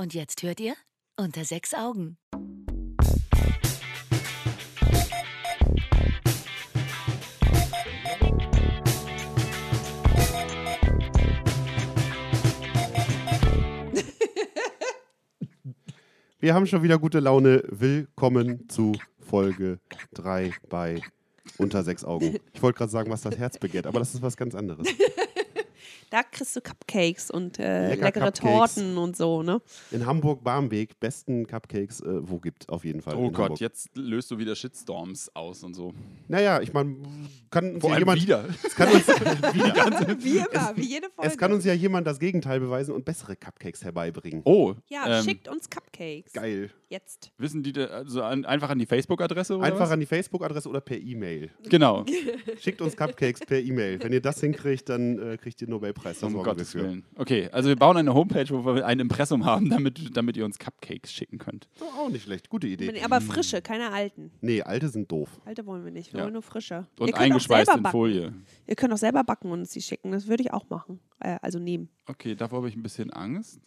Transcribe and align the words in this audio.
Und 0.00 0.14
jetzt 0.14 0.44
hört 0.44 0.60
ihr 0.60 0.74
unter 1.16 1.44
sechs 1.44 1.74
Augen. 1.74 2.18
Wir 16.38 16.54
haben 16.54 16.66
schon 16.68 16.84
wieder 16.84 17.00
gute 17.00 17.18
Laune. 17.18 17.64
Willkommen 17.68 18.68
zu 18.68 18.92
Folge 19.18 19.80
3 20.14 20.52
bei 20.68 21.02
Unter 21.56 21.82
sechs 21.82 22.04
Augen. 22.04 22.38
Ich 22.52 22.62
wollte 22.62 22.78
gerade 22.78 22.92
sagen, 22.92 23.10
was 23.10 23.22
das 23.22 23.36
Herz 23.36 23.58
begehrt, 23.58 23.88
aber 23.88 23.98
das 23.98 24.14
ist 24.14 24.22
was 24.22 24.36
ganz 24.36 24.54
anderes. 24.54 24.86
Da 26.10 26.22
kriegst 26.22 26.56
du 26.56 26.60
Cupcakes 26.60 27.30
und 27.30 27.58
äh, 27.58 27.88
Lecker 27.90 28.04
leckere 28.04 28.24
Cupcakes. 28.32 28.74
Torten 28.74 28.96
und 28.98 29.16
so, 29.16 29.42
ne? 29.42 29.60
In 29.90 30.06
Hamburg-Barmbek, 30.06 30.98
besten 31.00 31.46
Cupcakes, 31.46 32.00
äh, 32.00 32.06
wo 32.28 32.38
gibt, 32.38 32.68
auf 32.68 32.84
jeden 32.84 33.02
Fall. 33.02 33.14
Oh 33.16 33.26
in 33.26 33.32
Gott, 33.32 33.42
Hamburg. 33.44 33.60
jetzt 33.60 33.90
löst 33.94 34.30
du 34.30 34.38
wieder 34.38 34.56
Shitstorms 34.56 35.30
aus 35.34 35.62
und 35.64 35.74
so. 35.74 35.92
Naja, 36.28 36.60
ich 36.62 36.72
meine, 36.72 36.96
kann 37.50 37.74
uns 37.74 37.80
Vor 37.80 37.90
ja 37.90 37.96
allem 37.96 38.02
jemand. 38.02 38.22
wieder. 38.22 38.44
Es 38.64 38.74
kann 38.74 38.88
uns, 38.92 39.06
wieder. 39.54 40.18
Wie 40.24 40.36
immer, 40.38 40.76
wie 40.76 40.86
jede 40.86 41.08
Folge. 41.10 41.30
Es 41.30 41.36
kann 41.38 41.52
uns 41.52 41.64
ja 41.64 41.72
jemand 41.74 42.06
das 42.06 42.18
Gegenteil 42.18 42.60
beweisen 42.60 42.94
und 42.94 43.04
bessere 43.04 43.36
Cupcakes 43.36 43.84
herbeibringen. 43.84 44.42
Oh, 44.44 44.74
ja, 44.88 45.18
ähm, 45.18 45.24
schickt 45.24 45.48
uns 45.48 45.68
Cupcakes. 45.68 46.32
Geil. 46.32 46.70
Jetzt. 46.90 47.32
wissen 47.36 47.62
die 47.62 47.78
also 47.78 48.22
an, 48.22 48.46
einfach 48.46 48.70
an 48.70 48.78
die 48.78 48.86
Facebook-Adresse 48.86 49.56
oder 49.56 49.66
Einfach 49.66 49.80
was? 49.80 49.90
an 49.90 50.00
die 50.00 50.06
Facebook-Adresse 50.06 50.70
oder 50.70 50.80
per 50.80 50.96
E-Mail. 50.98 51.50
Genau. 51.68 52.06
Schickt 52.58 52.80
uns 52.80 52.96
Cupcakes 52.96 53.40
per 53.40 53.60
E-Mail. 53.60 54.02
Wenn 54.02 54.12
ihr 54.14 54.22
das 54.22 54.40
hinkriegt, 54.40 54.88
dann 54.88 55.18
äh, 55.18 55.36
kriegt 55.36 55.60
ihr 55.60 55.66
den 55.66 55.74
Das 56.04 56.16
Um 56.22 56.32
sorgen 56.32 56.34
wir 56.36 56.42
Gottes. 56.44 56.74
Willen. 56.74 57.04
Okay, 57.16 57.48
also 57.52 57.68
wir 57.68 57.76
bauen 57.76 57.96
eine 57.96 58.14
Homepage, 58.14 58.46
wo 58.50 58.64
wir 58.74 58.86
ein 58.86 58.98
Impressum 59.00 59.44
haben, 59.44 59.68
damit, 59.70 60.16
damit 60.16 60.36
ihr 60.36 60.44
uns 60.44 60.58
Cupcakes 60.58 61.12
schicken 61.12 61.38
könnt. 61.38 61.68
Oh, 61.80 61.84
auch 62.06 62.08
nicht 62.10 62.24
schlecht. 62.24 62.48
Gute 62.48 62.66
Idee. 62.66 63.00
Aber 63.02 63.20
frische, 63.20 63.60
keine 63.62 63.90
alten. 63.92 64.30
Nee, 64.40 64.62
alte 64.62 64.88
sind 64.88 65.10
doof. 65.10 65.28
Alte 65.44 65.66
wollen 65.66 65.84
wir 65.84 65.90
nicht. 65.92 66.12
Wir 66.12 66.18
Ja. 66.18 66.24
wollen 66.24 66.34
nur 66.34 66.42
frische. 66.42 66.86
Und 66.98 67.14
eingeschweißt 67.14 67.74
in. 67.76 67.84
Folie. 67.86 68.32
Ihr 68.66 68.74
könnt 68.76 68.92
auch 68.92 68.98
selber 68.98 69.24
backen 69.24 69.50
und 69.50 69.60
uns 69.60 69.70
die 69.70 69.82
schicken. 69.82 70.12
Das 70.12 70.26
würde 70.26 70.42
ich 70.42 70.52
auch 70.52 70.68
machen. 70.70 71.00
Äh, 71.20 71.38
also 71.42 71.58
nehmen. 71.58 71.88
Okay, 72.06 72.34
davor 72.34 72.58
habe 72.58 72.68
ich 72.68 72.76
ein 72.76 72.82
bisschen 72.82 73.10
Angst. 73.12 73.60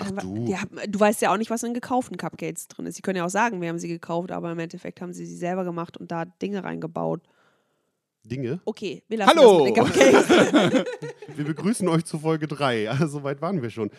Ach 0.00 0.10
du. 0.12 0.46
Ja, 0.46 0.60
du 0.88 0.98
weißt 0.98 1.20
ja 1.20 1.32
auch 1.32 1.36
nicht, 1.36 1.50
was 1.50 1.62
in 1.62 1.74
gekauften 1.74 2.16
Cupcakes 2.16 2.68
drin 2.68 2.86
ist. 2.86 2.96
Sie 2.96 3.02
können 3.02 3.16
ja 3.18 3.26
auch 3.26 3.30
sagen, 3.30 3.60
wir 3.60 3.68
haben 3.68 3.78
sie 3.78 3.88
gekauft, 3.88 4.32
aber 4.32 4.50
im 4.50 4.58
Endeffekt 4.58 5.00
haben 5.02 5.12
sie 5.12 5.26
sie 5.26 5.36
selber 5.36 5.64
gemacht 5.64 5.96
und 5.98 6.10
da 6.10 6.24
Dinge 6.24 6.64
reingebaut. 6.64 7.20
Dinge. 8.24 8.60
Okay, 8.64 9.02
wir 9.08 9.18
lassen 9.18 9.38
Hallo! 9.38 9.72
das. 9.74 9.94
Wir 11.36 11.44
begrüßen 11.44 11.88
euch 11.88 12.04
zu 12.04 12.18
Folge 12.18 12.46
3. 12.46 12.90
Also, 12.90 13.06
so 13.06 13.24
weit 13.24 13.42
waren 13.42 13.60
wir 13.60 13.70
schon. 13.70 13.90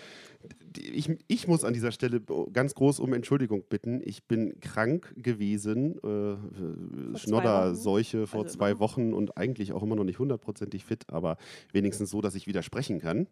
Ich, 0.78 1.10
ich 1.28 1.48
muss 1.48 1.64
an 1.64 1.74
dieser 1.74 1.92
Stelle 1.92 2.22
ganz 2.54 2.76
groß 2.76 3.00
um 3.00 3.14
Entschuldigung 3.14 3.64
bitten. 3.68 4.02
Ich 4.04 4.26
bin 4.26 4.60
krank 4.60 5.14
gewesen, 5.18 5.98
äh, 6.04 7.18
Schnodderseuche 7.18 8.28
vor 8.28 8.44
Also 8.44 8.58
zwei? 8.58 8.80
Wochen 8.80 9.14
und 9.14 9.38
eigentlich 9.38 9.74
auch 9.74 9.84
immer 9.84 9.96
noch 9.96 10.04
nicht 10.04 10.20
hundertprozentig 10.20 10.86
fit, 10.86 11.04
aber 11.08 11.38
wenigstens 11.72 12.10
so, 12.10 12.22
dass 12.22 12.36
ich 12.36 12.48
wieder 12.48 12.64
sprechen 12.64 13.00
kann. 13.00 13.28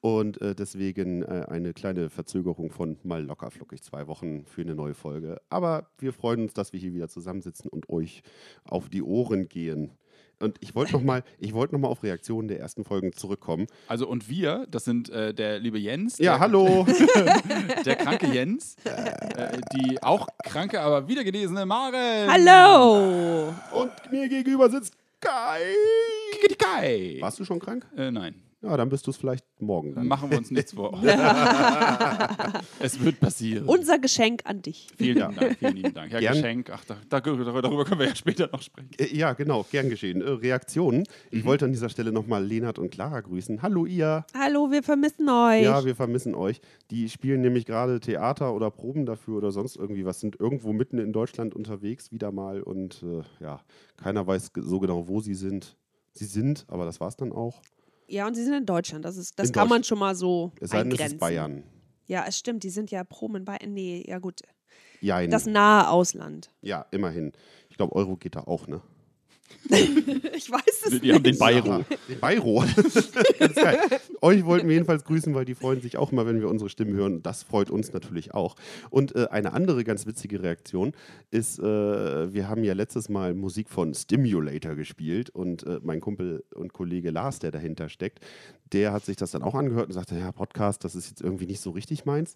Und 0.00 0.40
äh, 0.40 0.54
deswegen 0.54 1.22
äh, 1.22 1.46
eine 1.48 1.74
kleine 1.74 2.08
Verzögerung 2.08 2.70
von 2.70 2.98
mal 3.02 3.22
locker 3.22 3.50
flockig 3.50 3.82
zwei 3.82 4.06
Wochen 4.06 4.44
für 4.46 4.62
eine 4.62 4.74
neue 4.74 4.94
Folge. 4.94 5.40
Aber 5.50 5.88
wir 5.98 6.12
freuen 6.12 6.42
uns, 6.42 6.54
dass 6.54 6.72
wir 6.72 6.80
hier 6.80 6.94
wieder 6.94 7.08
zusammensitzen 7.08 7.68
und 7.70 7.88
euch 7.90 8.22
auf 8.64 8.88
die 8.88 9.02
Ohren 9.02 9.48
gehen. 9.48 9.92
Und 10.40 10.56
ich 10.60 10.74
wollte 10.74 10.92
nochmal 10.94 11.22
wollt 11.52 11.72
noch 11.72 11.78
mal 11.78 11.88
auf 11.88 12.02
Reaktionen 12.02 12.48
der 12.48 12.58
ersten 12.60 12.84
Folgen 12.84 13.12
zurückkommen. 13.12 13.66
Also 13.88 14.08
und 14.08 14.28
wir, 14.30 14.66
das 14.70 14.84
sind 14.84 15.10
äh, 15.10 15.34
der 15.34 15.58
liebe 15.58 15.78
Jens, 15.78 16.18
Ja, 16.18 16.32
der, 16.32 16.40
hallo. 16.40 16.86
der 17.84 17.96
kranke 17.96 18.26
Jens, 18.26 18.76
äh, 18.84 19.58
die 19.74 20.02
auch 20.02 20.26
kranke, 20.42 20.80
aber 20.80 21.06
wieder 21.08 21.24
genesene 21.24 21.66
Maren. 21.66 22.26
Hallo! 22.30 23.54
Und 23.72 23.92
mir 24.10 24.28
gegenüber 24.28 24.70
sitzt 24.70 24.94
Kai. 25.20 25.74
Warst 27.20 27.38
du 27.38 27.44
schon 27.44 27.58
krank? 27.60 27.86
Äh, 27.96 28.10
nein, 28.10 28.34
Ja, 28.62 28.76
dann 28.76 28.88
bist 28.90 29.06
du 29.06 29.10
es 29.10 29.16
vielleicht 29.16 29.44
morgen. 29.60 29.94
Dann. 29.94 30.06
machen 30.06 30.30
wir 30.30 30.38
uns 30.38 30.50
nichts 30.50 30.72
vor. 30.74 31.00
es 32.78 33.02
wird 33.02 33.20
passieren. 33.20 33.64
Unser 33.66 33.98
Geschenk 33.98 34.42
an 34.44 34.62
dich. 34.62 34.86
Vielen 34.96 35.16
lieben 35.18 35.34
Dank, 35.36 35.58
vielen 35.58 35.76
lieben 35.76 35.94
Dank. 35.94 36.12
Ja, 36.12 36.20
Gern. 36.20 36.34
Geschenk, 36.34 36.70
ach, 36.72 36.84
da, 36.84 36.96
da, 37.08 37.20
darüber 37.20 37.84
können 37.84 38.00
wir 38.00 38.08
ja 38.08 38.14
später 38.14 38.48
noch 38.52 38.62
sprechen. 38.62 38.90
Äh, 38.98 39.14
Ja, 39.14 39.32
genau, 39.32 39.64
gern 39.70 39.88
geschehen. 39.88 40.20
Äh, 40.22 40.28
Reaktionen. 40.30 41.04
Ich 41.30 41.44
wollte 41.44 41.64
an 41.64 41.72
dieser 41.72 41.88
Stelle 41.88 42.12
nochmal 42.12 42.44
Lenard 42.44 42.78
und 42.78 42.90
Clara 42.90 43.20
grüßen. 43.20 43.62
Hallo 43.62 43.86
ihr. 43.86 44.24
Hallo, 44.34 44.70
wir 44.70 44.82
vermissen 44.82 45.28
euch. 45.28 45.62
Ja, 45.62 45.84
wir 45.84 45.94
vermissen 45.96 46.34
euch. 46.34 46.60
Die 46.90 47.08
spielen 47.08 47.40
nämlich 47.40 47.64
gerade 47.66 48.00
Theater 48.00 48.54
oder 48.54 48.70
Proben 48.70 49.06
dafür 49.06 49.38
oder 49.38 49.52
sonst 49.52 49.76
irgendwie 49.76 50.04
was, 50.04 50.20
sind 50.20 50.38
irgendwo 50.38 50.72
mitten 50.72 50.98
in 50.98 51.12
Deutschland 51.12 51.54
unterwegs 51.54 52.12
wieder 52.12 52.30
mal 52.32 52.62
und 52.62 53.02
äh, 53.02 53.22
ja, 53.42 53.60
keiner 53.96 54.26
weiß 54.26 54.52
so 54.56 54.80
genau, 54.80 55.08
wo 55.08 55.20
sie 55.20 55.34
sind. 55.34 55.76
Sie 56.12 56.24
sind, 56.26 56.64
aber 56.68 56.84
das 56.84 57.00
war 57.00 57.08
es 57.08 57.16
dann 57.16 57.32
auch. 57.32 57.60
Ja, 58.08 58.26
und 58.26 58.34
sie 58.34 58.44
sind 58.44 58.54
in 58.54 58.66
Deutschland. 58.66 59.04
Das, 59.04 59.16
ist, 59.16 59.38
das 59.38 59.48
In 59.48 59.52
kann 59.54 59.68
man 59.68 59.84
schon 59.84 59.98
mal 59.98 60.14
so 60.14 60.52
Es 60.60 60.70
sei 60.70 60.82
denn, 60.82 60.92
es 60.92 61.00
ist 61.12 61.18
Bayern. 61.18 61.62
Ja, 62.06 62.24
es 62.26 62.36
stimmt. 62.36 62.64
Die 62.64 62.70
sind 62.70 62.90
ja 62.90 63.04
Proben 63.04 63.36
in 63.36 63.44
Bayern. 63.44 63.72
Nee, 63.72 64.04
ja 64.06 64.18
gut. 64.18 64.40
Jein. 65.00 65.30
Das 65.30 65.46
nahe 65.46 65.88
Ausland. 65.88 66.50
ja, 66.60 66.84
immerhin. 66.90 67.32
Ich 67.68 67.76
glaube, 67.76 67.94
Euro 67.94 68.16
geht 68.16 68.34
da 68.34 68.40
auch, 68.40 68.66
ne? 68.66 68.82
Ich 70.34 70.50
weiß 70.50 70.62
es 70.66 70.88
Die, 70.88 70.90
nicht. 70.94 71.04
die 71.04 71.12
haben 71.12 71.22
den 71.22 71.38
Bayro. 71.38 71.84
Den 72.08 72.18
Bayro. 72.20 72.64
Euch 74.22 74.44
wollten 74.44 74.68
wir 74.68 74.74
jedenfalls 74.74 75.04
grüßen, 75.04 75.34
weil 75.34 75.44
die 75.44 75.54
freuen 75.54 75.80
sich 75.80 75.96
auch 75.96 76.12
immer, 76.12 76.26
wenn 76.26 76.40
wir 76.40 76.48
unsere 76.48 76.70
Stimmen 76.70 76.94
hören. 76.94 77.22
Das 77.22 77.42
freut 77.42 77.70
uns 77.70 77.92
natürlich 77.92 78.34
auch. 78.34 78.56
Und 78.90 79.14
äh, 79.14 79.28
eine 79.30 79.52
andere 79.52 79.84
ganz 79.84 80.06
witzige 80.06 80.42
Reaktion 80.42 80.92
ist, 81.30 81.58
äh, 81.58 81.62
wir 82.32 82.48
haben 82.48 82.64
ja 82.64 82.72
letztes 82.72 83.08
Mal 83.08 83.34
Musik 83.34 83.68
von 83.68 83.94
Stimulator 83.94 84.74
gespielt 84.74 85.30
und 85.30 85.64
äh, 85.66 85.78
mein 85.82 86.00
Kumpel 86.00 86.44
und 86.54 86.72
Kollege 86.72 87.10
Lars, 87.10 87.38
der 87.38 87.50
dahinter 87.50 87.88
steckt, 87.88 88.20
der 88.72 88.92
hat 88.92 89.04
sich 89.04 89.16
das 89.16 89.30
dann 89.30 89.42
auch 89.42 89.54
angehört 89.54 89.88
und 89.88 89.92
sagte, 89.92 90.16
ja, 90.16 90.32
Podcast, 90.32 90.84
das 90.84 90.94
ist 90.94 91.08
jetzt 91.10 91.20
irgendwie 91.20 91.46
nicht 91.46 91.60
so 91.60 91.70
richtig 91.70 92.04
meins. 92.04 92.34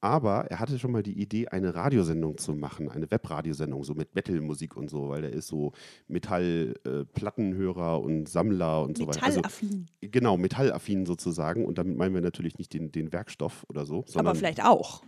Aber 0.00 0.46
er 0.50 0.60
hatte 0.60 0.78
schon 0.78 0.92
mal 0.92 1.02
die 1.02 1.18
Idee, 1.20 1.48
eine 1.48 1.74
Radiosendung 1.74 2.36
zu 2.38 2.52
machen, 2.54 2.90
eine 2.90 3.10
Webradiosendung, 3.10 3.82
so 3.82 3.94
mit 3.94 4.14
Metal-Musik 4.14 4.76
und 4.76 4.90
so, 4.90 5.08
weil 5.08 5.22
der 5.22 5.32
ist 5.32 5.48
so 5.48 5.72
Metall-Plattenhörer 6.08 8.00
und 8.00 8.28
Sammler 8.28 8.82
und 8.82 8.98
so 8.98 9.06
weiter. 9.06 9.22
Also, 9.22 9.38
Metallaffin. 9.38 9.86
genau, 10.02 10.36
metallaffin 10.36 11.06
sozusagen. 11.06 11.64
Und 11.64 11.78
damit 11.78 11.96
meinen 11.96 12.14
wir 12.14 12.20
natürlich 12.20 12.58
nicht 12.58 12.74
den, 12.74 12.92
den 12.92 13.12
Werkstoff 13.12 13.64
oder 13.68 13.86
so, 13.86 14.04
sondern 14.06 14.28
Aber 14.28 14.38
vielleicht 14.38 14.62
auch. 14.62 15.02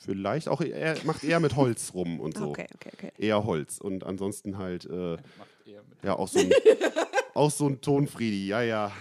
vielleicht 0.00 0.48
auch, 0.48 0.60
er 0.60 0.96
macht 1.04 1.24
eher 1.24 1.40
mit 1.40 1.56
Holz 1.56 1.94
rum 1.94 2.20
und 2.20 2.36
so. 2.36 2.48
Okay, 2.48 2.66
okay, 2.74 2.90
okay. 2.92 3.12
Eher 3.18 3.44
Holz. 3.44 3.78
Und 3.80 4.04
ansonsten 4.04 4.58
halt, 4.58 4.84
äh, 4.84 5.16
ja, 6.02 6.16
auch 6.18 6.28
so 6.28 6.38
ein, 6.38 6.50
auch 7.34 7.50
so 7.50 7.68
ein 7.68 7.80
Tonfriedi, 7.80 8.46
ja, 8.46 8.62
ja. 8.62 8.92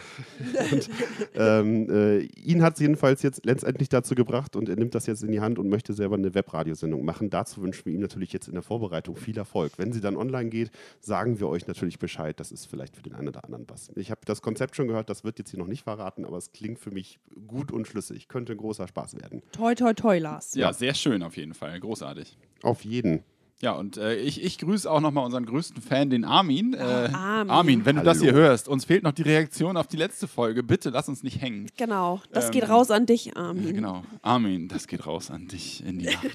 Und, 0.72 0.90
ähm, 1.36 1.90
äh, 1.90 2.20
ihn 2.44 2.62
hat 2.62 2.76
es 2.76 2.80
jedenfalls 2.80 3.22
jetzt 3.22 3.46
letztendlich 3.46 3.90
dazu 3.90 4.16
gebracht 4.16 4.56
und 4.56 4.70
er 4.70 4.76
nimmt 4.76 4.96
das 4.96 5.06
jetzt 5.06 5.24
in 5.24 5.32
die 5.32 5.42
Hand 5.42 5.60
und 5.60 5.70
möchte 5.70 5.94
selber 5.94 6.16
eine 6.16 6.34
Webradiosendung 6.34 7.04
machen. 7.04 7.30
Dazu 7.30 7.62
wünschen 7.62 7.86
wir 7.86 7.94
ihm 7.94 8.02
natürlich 8.02 8.34
jetzt 8.34 8.48
in 8.48 8.54
der 8.54 8.64
Vorbereitung 8.64 9.16
viel 9.16 9.38
Erfolg. 9.38 9.74
Wenn 9.78 9.92
sie 9.92 10.02
dann 10.02 10.16
online 10.16 10.50
geht, 10.50 10.72
sagen 11.00 11.40
wir 11.40 11.48
euch 11.48 11.68
natürlich 11.68 12.00
Bescheid. 12.00 12.40
Das 12.40 12.52
ist 12.52 12.66
vielleicht 12.66 12.96
für 12.96 13.02
den 13.02 13.14
einen 13.14 13.28
oder 13.28 13.44
anderen 13.44 13.66
was. 13.68 13.92
Ich 13.96 14.12
habe 14.12 14.22
das 14.26 14.42
Konzept 14.42 14.76
schon 14.76 14.88
gehört, 14.88 15.10
das 15.10 15.24
wird 15.24 15.40
jetzt 15.40 15.52
hier 15.52 15.60
noch 15.60 15.68
nicht 15.68 15.84
verraten, 15.84 16.26
aber 16.26 16.38
es 16.38 16.52
klingt 16.52 16.80
für 16.80 16.92
mich 16.92 17.20
gut 17.48 17.72
und 17.72 17.88
schlüssig. 17.88 18.28
Könnte 18.28 18.54
ein 18.54 18.58
großer 18.58 18.88
Spaß 18.88 19.16
werden. 19.22 19.42
Toi, 19.52 19.76
toi, 19.76 19.94
toi, 19.94 20.18
Lars. 20.18 20.56
Ja, 20.56 20.74
sehr 20.74 20.94
schön 20.94 21.24
auf 21.24 21.38
jeden 21.38 21.54
Fall. 21.54 21.80
Großartig. 21.80 22.38
Auf 22.64 22.86
jeden. 22.86 23.24
Ja, 23.62 23.74
und 23.74 23.98
äh, 23.98 24.16
ich, 24.16 24.44
ich 24.44 24.58
grüße 24.58 24.90
auch 24.90 25.00
nochmal 25.02 25.24
unseren 25.24 25.46
größten 25.46 25.82
Fan, 25.84 26.10
den 26.10 26.26
Armin. 26.26 26.74
Äh, 26.74 26.80
Armin. 26.80 27.50
Armin, 27.52 27.86
wenn 27.86 27.96
du 27.98 28.04
das 28.04 28.18
Hallo. 28.18 28.32
hier 28.32 28.34
hörst, 28.34 28.68
uns 28.68 28.86
fehlt 28.86 29.04
noch 29.04 29.12
die 29.12 29.22
Reaktion 29.22 29.78
auf 29.78 29.86
die 29.88 29.98
letzte 29.98 30.28
Folge. 30.28 30.64
Bitte 30.64 30.90
lass 30.90 31.08
uns 31.08 31.22
nicht 31.22 31.40
hängen. 31.42 31.68
Genau. 31.78 32.22
Das 32.32 32.46
Ähm, 32.46 32.52
geht 32.52 32.70
raus 32.70 32.90
an 32.90 33.06
dich, 33.06 33.38
Armin. 33.38 33.76
Genau. 33.76 34.04
Armin, 34.24 34.68
das 34.68 34.88
geht 34.88 35.06
raus 35.06 35.30
an 35.30 35.48
dich 35.48 35.86
in 35.86 36.00
die 36.00 36.06
Nacht. 36.12 36.26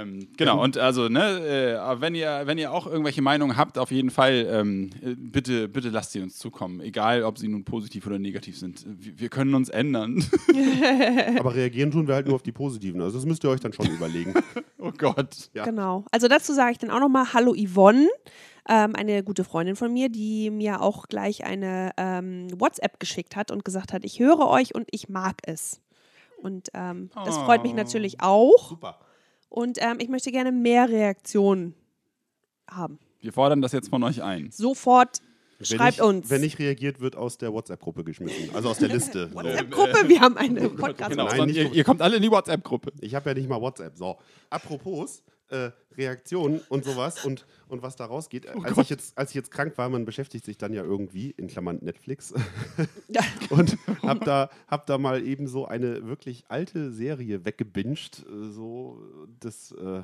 Ähm, 0.00 0.28
genau, 0.36 0.62
und 0.62 0.78
also, 0.78 1.08
ne, 1.08 1.76
äh, 1.76 2.00
wenn, 2.00 2.14
ihr, 2.14 2.42
wenn 2.44 2.58
ihr 2.58 2.72
auch 2.72 2.86
irgendwelche 2.86 3.22
Meinungen 3.22 3.56
habt, 3.56 3.78
auf 3.78 3.90
jeden 3.90 4.10
Fall, 4.10 4.46
ähm, 4.50 4.90
äh, 5.02 5.14
bitte, 5.16 5.68
bitte 5.68 5.90
lasst 5.90 6.12
sie 6.12 6.20
uns 6.20 6.38
zukommen. 6.38 6.80
Egal, 6.80 7.22
ob 7.24 7.38
sie 7.38 7.48
nun 7.48 7.64
positiv 7.64 8.06
oder 8.06 8.18
negativ 8.18 8.58
sind. 8.58 8.84
Wir, 8.86 9.18
wir 9.18 9.28
können 9.28 9.54
uns 9.54 9.68
ändern. 9.68 10.24
Aber 11.38 11.54
reagieren 11.54 11.90
tun 11.90 12.08
wir 12.08 12.14
halt 12.14 12.26
nur 12.26 12.34
auf 12.36 12.42
die 12.42 12.52
positiven. 12.52 13.00
Also 13.00 13.18
das 13.18 13.26
müsst 13.26 13.44
ihr 13.44 13.50
euch 13.50 13.60
dann 13.60 13.72
schon 13.72 13.86
überlegen. 13.86 14.34
oh 14.78 14.92
Gott. 14.96 15.50
Ja. 15.54 15.64
Genau. 15.64 16.04
Also 16.10 16.28
dazu 16.28 16.52
sage 16.52 16.72
ich 16.72 16.78
dann 16.78 16.90
auch 16.90 17.00
nochmal 17.00 17.32
Hallo 17.32 17.54
Yvonne, 17.54 18.08
ähm, 18.68 18.94
eine 18.94 19.22
gute 19.24 19.44
Freundin 19.44 19.76
von 19.76 19.92
mir, 19.92 20.08
die 20.08 20.50
mir 20.50 20.80
auch 20.80 21.08
gleich 21.08 21.44
eine 21.44 21.90
ähm, 21.96 22.48
WhatsApp 22.58 23.00
geschickt 23.00 23.36
hat 23.36 23.50
und 23.50 23.64
gesagt 23.64 23.92
hat, 23.92 24.04
ich 24.04 24.20
höre 24.20 24.46
euch 24.48 24.74
und 24.74 24.88
ich 24.90 25.08
mag 25.08 25.36
es. 25.44 25.80
Und 26.42 26.68
ähm, 26.74 27.10
das 27.24 27.36
freut 27.36 27.62
mich 27.62 27.72
Oh. 27.72 27.76
natürlich 27.76 28.20
auch. 28.20 28.70
Super. 28.70 28.98
Und 29.50 29.78
ähm, 29.80 29.98
ich 29.98 30.08
möchte 30.08 30.30
gerne 30.30 30.52
mehr 30.52 30.88
Reaktionen 30.88 31.74
haben. 32.70 32.98
Wir 33.20 33.32
fordern 33.32 33.60
das 33.60 33.72
jetzt 33.72 33.90
von 33.90 34.02
euch 34.04 34.22
ein. 34.22 34.50
Sofort 34.50 35.20
Wenn 35.58 35.66
Schreibt 35.66 35.98
nicht, 35.98 36.06
uns. 36.06 36.30
Wenn 36.30 36.40
nicht 36.40 36.58
reagiert, 36.58 37.00
wird 37.00 37.16
aus 37.16 37.36
der 37.36 37.52
WhatsApp-Gruppe 37.52 38.04
geschmissen. 38.04 38.54
Also 38.54 38.70
aus 38.70 38.78
der 38.78 38.88
Liste. 38.88 39.28
WhatsApp-Gruppe, 39.34 40.08
wir 40.08 40.20
haben 40.20 40.36
eine 40.36 40.70
Genau, 40.70 40.86
Nein, 40.86 41.14
sondern 41.16 41.46
nicht 41.48 41.56
ihr, 41.56 41.72
ihr 41.72 41.84
kommt 41.84 42.00
alle 42.00 42.16
in 42.16 42.22
die 42.22 42.30
WhatsApp-Gruppe. 42.30 42.92
Ich 43.00 43.14
habe 43.14 43.28
ja 43.28 43.34
nicht 43.34 43.48
mal 43.48 43.60
WhatsApp. 43.60 43.96
So. 43.96 44.18
Apropos 44.48 45.22
äh, 45.50 45.70
Reaktionen 45.96 46.60
und 46.68 46.84
sowas 46.84 47.24
und, 47.24 47.46
und 47.68 47.82
was 47.82 47.96
da 47.96 48.06
rausgeht. 48.06 48.46
Oh 48.54 48.62
als, 48.62 48.78
ich 48.78 48.88
jetzt, 48.90 49.18
als 49.18 49.30
ich 49.30 49.34
jetzt 49.34 49.50
krank 49.50 49.76
war, 49.78 49.88
man 49.88 50.04
beschäftigt 50.04 50.44
sich 50.44 50.56
dann 50.58 50.72
ja 50.72 50.82
irgendwie, 50.82 51.30
in 51.30 51.48
Klammern 51.48 51.78
Netflix, 51.82 52.32
und 53.50 53.76
habe 54.02 54.24
da, 54.24 54.50
hab 54.68 54.86
da 54.86 54.98
mal 54.98 55.22
eben 55.26 55.46
so 55.46 55.66
eine 55.66 56.06
wirklich 56.06 56.44
alte 56.48 56.90
Serie 56.92 57.44
weggebinged. 57.44 58.24
äh, 58.26 58.50
So, 58.50 59.02
das 59.40 59.72
äh, 59.72 60.02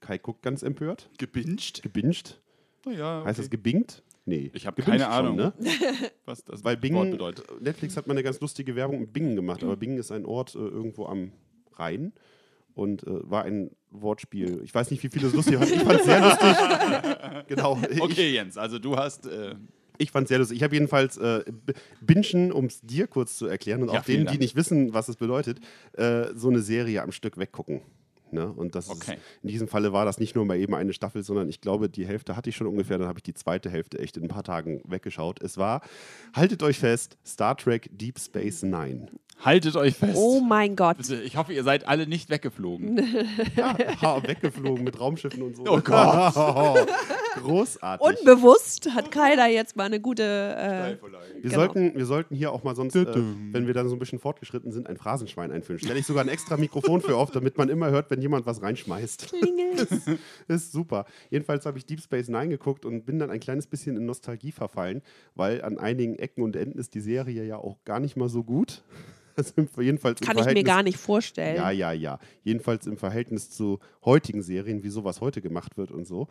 Kai 0.00 0.18
guckt 0.18 0.42
ganz 0.42 0.62
empört. 0.62 1.10
Gebinged? 1.18 1.82
Gebinged? 1.82 2.40
Oh 2.86 2.90
ja, 2.90 3.24
Heißt 3.24 3.38
das 3.38 3.46
okay. 3.46 3.56
gebingt? 3.56 4.02
Nee. 4.24 4.50
Ich 4.52 4.66
hab 4.66 4.76
gebinged 4.76 5.00
keine 5.00 5.08
Ahnung. 5.12 5.36
ne? 5.36 5.52
was 6.24 6.44
das 6.44 6.62
Weil 6.62 6.74
Wort 6.74 6.80
Bingen, 6.82 7.10
bedeutet. 7.12 7.60
Netflix 7.60 7.96
hat 7.96 8.06
mal 8.06 8.12
eine 8.14 8.22
ganz 8.22 8.40
lustige 8.40 8.76
Werbung 8.76 9.00
mit 9.00 9.12
Bingen 9.12 9.36
gemacht, 9.36 9.62
aber 9.64 9.76
Bingen 9.76 9.98
ist 9.98 10.12
ein 10.12 10.26
Ort 10.26 10.54
äh, 10.54 10.58
irgendwo 10.58 11.06
am 11.06 11.32
Rhein 11.76 12.12
und 12.78 13.02
äh, 13.06 13.28
war 13.30 13.44
ein 13.44 13.70
Wortspiel. 13.90 14.60
Ich 14.64 14.74
weiß 14.74 14.90
nicht, 14.90 15.02
wie 15.02 15.08
viele 15.08 15.26
es 15.26 15.34
lustig 15.34 15.56
fanden. 15.56 15.74
Ich 15.74 15.82
fand 15.82 16.00
es 16.00 16.06
sehr 16.06 16.20
lustig. 16.20 16.56
genau. 17.48 17.78
Ich, 17.90 18.00
Okay, 18.00 18.30
Jens, 18.32 18.56
also 18.56 18.78
du 18.78 18.96
hast. 18.96 19.26
Äh, 19.26 19.54
ich 20.00 20.12
fand 20.12 20.24
es 20.24 20.28
sehr 20.28 20.38
lustig. 20.38 20.58
Ich 20.58 20.62
habe 20.62 20.74
jedenfalls 20.74 21.16
äh, 21.16 21.42
B- 21.50 21.72
Bingen, 22.00 22.52
um 22.52 22.66
es 22.66 22.80
dir 22.82 23.08
kurz 23.08 23.36
zu 23.36 23.46
erklären 23.46 23.82
und 23.82 23.92
Ja, 23.92 23.98
auch 24.00 24.04
denen, 24.04 24.26
die 24.26 24.38
nicht 24.38 24.54
wissen, 24.54 24.94
was 24.94 25.08
es 25.08 25.16
bedeutet, 25.16 25.58
äh, 25.94 26.26
so 26.34 26.48
eine 26.48 26.60
Serie 26.60 27.02
am 27.02 27.10
Stück 27.10 27.36
weggucken. 27.36 27.80
Ne? 28.30 28.46
Und 28.46 28.74
das 28.74 28.90
Okay. 28.90 29.14
ist, 29.14 29.20
in 29.42 29.48
diesem 29.48 29.66
Falle 29.68 29.92
war 29.92 30.04
das 30.04 30.20
nicht 30.20 30.36
nur 30.36 30.44
mal 30.44 30.56
eben 30.58 30.74
eine 30.74 30.92
Staffel, 30.92 31.22
sondern 31.24 31.48
ich 31.48 31.60
glaube, 31.62 31.88
die 31.88 32.06
Hälfte 32.06 32.36
hatte 32.36 32.50
ich 32.50 32.56
schon 32.56 32.66
ungefähr. 32.68 32.98
Dann 32.98 33.08
habe 33.08 33.18
ich 33.18 33.22
die 33.24 33.34
zweite 33.34 33.70
Hälfte 33.70 33.98
echt 33.98 34.16
in 34.18 34.24
ein 34.24 34.28
paar 34.28 34.44
Tagen 34.44 34.82
weggeschaut. 34.86 35.42
Es 35.42 35.56
war, 35.58 35.80
haltet 36.34 36.62
euch 36.62 36.78
fest, 36.78 37.16
Star 37.26 37.56
Trek 37.56 37.88
Deep 37.90 38.20
Space 38.20 38.62
Nine. 38.62 39.10
Haltet 39.44 39.76
euch 39.76 39.96
fest. 39.96 40.16
Oh 40.16 40.40
mein 40.40 40.76
Gott. 40.76 40.98
Bitte, 40.98 41.20
ich 41.22 41.36
hoffe, 41.36 41.52
ihr 41.52 41.64
seid 41.64 41.86
alle 41.86 42.06
nicht 42.06 42.30
weggeflogen. 42.30 42.98
Ja, 43.56 43.76
ha, 44.02 44.22
weggeflogen 44.22 44.84
mit 44.84 45.00
Raumschiffen 45.00 45.42
und 45.42 45.56
so. 45.56 45.64
Oh 45.66 45.80
Gott. 45.80 46.34
Großartig. 47.36 48.06
Unbewusst 48.06 48.90
hat 48.94 49.10
Kai 49.10 49.36
da 49.36 49.46
jetzt 49.46 49.76
mal 49.76 49.84
eine 49.84 50.00
gute. 50.00 50.22
Äh, 50.22 50.96
wir, 51.00 51.42
genau. 51.42 51.54
sollten, 51.54 51.94
wir 51.96 52.06
sollten 52.06 52.34
hier 52.34 52.52
auch 52.52 52.62
mal 52.62 52.74
sonst, 52.76 52.94
äh, 52.94 53.06
wenn 53.52 53.66
wir 53.66 53.74
dann 53.74 53.88
so 53.88 53.96
ein 53.96 53.98
bisschen 53.98 54.18
fortgeschritten 54.18 54.72
sind, 54.72 54.88
ein 54.88 54.96
Phrasenschwein 54.96 55.50
einführen. 55.50 55.78
Stelle 55.78 55.98
ich 55.98 56.06
sogar 56.06 56.24
ein 56.24 56.28
extra 56.28 56.56
Mikrofon 56.56 57.00
für 57.00 57.16
auf, 57.16 57.30
damit 57.30 57.58
man 57.58 57.68
immer 57.68 57.90
hört, 57.90 58.10
wenn 58.10 58.20
jemand 58.20 58.46
was 58.46 58.62
reinschmeißt. 58.62 59.28
Klingelt. 59.28 59.88
Ist 60.48 60.72
super. 60.72 61.06
Jedenfalls 61.30 61.66
habe 61.66 61.78
ich 61.78 61.86
Deep 61.86 62.00
Space 62.00 62.28
Nine 62.28 62.48
geguckt 62.48 62.84
und 62.84 63.06
bin 63.06 63.18
dann 63.18 63.30
ein 63.30 63.40
kleines 63.40 63.66
bisschen 63.66 63.96
in 63.96 64.06
Nostalgie 64.06 64.52
verfallen, 64.52 65.02
weil 65.34 65.62
an 65.62 65.78
einigen 65.78 66.16
Ecken 66.16 66.42
und 66.42 66.56
Enden 66.56 66.78
ist 66.78 66.94
die 66.94 67.00
Serie 67.00 67.44
ja 67.44 67.58
auch 67.58 67.84
gar 67.84 68.00
nicht 68.00 68.16
mal 68.16 68.28
so 68.28 68.44
gut. 68.44 68.82
Also 69.38 69.52
jedenfalls 69.80 70.20
Kann 70.20 70.36
ich 70.36 70.46
mir 70.46 70.64
gar 70.64 70.82
nicht 70.82 70.98
vorstellen. 70.98 71.56
Ja, 71.56 71.70
ja, 71.70 71.92
ja. 71.92 72.18
Jedenfalls 72.42 72.86
im 72.86 72.96
Verhältnis 72.96 73.50
zu 73.50 73.78
heutigen 74.04 74.42
Serien, 74.42 74.82
wie 74.82 74.88
sowas 74.88 75.20
heute 75.20 75.40
gemacht 75.40 75.76
wird 75.76 75.92
und 75.92 76.06
so. 76.06 76.26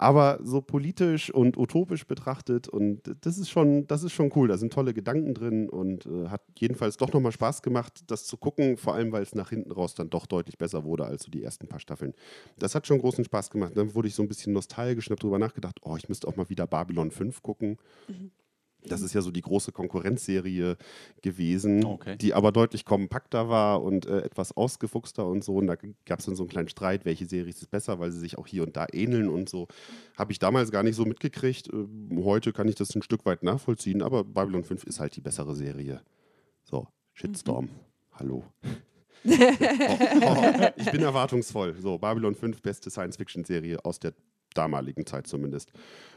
Aber 0.00 0.38
so 0.42 0.60
politisch 0.60 1.32
und 1.32 1.56
utopisch 1.56 2.06
betrachtet 2.06 2.68
und 2.68 3.02
das 3.22 3.36
ist 3.36 3.50
schon, 3.50 3.86
das 3.88 4.04
ist 4.04 4.12
schon 4.12 4.30
cool. 4.36 4.46
Da 4.46 4.56
sind 4.56 4.72
tolle 4.72 4.94
Gedanken 4.94 5.34
drin 5.34 5.68
und 5.68 6.06
äh, 6.06 6.28
hat 6.28 6.42
jedenfalls 6.56 6.96
doch 6.96 7.12
nochmal 7.12 7.32
Spaß 7.32 7.62
gemacht, 7.62 8.04
das 8.06 8.24
zu 8.24 8.36
gucken, 8.36 8.76
vor 8.76 8.94
allem 8.94 9.10
weil 9.10 9.22
es 9.22 9.34
nach 9.34 9.50
hinten 9.50 9.72
raus 9.72 9.94
dann 9.94 10.08
doch 10.08 10.26
deutlich 10.26 10.56
besser 10.56 10.84
wurde 10.84 11.04
als 11.04 11.24
so 11.24 11.30
die 11.32 11.42
ersten 11.42 11.66
paar 11.66 11.80
Staffeln. 11.80 12.14
Das 12.58 12.76
hat 12.76 12.86
schon 12.86 13.00
großen 13.00 13.24
Spaß 13.24 13.50
gemacht. 13.50 13.72
Dann 13.76 13.94
wurde 13.94 14.06
ich 14.06 14.14
so 14.14 14.22
ein 14.22 14.28
bisschen 14.28 14.52
nostalgisch 14.52 15.08
und 15.08 15.12
habe 15.12 15.20
drüber 15.20 15.40
nachgedacht, 15.40 15.80
oh, 15.82 15.96
ich 15.96 16.08
müsste 16.08 16.28
auch 16.28 16.36
mal 16.36 16.48
wieder 16.48 16.68
Babylon 16.68 17.10
5 17.10 17.42
gucken. 17.42 17.76
Das 18.88 19.02
ist 19.02 19.14
ja 19.14 19.20
so 19.20 19.30
die 19.30 19.40
große 19.42 19.72
Konkurrenzserie 19.72 20.76
gewesen, 21.22 21.84
Okay. 21.84 22.16
die 22.16 22.34
aber 22.34 22.52
deutlich 22.52 22.84
kompakter 22.84 23.48
war 23.48 23.82
und 23.82 24.06
äh, 24.06 24.20
etwas 24.20 24.56
ausgefuchster 24.56 25.26
und 25.26 25.44
so. 25.44 25.56
Und 25.56 25.66
da 25.66 25.76
gab 26.06 26.18
es 26.20 26.26
dann 26.26 26.36
so 26.36 26.42
einen 26.44 26.50
kleinen 26.50 26.68
Streit, 26.68 27.04
welche 27.04 27.26
Serie 27.26 27.50
ist 27.50 27.70
besser, 27.70 27.98
weil 27.98 28.10
sie 28.12 28.18
sich 28.20 28.38
auch 28.38 28.46
hier 28.46 28.62
und 28.62 28.76
da 28.76 28.86
ähneln 28.92 29.28
und 29.28 29.48
so. 29.48 29.68
Habe 30.16 30.32
ich 30.32 30.38
damals 30.38 30.70
gar 30.70 30.82
nicht 30.82 30.96
so 30.96 31.04
mitgekriegt. 31.04 31.68
Ähm, 31.72 32.22
heute 32.24 32.52
kann 32.52 32.68
ich 32.68 32.74
das 32.74 32.94
ein 32.94 33.02
Stück 33.02 33.24
weit 33.26 33.42
nachvollziehen, 33.42 34.02
aber 34.02 34.24
Babylon 34.24 34.64
5 34.64 34.84
ist 34.84 35.00
halt 35.00 35.16
die 35.16 35.20
bessere 35.20 35.54
Serie. 35.54 36.00
So, 36.64 36.86
Shitstorm. 37.14 37.68
Hallo. 38.12 38.44
oh, 39.24 39.30
oh, 39.30 40.66
ich 40.76 40.90
bin 40.90 41.02
erwartungsvoll. 41.02 41.76
So, 41.80 41.98
Babylon 41.98 42.34
5, 42.34 42.62
beste 42.62 42.90
Science-Fiction-Serie 42.90 43.84
aus 43.84 43.98
der 43.98 44.12
damaligen 44.54 45.06
Zeit 45.06 45.26
zumindest. 45.26 45.70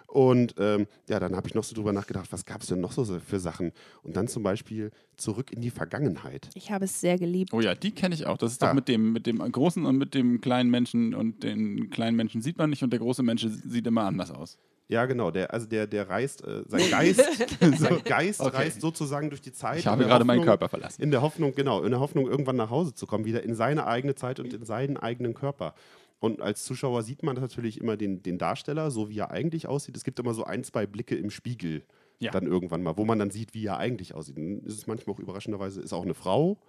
Und 0.07 0.55
ähm, 0.59 0.87
ja, 1.07 1.21
dann 1.21 1.37
habe 1.37 1.47
ich 1.47 1.55
noch 1.55 1.63
so 1.63 1.73
drüber 1.73 1.93
nachgedacht, 1.93 2.27
was 2.33 2.43
gab 2.45 2.61
es 2.61 2.67
denn 2.67 2.81
noch 2.81 2.91
so 2.91 3.05
für 3.05 3.39
Sachen? 3.39 3.71
Und 4.03 4.17
dann 4.17 4.27
zum 4.27 4.43
Beispiel 4.43 4.91
zurück 5.15 5.53
in 5.53 5.61
die 5.61 5.69
Vergangenheit. 5.69 6.49
Ich 6.53 6.69
habe 6.69 6.83
es 6.83 6.99
sehr 6.99 7.17
geliebt. 7.17 7.53
Oh 7.53 7.61
ja, 7.61 7.75
die 7.75 7.91
kenne 7.91 8.13
ich 8.13 8.25
auch. 8.25 8.37
Das 8.37 8.51
ist 8.51 8.61
Ja. 8.61 8.67
doch 8.67 8.73
mit 8.73 8.89
dem, 8.89 9.13
mit 9.13 9.25
dem 9.25 9.37
großen 9.39 9.85
und 9.85 9.97
mit 9.97 10.13
dem 10.13 10.41
kleinen 10.41 10.69
Menschen 10.69 11.13
und 11.15 11.43
den 11.43 11.89
kleinen 11.91 12.17
Menschen 12.17 12.41
sieht 12.41 12.57
man 12.57 12.69
nicht 12.69 12.83
und 12.83 12.89
der 12.91 12.99
große 12.99 13.23
Mensch 13.23 13.45
sieht 13.47 13.87
immer 13.87 14.03
anders 14.03 14.31
aus. 14.31 14.57
Ja, 14.89 15.05
genau. 15.05 15.31
Der, 15.31 15.53
also 15.53 15.65
der, 15.65 15.87
der 15.87 16.09
reist, 16.09 16.43
äh, 16.45 16.63
sein 16.67 16.91
Geist, 16.91 17.21
sein 17.79 18.01
Geist 18.03 18.41
Okay. 18.41 18.57
reist 18.57 18.81
sozusagen 18.81 19.29
durch 19.29 19.39
die 19.39 19.53
Zeit. 19.53 19.79
Ich 19.79 19.87
habe 19.87 20.03
gerade 20.03 20.25
meinen 20.25 20.39
Hoffnung- 20.39 20.45
Körper 20.47 20.67
verlassen. 20.67 21.01
In 21.01 21.11
der 21.11 21.21
Hoffnung, 21.21 21.55
genau, 21.55 21.83
in 21.83 21.91
der 21.91 22.01
Hoffnung, 22.01 22.27
irgendwann 22.27 22.57
nach 22.57 22.69
Hause 22.69 22.93
zu 22.93 23.07
kommen, 23.07 23.23
wieder 23.23 23.41
in 23.43 23.55
seine 23.55 23.87
eigene 23.87 24.15
Zeit 24.15 24.41
und 24.41 24.53
in 24.53 24.65
seinen 24.65 24.97
eigenen 24.97 25.33
Körper. 25.33 25.73
Und 26.21 26.41
als 26.41 26.63
Zuschauer 26.65 27.03
sieht 27.03 27.23
man 27.23 27.35
natürlich 27.35 27.79
immer 27.81 27.97
den, 27.97 28.23
den 28.23 28.37
Darsteller, 28.37 28.91
so 28.91 29.09
wie 29.09 29.19
er 29.19 29.31
eigentlich 29.31 29.67
aussieht. 29.67 29.97
Es 29.97 30.03
gibt 30.05 30.19
immer 30.19 30.33
so 30.35 30.43
ein, 30.45 30.63
zwei 30.63 30.85
Blicke 30.87 31.15
im 31.15 31.31
Spiegel 31.31 31.83
Ja. 32.19 32.31
dann 32.31 32.45
irgendwann 32.47 32.83
mal, 32.83 32.97
wo 32.97 33.05
man 33.05 33.19
dann 33.19 33.31
sieht, 33.31 33.53
wie 33.55 33.65
er 33.65 33.77
eigentlich 33.79 34.13
aussieht. 34.15 34.37
Dann 34.37 34.61
ist 34.63 34.77
es 34.77 34.87
manchmal 34.87 35.15
auch 35.15 35.19
überraschenderweise, 35.19 35.81
ist 35.81 35.93
auch 35.93 36.03
eine 36.03 36.13
Frau. 36.13 36.59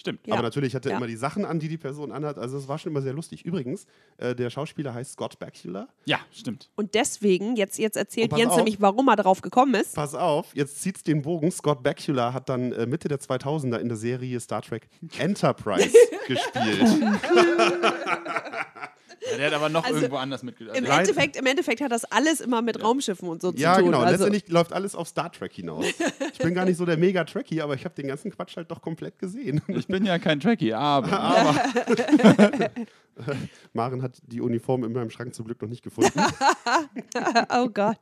Stimmt. 0.00 0.26
Ja. 0.26 0.32
Aber 0.32 0.42
natürlich 0.42 0.74
hat 0.74 0.86
er 0.86 0.92
Ja. 0.92 0.96
immer 0.96 1.06
die 1.06 1.16
Sachen 1.16 1.44
an, 1.44 1.58
die 1.60 1.68
die 1.68 1.76
Person 1.76 2.10
anhat. 2.10 2.38
Also 2.38 2.56
es 2.56 2.66
war 2.68 2.78
schon 2.78 2.90
immer 2.90 3.02
sehr 3.02 3.12
lustig. 3.12 3.44
Übrigens, 3.44 3.84
äh, 4.16 4.34
der 4.34 4.48
Schauspieler 4.48 4.94
heißt 4.94 5.12
Scott 5.12 5.38
Bakula. 5.38 5.88
Ja, 6.06 6.20
stimmt. 6.32 6.70
Und 6.74 6.94
deswegen, 6.94 7.54
jetzt, 7.54 7.78
jetzt 7.78 7.96
erzählt 7.98 8.34
Jens 8.34 8.52
auf. 8.52 8.56
nämlich, 8.56 8.80
warum 8.80 9.08
er 9.08 9.16
darauf 9.16 9.42
gekommen 9.42 9.74
ist. 9.74 9.94
Pass 9.94 10.14
auf, 10.14 10.54
jetzt 10.56 10.80
zieht's 10.80 11.02
den 11.02 11.20
Bogen. 11.20 11.50
Scott 11.50 11.82
Bakula 11.82 12.32
hat 12.32 12.48
dann 12.48 12.72
äh, 12.72 12.86
Mitte 12.86 13.08
der 13.08 13.20
2000er 13.20 13.76
in 13.76 13.88
der 13.88 13.98
Serie 13.98 14.40
Star 14.40 14.62
Trek 14.62 14.88
Enterprise 15.18 15.92
gespielt. 16.26 16.88
Ja, 19.30 19.36
der 19.36 19.46
hat 19.48 19.54
aber 19.54 19.68
noch 19.68 19.84
Also, 19.84 19.96
irgendwo 19.98 20.16
anders 20.16 20.42
mitgedacht. 20.42 20.76
Im 20.78 20.84
Also, 20.86 20.98
Endeffekt, 21.10 21.36
Im 21.36 21.46
Endeffekt 21.46 21.80
hat 21.80 21.92
das 21.92 22.04
alles 22.06 22.40
immer 22.40 22.62
mit 22.62 22.82
Raumschiffen 22.82 23.28
und 23.28 23.42
so 23.42 23.52
Ja, 23.54 23.74
zu 23.74 23.80
tun. 23.80 23.90
genau. 23.90 24.00
Also, 24.02 24.12
Letztendlich 24.24 24.48
läuft 24.48 24.72
alles 24.72 24.94
auf 24.94 25.08
Star 25.08 25.30
Trek 25.30 25.52
hinaus. 25.52 25.84
Ich 26.32 26.38
bin 26.38 26.54
gar 26.54 26.64
nicht 26.64 26.78
so 26.78 26.86
der 26.86 26.96
Mega-Trekkie, 26.96 27.60
aber 27.60 27.74
ich 27.74 27.84
habe 27.84 27.94
den 27.94 28.06
ganzen 28.08 28.30
Quatsch 28.30 28.56
halt 28.56 28.70
doch 28.70 28.80
komplett 28.80 29.18
gesehen. 29.18 29.60
ich 29.68 29.86
bin 29.86 30.06
ja 30.06 30.18
kein 30.18 30.40
Trekkie, 30.40 30.72
aber. 30.72 31.12
Aber 31.20 32.70
Maren 33.72 34.02
hat 34.02 34.18
die 34.26 34.40
Uniform 34.40 34.84
in 34.84 34.92
meinem 34.92 35.10
Schrank 35.10 35.34
zum 35.34 35.44
Glück 35.46 35.60
noch 35.62 35.68
nicht 35.68 35.82
gefunden. 35.82 36.12
oh 37.54 37.68
Gott. 37.68 37.98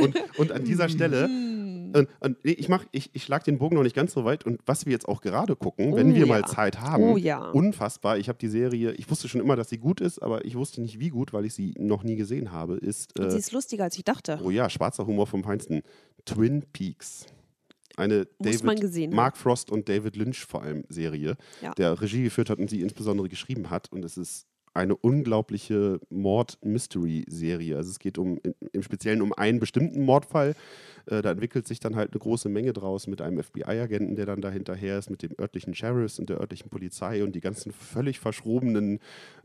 Und, 0.00 0.16
und 0.38 0.52
an 0.52 0.64
dieser 0.64 0.88
Stelle, 0.88 1.26
Hm. 1.26 1.92
und, 1.94 2.08
und 2.20 2.36
ich, 2.42 2.68
mach, 2.68 2.84
ich, 2.92 3.10
ich 3.12 3.24
schlag 3.24 3.44
den 3.44 3.58
Bogen 3.58 3.76
noch 3.76 3.82
nicht 3.82 3.96
ganz 3.96 4.12
so 4.12 4.24
weit. 4.24 4.44
Und 4.46 4.60
was 4.66 4.86
wir 4.86 4.92
jetzt 4.92 5.08
auch 5.08 5.20
gerade 5.20 5.56
gucken, 5.56 5.94
wenn 5.96 6.12
Oh 6.12 6.14
wir 6.14 6.20
ja. 6.20 6.26
mal 6.26 6.44
Zeit 6.44 6.80
haben, 6.80 7.02
Oh 7.04 7.16
ja. 7.16 7.50
unfassbar. 7.50 8.18
Ich 8.18 8.28
habe 8.28 8.38
die 8.38 8.48
Serie, 8.48 8.92
ich 8.92 9.10
wusste 9.10 9.28
schon 9.28 9.40
immer, 9.40 9.56
dass 9.56 9.68
sie 9.68 9.78
gut 9.78 10.00
ist, 10.00 10.20
aber 10.20 10.44
ich 10.44 10.56
wusste 10.56 10.80
nicht, 10.80 10.98
wie 11.00 11.08
gut, 11.10 11.32
weil 11.32 11.44
ich 11.44 11.54
sie 11.54 11.74
noch 11.78 12.02
nie 12.02 12.16
gesehen 12.16 12.52
habe, 12.52 12.76
ist, 12.76 13.18
Und 13.18 13.30
sie 13.30 13.36
äh, 13.36 13.40
ist 13.40 13.52
lustiger, 13.52 13.84
als 13.84 13.96
ich 13.96 14.04
dachte. 14.04 14.38
oh 14.42 14.50
ja, 14.50 14.68
schwarzer 14.70 15.06
Humor 15.06 15.26
vom 15.26 15.42
Feinsten. 15.44 15.82
Twin 16.24 16.64
Peaks. 16.72 17.26
Eine 18.00 18.26
David. 18.38 18.54
Mark 19.14 19.36
Frost 19.36 19.70
und 19.70 19.88
David 19.88 20.16
Lynch 20.16 20.44
vor 20.44 20.62
allem 20.62 20.84
Serie, 20.88 21.36
Ja. 21.62 21.72
der 21.74 22.00
Regie 22.00 22.22
geführt 22.24 22.50
hat 22.50 22.58
und 22.58 22.68
sie 22.70 22.80
insbesondere 22.80 23.28
geschrieben 23.28 23.70
hat. 23.70 23.92
Und 23.92 24.04
es 24.04 24.16
ist 24.16 24.46
eine 24.74 24.94
unglaubliche 24.96 26.00
Mord-Mystery-Serie. 26.10 27.76
Also 27.76 27.90
es 27.90 27.98
geht 27.98 28.18
um 28.18 28.38
im- 28.72 28.82
Speziellen 28.82 29.20
um 29.22 29.32
einen 29.32 29.58
bestimmten 29.60 30.02
Mordfall. 30.04 30.54
Äh, 31.06 31.22
da 31.22 31.32
entwickelt 31.32 31.66
sich 31.66 31.80
dann 31.80 31.96
halt 31.96 32.12
eine 32.12 32.20
große 32.20 32.48
Menge 32.48 32.72
draus 32.72 33.06
mit 33.06 33.20
einem 33.20 33.42
FBI-Agenten, 33.42 34.14
der 34.16 34.26
dann 34.26 34.40
da 34.40 34.50
hinterher 34.50 34.98
ist, 34.98 35.10
mit 35.10 35.22
dem 35.22 35.32
örtlichen 35.40 35.74
Sheriffs 35.74 36.18
und 36.18 36.30
der 36.30 36.38
örtlichen 36.40 36.70
Polizei 36.70 37.24
und 37.24 37.34
die 37.34 37.40
ganzen 37.40 37.72
völlig 37.72 38.20
verschrobenen 38.20 39.00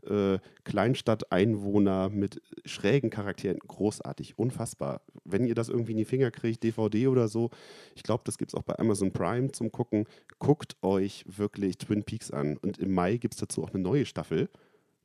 äh, 0.08 0.38
Kleinstadt-Einwohner 0.64 2.08
mit 2.10 2.40
schrägen 2.64 3.10
Charakteren. 3.10 3.58
Großartig, 3.58 4.38
unfassbar. 4.38 5.00
Wenn 5.24 5.44
ihr 5.46 5.54
das 5.54 5.68
irgendwie 5.68 5.92
in 5.92 5.98
die 5.98 6.04
Finger 6.04 6.30
kriegt, 6.30 6.62
DVD 6.62 7.08
oder 7.08 7.28
so, 7.28 7.50
ich 7.94 8.02
glaube, 8.02 8.22
das 8.26 8.38
gibt 8.38 8.52
es 8.52 8.54
auch 8.54 8.62
bei 8.62 8.78
Amazon 8.78 9.12
Prime 9.12 9.50
zum 9.52 9.72
Gucken. 9.72 10.06
Guckt 10.38 10.76
euch 10.82 11.24
wirklich 11.26 11.78
Twin 11.78 12.04
Peaks 12.04 12.30
an. 12.30 12.56
Und 12.58 12.78
im 12.78 12.92
Mai 12.92 13.16
gibt 13.16 13.34
es 13.34 13.40
dazu 13.40 13.64
auch 13.64 13.70
eine 13.72 13.82
neue 13.82 14.06
Staffel. 14.06 14.48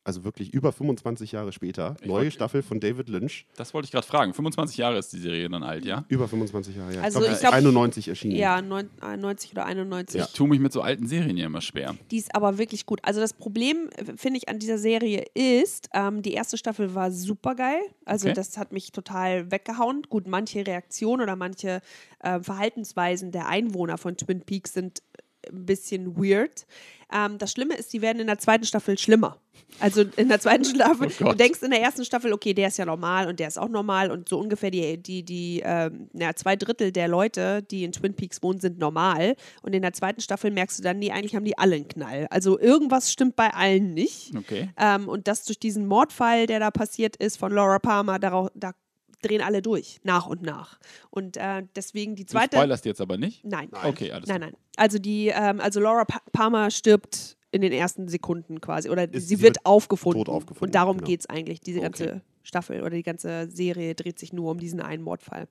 Also 0.03 0.23
wirklich 0.23 0.51
über 0.51 0.71
25 0.71 1.31
Jahre 1.33 1.51
später. 1.51 1.95
Ich 2.01 2.07
neue 2.07 2.23
wollt- 2.23 2.33
Staffel 2.33 2.63
von 2.63 2.79
David 2.79 3.07
Lynch. 3.07 3.45
Das 3.55 3.73
wollte 3.75 3.85
ich 3.85 3.91
gerade 3.91 4.07
fragen. 4.07 4.33
25 4.33 4.77
Jahre 4.77 4.97
ist 4.97 5.13
die 5.13 5.19
Serie 5.19 5.47
dann 5.47 5.61
alt, 5.61 5.85
ja? 5.85 6.05
Über 6.07 6.27
25 6.27 6.75
Jahre, 6.75 6.95
ja. 6.95 7.01
Also 7.01 7.19
ich 7.19 7.25
glaube, 7.27 7.39
glaub- 7.39 7.53
91 7.53 8.07
erschienen. 8.07 8.35
Ja, 8.35 8.63
neun, 8.63 8.89
äh, 9.03 9.15
90 9.15 9.51
oder 9.51 9.65
91. 9.67 10.19
Ja. 10.19 10.25
Ich 10.25 10.33
tue 10.33 10.47
mich 10.47 10.59
mit 10.59 10.73
so 10.73 10.81
alten 10.81 11.05
Serien 11.05 11.37
ja 11.37 11.45
immer 11.45 11.61
schwer. 11.61 11.95
Die 12.09 12.17
ist 12.17 12.33
aber 12.33 12.57
wirklich 12.57 12.87
gut. 12.87 12.99
Also 13.03 13.19
das 13.19 13.33
Problem, 13.33 13.89
äh, 13.95 14.17
finde 14.17 14.37
ich, 14.39 14.49
an 14.49 14.57
dieser 14.57 14.79
Serie 14.79 15.23
ist, 15.35 15.89
ähm, 15.93 16.23
die 16.23 16.33
erste 16.33 16.57
Staffel 16.57 16.95
war 16.95 17.11
super 17.11 17.53
geil. 17.53 17.81
Also 18.03 18.25
Okay. 18.27 18.33
das 18.35 18.57
hat 18.57 18.71
mich 18.71 18.91
total 18.91 19.51
weggehauen. 19.51 20.01
Gut, 20.09 20.27
manche 20.27 20.65
Reaktionen 20.65 21.21
oder 21.21 21.35
manche 21.35 21.81
äh, 22.23 22.39
Verhaltensweisen 22.39 23.31
der 23.31 23.47
Einwohner 23.47 23.97
von 23.97 24.15
Twin 24.17 24.41
Peaks 24.41 24.73
sind 24.73 25.01
ein 25.49 25.65
bisschen 25.65 26.17
weird. 26.17 26.65
Ähm, 27.11 27.37
das 27.37 27.51
Schlimme 27.51 27.75
ist, 27.75 27.91
die 27.93 28.01
werden 28.01 28.19
in 28.19 28.27
der 28.27 28.39
zweiten 28.39 28.65
Staffel 28.65 28.97
schlimmer. 28.97 29.37
Also 29.79 30.03
in 30.15 30.29
der 30.29 30.39
zweiten 30.39 30.65
Staffel, 30.75 31.11
Oh 31.21 31.29
du 31.29 31.35
denkst 31.35 31.61
in 31.61 31.71
der 31.71 31.81
ersten 31.81 32.05
Staffel, 32.05 32.33
okay, 32.33 32.53
der 32.53 32.67
ist 32.69 32.77
ja 32.77 32.85
normal 32.85 33.27
und 33.27 33.39
der 33.39 33.47
ist 33.47 33.57
auch 33.57 33.69
normal 33.69 34.11
und 34.11 34.29
so 34.29 34.39
ungefähr 34.39 34.71
die, 34.71 34.97
die, 34.97 35.23
die 35.23 35.61
ähm, 35.63 36.09
na, 36.13 36.35
zwei 36.35 36.55
Drittel 36.55 36.91
der 36.91 37.07
Leute, 37.07 37.63
die 37.63 37.83
in 37.83 37.91
Twin 37.91 38.13
Peaks 38.13 38.41
wohnen, 38.43 38.59
sind 38.59 38.79
normal. 38.79 39.35
Und 39.61 39.73
in 39.73 39.81
der 39.81 39.93
zweiten 39.93 40.21
Staffel 40.21 40.51
merkst 40.51 40.79
du 40.79 40.83
dann, 40.83 40.99
nee, 40.99 41.11
eigentlich 41.11 41.35
haben 41.35 41.45
die 41.45 41.57
alle 41.57 41.75
einen 41.75 41.87
Knall. 41.87 42.27
Also 42.29 42.59
irgendwas 42.59 43.11
stimmt 43.11 43.35
bei 43.35 43.53
allen 43.53 43.93
nicht. 43.93 44.33
Okay. 44.37 44.69
Ähm, 44.77 45.07
und 45.07 45.27
das 45.27 45.43
durch 45.43 45.59
diesen 45.59 45.87
Mordfall, 45.87 46.47
der 46.47 46.59
da 46.59 46.71
passiert 46.71 47.15
ist 47.17 47.37
von 47.37 47.51
Laura 47.51 47.79
Palmer, 47.79 48.19
darauf, 48.19 48.49
da 48.53 48.73
drehen 49.21 49.41
alle 49.41 49.61
durch, 49.61 49.99
nach 50.03 50.27
und 50.27 50.41
nach. 50.41 50.79
Und 51.09 51.37
äh, 51.37 51.63
deswegen 51.75 52.15
die 52.15 52.25
Du 52.25 52.31
zweite. 52.31 52.57
spoilerst 52.57 52.85
jetzt 52.85 53.01
aber 53.01 53.17
nicht? 53.17 53.43
Nein. 53.45 53.69
Okay, 53.83 54.11
alles 54.11 54.27
Nein, 54.27 54.41
nein. 54.41 54.53
Also 54.77 54.99
die, 54.99 55.27
ähm, 55.27 55.59
also 55.59 55.79
Laura 55.79 56.05
pa 56.05 56.21
Palmer 56.31 56.71
stirbt 56.71 57.37
in 57.51 57.61
den 57.61 57.71
ersten 57.73 58.07
Sekunden 58.07 58.61
quasi. 58.61 58.89
Oder 58.89 59.03
Ist- 59.03 59.27
sie 59.27 59.35
sie 59.35 59.41
wird 59.41 59.55
wird 59.57 59.65
aufgefunden. 59.65 60.27
aufgefunden, 60.27 60.65
Und 60.69 60.75
darum 60.75 60.97
genau. 60.97 61.07
geht 61.07 61.19
es 61.21 61.25
eigentlich. 61.29 61.59
Diese 61.61 61.79
Okay. 61.79 61.85
ganze 61.87 62.21
Staffel 62.43 62.81
oder 62.81 62.91
die 62.91 63.03
ganze 63.03 63.49
Serie 63.51 63.93
dreht 63.95 64.17
sich 64.19 64.33
nur 64.33 64.51
um 64.51 64.59
diesen 64.59 64.81
einen 64.81 65.03
Mordfall. 65.03 65.47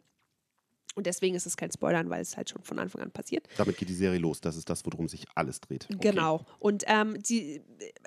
Und 0.94 1.06
deswegen 1.06 1.36
ist 1.36 1.46
es 1.46 1.56
kein 1.56 1.70
Spoilern, 1.70 2.10
weil 2.10 2.20
es 2.20 2.36
halt 2.36 2.50
schon 2.50 2.62
von 2.62 2.78
Anfang 2.78 3.02
an 3.02 3.10
passiert. 3.10 3.46
Damit 3.56 3.76
geht 3.76 3.88
die 3.88 3.94
Serie 3.94 4.18
los. 4.18 4.40
Das 4.40 4.56
ist 4.56 4.68
das, 4.68 4.84
worum 4.84 5.08
sich 5.08 5.24
alles 5.34 5.60
dreht. 5.60 5.86
Genau. 6.00 6.44
Und 6.58 6.84
ähm, 6.86 7.22
die, 7.22 7.62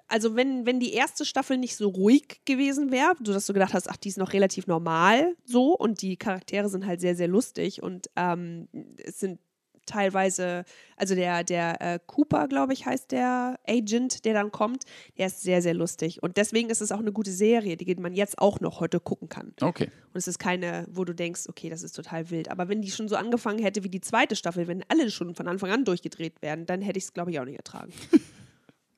also 0.08 0.36
wenn, 0.36 0.66
wenn 0.66 0.80
die 0.80 0.94
erste 0.94 1.26
Staffel 1.26 1.58
nicht 1.58 1.76
so 1.76 1.90
ruhig 1.90 2.42
gewesen 2.46 2.92
wäre, 2.92 3.14
sodass 3.24 3.46
du 3.46 3.54
gedacht 3.54 3.74
hast, 3.74 3.90
ach, 3.90 3.98
die 3.98 4.10
ist 4.10 4.18
noch 4.18 4.34
relativ 4.34 4.68
normal 4.68 5.36
so 5.46 5.76
und 5.78 6.02
die 6.02 6.18
Charaktere 6.18 6.70
sind 6.70 6.86
halt 6.86 7.00
sehr, 7.00 7.16
sehr 7.16 7.28
lustig 7.28 7.82
und 7.82 8.10
ähm, 8.16 8.68
es 8.98 9.20
sind 9.20 9.40
teilweise, 9.86 10.64
also 10.98 11.16
der, 11.16 11.44
der 11.44 11.82
äh, 11.82 12.00
Cooper, 12.06 12.48
glaube 12.48 12.74
ich, 12.74 12.86
heißt 12.86 13.12
der 13.12 13.60
Agent, 13.68 14.26
der 14.26 14.34
dann 14.34 14.52
kommt, 14.52 14.84
der 15.18 15.28
ist 15.28 15.42
sehr, 15.42 15.62
sehr 15.62 15.74
lustig. 15.74 16.22
Und 16.22 16.38
deswegen 16.38 16.70
ist 16.70 16.82
es 16.82 16.92
auch 16.92 17.00
eine 17.00 17.12
gute 17.12 17.32
Serie, 17.32 17.78
die 17.78 17.96
man 17.96 18.14
jetzt 18.14 18.40
auch 18.40 18.60
noch 18.60 18.80
heute 18.80 19.00
gucken 19.00 19.30
kann. 19.30 19.54
Okay. 19.62 19.86
Und 19.86 20.18
es 20.18 20.28
ist 20.28 20.40
keine, 20.40 20.86
wo 20.90 21.06
du 21.06 21.14
denkst, 21.14 21.44
okay, 21.50 21.70
das 21.70 21.84
ist 21.84 21.94
total 21.94 22.30
wild. 22.30 22.50
Aber 22.50 22.70
wenn 22.70 22.82
die 22.82 22.92
schon 22.92 23.08
so 23.08 23.16
angefangen 23.16 23.60
hätte 23.60 23.84
wie 23.84 23.90
die 23.90 24.02
zweite 24.02 24.36
Staffel, 24.36 24.68
wenn 24.68 24.84
alle 24.88 25.10
schon 25.12 25.36
von 25.36 25.48
Anfang 25.48 25.72
an 25.72 25.86
durchgedreht 25.86 26.42
werden, 26.42 26.66
dann 26.66 26.82
hätte 26.82 26.98
ich 26.98 27.06
es, 27.06 27.14
glaube 27.14 27.32
ich, 27.32 27.40
auch 27.40 27.46
nicht 27.46 27.58
ertragen. 27.58 27.94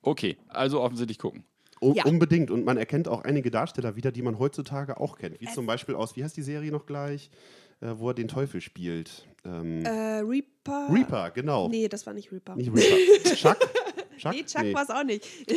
Okay, 0.08 0.38
also 0.50 0.82
offensichtlich 0.82 1.18
gucken. 1.18 1.46
U 1.82 1.94
Ja. 1.94 2.06
Unbedingt. 2.06 2.52
Und 2.52 2.64
man 2.64 2.78
erkennt 2.78 3.08
auch 3.08 3.24
einige 3.24 3.50
Darsteller 3.50 3.96
wieder, 3.96 4.12
die 4.12 4.22
man 4.22 4.38
heutzutage 4.38 5.00
auch 5.00 5.18
kennt. 5.18 5.42
Wie 5.42 5.48
zum 5.48 5.66
Beispiel 5.66 5.96
aus, 5.96 6.16
wie 6.16 6.24
heißt 6.24 6.38
die 6.38 6.44
Serie 6.44 6.72
noch 6.72 6.86
gleich? 6.86 7.32
Äh, 7.82 7.94
wo 7.98 8.10
er 8.10 8.14
den 8.14 8.28
Teufel 8.28 8.62
spielt. 8.62 9.28
Ähm, 9.46 9.86
Äh, 9.86 10.20
Reaper? 10.20 10.88
Reaper, 10.92 11.32
genau. 11.32 11.70
Nee, 11.70 11.88
das 11.88 12.06
war 12.06 12.14
nicht 12.14 12.32
Reaper. 12.32 12.56
Nicht 12.56 12.72
Reaper. 12.74 13.36
Chuck? 13.36 13.58
Chuck? 14.18 14.32
nee, 14.34 14.44
Chuck 14.44 14.62
Nee. 14.64 14.74
war 14.74 14.84
es 14.84 14.90
auch 14.90 15.04
nicht. 15.04 15.26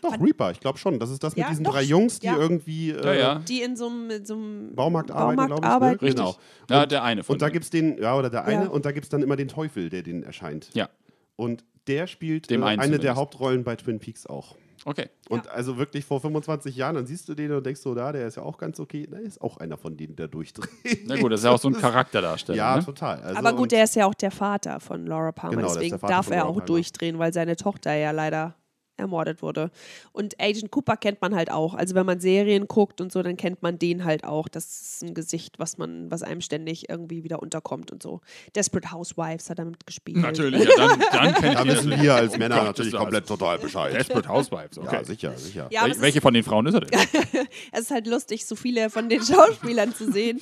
Doch, 0.00 0.18
Reaper, 0.18 0.52
ich 0.52 0.60
glaube 0.60 0.78
schon. 0.78 0.98
Das 0.98 1.10
ist 1.10 1.22
das 1.22 1.36
mit 1.36 1.44
Ja, 1.44 1.50
diesen 1.50 1.64
doch, 1.64 1.72
drei 1.74 1.82
Jungs, 1.82 2.18
die 2.18 2.26
ja. 2.26 2.36
irgendwie 2.38 2.92
äh, 2.92 3.04
Ja, 3.04 3.14
ja. 3.14 3.34
Die 3.40 3.60
in 3.60 3.76
so 3.76 3.88
einem 3.88 4.74
Baumarkt 4.74 5.10
arbeiten, 5.10 5.46
glaube 5.46 5.60
ich. 5.66 5.70
arbeiten. 5.70 6.04
Ne? 6.04 6.08
Richtig. 6.10 6.24
Genau. 6.24 6.36
Ja, 6.70 6.86
der 6.86 7.02
eine 7.04 7.22
von 7.22 7.34
Und 7.34 7.42
da 7.42 7.46
denen. 7.46 7.52
gibt 7.52 7.64
es 7.64 7.70
den, 7.70 7.98
ja, 7.98 8.16
oder 8.16 8.30
der 8.30 8.44
eine, 8.46 8.64
Ja. 8.64 8.70
und 8.70 8.86
da 8.86 8.92
gibt 8.92 9.04
es 9.04 9.10
dann 9.10 9.22
immer 9.22 9.36
den 9.36 9.48
Teufel, 9.48 9.90
der 9.90 10.02
den 10.02 10.22
erscheint. 10.22 10.70
Ja, 10.72 10.88
Und 11.36 11.62
der 11.88 12.06
spielt 12.06 12.48
Dem 12.48 12.62
äh, 12.62 12.66
eine 12.66 12.98
der. 12.98 13.16
Hauptrollen 13.16 13.64
bei 13.64 13.76
Twin 13.76 13.98
Peaks 13.98 14.26
auch. 14.26 14.56
Okay. 14.84 15.08
Und 15.28 15.48
also 15.48 15.78
wirklich 15.78 16.04
vor 16.04 16.20
25 16.20 16.76
Jahren, 16.76 16.94
dann 16.94 17.06
siehst 17.06 17.28
du 17.28 17.34
den 17.34 17.52
und 17.52 17.64
denkst 17.64 17.80
so, 17.80 17.94
da, 17.94 18.12
der 18.12 18.26
ist 18.26 18.36
ja 18.36 18.42
auch 18.42 18.58
ganz 18.58 18.78
okay. 18.78 19.06
Na, 19.10 19.18
ist 19.18 19.40
auch 19.40 19.56
einer 19.56 19.76
von 19.76 19.96
denen, 19.96 20.16
der 20.16 20.28
durchdreht. 20.28 20.68
Na 21.06 21.16
gut, 21.16 21.32
das 21.32 21.40
ist 21.40 21.44
ja 21.44 21.50
auch 21.50 21.58
so 21.58 21.68
ein 21.68 21.74
Charakterdarsteller. 21.74 22.56
ja, 22.56 22.76
ne? 22.76 22.84
total. 22.84 23.20
Also, 23.22 23.36
Aber 23.38 23.52
gut, 23.54 23.72
der 23.72 23.84
ist 23.84 23.96
ja 23.96 24.06
auch 24.06 24.14
der 24.14 24.30
Vater 24.30 24.80
von 24.80 25.06
Laura 25.06 25.32
Palmer, 25.32 25.56
Genau, 25.56 25.72
deswegen 25.74 25.98
darf 25.98 26.30
er 26.30 26.46
auch 26.46 26.54
Palmer. 26.54 26.66
durchdrehen, 26.66 27.18
weil 27.18 27.32
seine 27.32 27.56
Tochter 27.56 27.94
ja 27.94 28.10
leider 28.10 28.54
ermordet 28.96 29.42
wurde. 29.42 29.70
Und 30.12 30.40
Agent 30.40 30.70
Cooper 30.70 30.96
kennt 30.96 31.20
man 31.20 31.34
halt 31.34 31.50
auch. 31.50 31.74
Also 31.74 31.94
wenn 31.94 32.06
man 32.06 32.20
Serien 32.20 32.66
guckt 32.68 33.00
und 33.00 33.12
so, 33.12 33.22
dann 33.22 33.36
kennt 33.36 33.62
man 33.62 33.78
den 33.78 34.04
halt 34.04 34.24
auch. 34.24 34.48
Das 34.48 34.64
ist 34.64 35.04
ein 35.04 35.14
Gesicht, 35.14 35.58
was 35.58 35.78
man, 35.78 36.10
was 36.10 36.22
einem 36.22 36.40
ständig 36.40 36.88
irgendwie 36.88 37.24
wieder 37.24 37.42
unterkommt 37.42 37.92
und 37.92 38.02
so. 38.02 38.20
Desperate 38.54 38.92
Housewives 38.92 39.50
hat 39.50 39.58
er 39.58 39.66
mitgespielt. 39.66 40.18
Natürlich, 40.18 40.64
ja, 40.64 40.74
dann, 40.76 41.00
dann 41.12 41.34
kenn 41.34 41.54
da 41.54 41.64
wissen 41.64 41.90
wir 42.00 42.14
als 42.14 42.34
Oh 42.34 42.38
Männer 42.38 42.56
Gott, 42.56 42.64
natürlich 42.66 42.94
komplett 42.94 43.26
total 43.26 43.58
Bescheid. 43.58 43.94
Desperate 43.94 44.28
Housewives, 44.28 44.78
okay. 44.78 44.96
Ja, 44.96 45.04
sicher, 45.04 45.36
sicher. 45.36 45.68
Ja, 45.70 45.84
Wel 45.84 46.00
welche 46.00 46.20
von 46.20 46.34
den 46.34 46.42
Frauen 46.42 46.66
ist 46.66 46.74
er 46.74 46.80
denn? 46.80 47.00
es 47.72 47.80
ist 47.80 47.90
halt 47.90 48.06
lustig, 48.06 48.46
so 48.46 48.56
viele 48.56 48.90
von 48.90 49.08
den 49.08 49.22
Schauspielern 49.24 49.94
zu 49.94 50.10
sehen, 50.10 50.40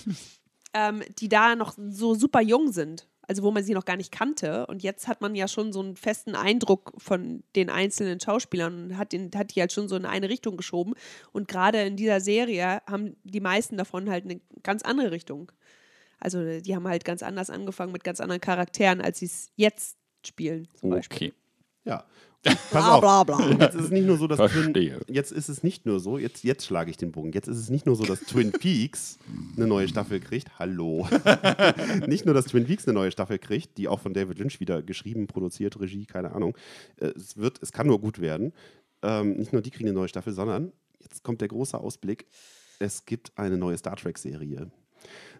ähm, 0.72 1.02
die 1.18 1.28
da 1.28 1.56
noch 1.56 1.74
so 1.76 2.14
super 2.14 2.40
jung 2.40 2.72
sind. 2.72 3.06
Also 3.26 3.42
wo 3.42 3.50
man 3.50 3.64
sie 3.64 3.74
noch 3.74 3.84
gar 3.84 3.96
nicht 3.96 4.12
kannte. 4.12 4.66
Und 4.66 4.82
jetzt 4.82 5.08
hat 5.08 5.20
man 5.20 5.34
ja 5.34 5.48
schon 5.48 5.72
so 5.72 5.80
einen 5.80 5.96
festen 5.96 6.34
Eindruck 6.34 6.92
von 6.98 7.42
den 7.56 7.70
einzelnen 7.70 8.20
Schauspielern 8.20 8.84
und 8.84 8.98
hat, 8.98 9.12
den, 9.12 9.30
hat 9.34 9.54
die 9.54 9.60
halt 9.60 9.72
schon 9.72 9.88
so 9.88 9.96
in 9.96 10.06
eine 10.06 10.28
Richtung 10.28 10.56
geschoben. 10.56 10.94
Und 11.32 11.48
gerade 11.48 11.82
in 11.82 11.96
dieser 11.96 12.20
Serie 12.20 12.82
haben 12.86 13.16
die 13.24 13.40
meisten 13.40 13.76
davon 13.76 14.10
halt 14.10 14.24
eine 14.24 14.40
ganz 14.62 14.82
andere 14.82 15.10
Richtung. 15.10 15.52
Also 16.20 16.60
die 16.60 16.74
haben 16.74 16.88
halt 16.88 17.04
ganz 17.04 17.22
anders 17.22 17.50
angefangen 17.50 17.92
mit 17.92 18.04
ganz 18.04 18.20
anderen 18.20 18.40
Charakteren, 18.40 19.00
als 19.00 19.18
sie 19.18 19.26
es 19.26 19.50
jetzt 19.56 19.98
spielen. 20.24 20.68
Zum 20.74 20.90
Beispiel. 20.90 21.28
Okay. 21.28 21.34
Ja. 21.84 22.04
Pass 22.44 22.70
Bla 22.70 22.94
auf. 22.94 23.00
bla 23.00 23.24
bla. 23.24 23.36
Und 23.36 23.60
jetzt 23.60 23.74
ist 23.74 23.84
es 23.84 23.90
nicht 23.90 24.06
nur 24.06 24.18
so, 24.18 24.26
dass 24.26 24.50
Twin, 24.52 24.74
jetzt 25.08 25.32
ist 25.32 25.48
es 25.48 25.62
nicht 25.62 25.86
nur 25.86 25.98
so, 26.00 26.18
jetzt, 26.18 26.44
jetzt 26.44 26.66
schlage 26.66 26.90
ich 26.90 26.96
den 26.96 27.10
Bogen. 27.12 27.32
Jetzt 27.32 27.48
ist 27.48 27.58
es 27.58 27.70
nicht 27.70 27.86
nur 27.86 27.96
so, 27.96 28.04
dass 28.04 28.20
Twin 28.20 28.52
Peaks 28.60 29.18
eine 29.56 29.66
neue 29.66 29.88
Staffel 29.88 30.20
kriegt. 30.20 30.58
Hallo. 30.58 31.08
nicht 32.06 32.26
nur, 32.26 32.34
dass 32.34 32.46
Twin 32.46 32.66
Peaks 32.66 32.86
eine 32.86 32.94
neue 32.94 33.10
Staffel 33.10 33.38
kriegt, 33.38 33.78
die 33.78 33.88
auch 33.88 34.00
von 34.00 34.12
David 34.14 34.38
Lynch 34.38 34.60
wieder 34.60 34.82
geschrieben, 34.82 35.26
produziert, 35.26 35.80
Regie, 35.80 36.06
keine 36.06 36.32
Ahnung. 36.34 36.56
Äh, 36.98 37.12
Es 37.16 37.36
wird, 37.36 37.62
es 37.62 37.72
kann 37.72 37.86
nur 37.86 38.00
gut 38.00 38.20
werden. 38.20 38.52
Ähm, 39.02 39.36
nicht 39.36 39.52
nur 39.52 39.62
die 39.62 39.70
kriegen 39.70 39.88
eine 39.88 39.98
neue 39.98 40.08
Staffel, 40.08 40.32
sondern 40.32 40.72
jetzt 41.00 41.22
kommt 41.22 41.40
der 41.40 41.48
große 41.48 41.78
Ausblick. 41.78 42.26
Es 42.78 43.04
gibt 43.06 43.32
eine 43.36 43.56
neue 43.56 43.78
Star 43.78 43.96
Trek-Serie. 43.96 44.70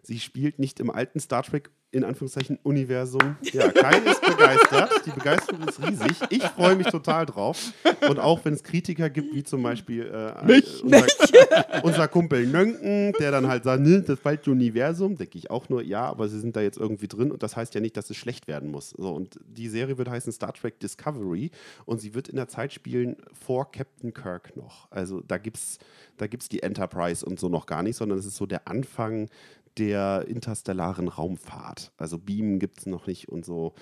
Sie 0.05 0.19
spielt 0.19 0.59
nicht 0.59 0.79
im 0.79 0.91
alten 0.91 1.19
Star 1.19 1.41
Trek 1.41 1.71
in 1.95 2.03
Anführungszeichen 2.03 2.59
Universum. 2.61 3.37
Ja, 3.41 3.71
Kai 3.71 3.97
ist 3.99 4.21
begeistert. 4.21 5.05
Die 5.05 5.11
Begeisterung 5.11 5.65
ist 5.65 5.81
riesig. 5.81 6.17
Ich 6.29 6.43
freue 6.43 6.75
mich 6.75 6.87
total 6.87 7.25
drauf. 7.25 7.71
Und 8.07 8.19
auch 8.19 8.43
wenn 8.43 8.53
es 8.53 8.63
Kritiker 8.63 9.09
gibt, 9.09 9.33
wie 9.33 9.43
zum 9.43 9.63
Beispiel 9.63 10.05
äh, 10.05 10.45
Mich? 10.45 10.83
Unser, 10.83 11.05
unser 11.83 12.07
Kumpel 12.09 12.45
Nönken, 12.47 13.13
der 13.13 13.31
dann 13.31 13.47
halt 13.47 13.63
sagt, 13.63 13.81
ne, 13.81 14.01
das 14.01 14.19
falsche 14.19 14.51
Universum, 14.51 15.15
denke 15.15 15.37
ich 15.37 15.49
auch 15.49 15.69
nur, 15.69 15.81
ja, 15.81 16.03
aber 16.03 16.27
sie 16.27 16.39
sind 16.39 16.57
da 16.57 16.61
jetzt 16.61 16.77
irgendwie 16.77 17.07
drin 17.07 17.31
und 17.31 17.41
das 17.41 17.55
heißt 17.55 17.73
ja 17.75 17.79
nicht, 17.79 17.95
dass 17.95 18.09
es 18.09 18.17
schlecht 18.17 18.47
werden 18.47 18.69
muss. 18.69 18.89
So, 18.89 19.13
und 19.13 19.39
die 19.47 19.69
Serie 19.69 19.97
wird 19.97 20.09
heißen 20.09 20.33
Star 20.33 20.53
Trek 20.53 20.79
Discovery 20.81 21.49
und 21.85 22.01
sie 22.01 22.13
wird 22.13 22.27
in 22.27 22.35
der 22.35 22.49
Zeit 22.49 22.73
spielen 22.73 23.15
vor 23.31 23.71
Captain 23.71 24.13
Kirk 24.13 24.57
noch. 24.57 24.91
Also 24.91 25.21
da 25.21 25.37
gibt 25.37 25.57
es 25.57 25.79
da 26.17 26.27
gibt's 26.27 26.49
die 26.49 26.63
Enterprise 26.63 27.25
und 27.25 27.39
so 27.39 27.49
noch 27.49 27.65
gar 27.65 27.83
nicht, 27.83 27.97
sondern 27.97 28.19
es 28.19 28.25
ist 28.25 28.37
so 28.37 28.45
der 28.45 28.67
Anfang 28.67 29.29
der 29.77 30.25
interstellaren 30.27 31.07
Raumfahrt. 31.07 31.91
Also 31.97 32.17
Beam 32.17 32.59
gibt 32.59 32.79
es 32.79 32.85
noch 32.85 33.07
nicht 33.07 33.29
und 33.29 33.45
so. 33.45 33.73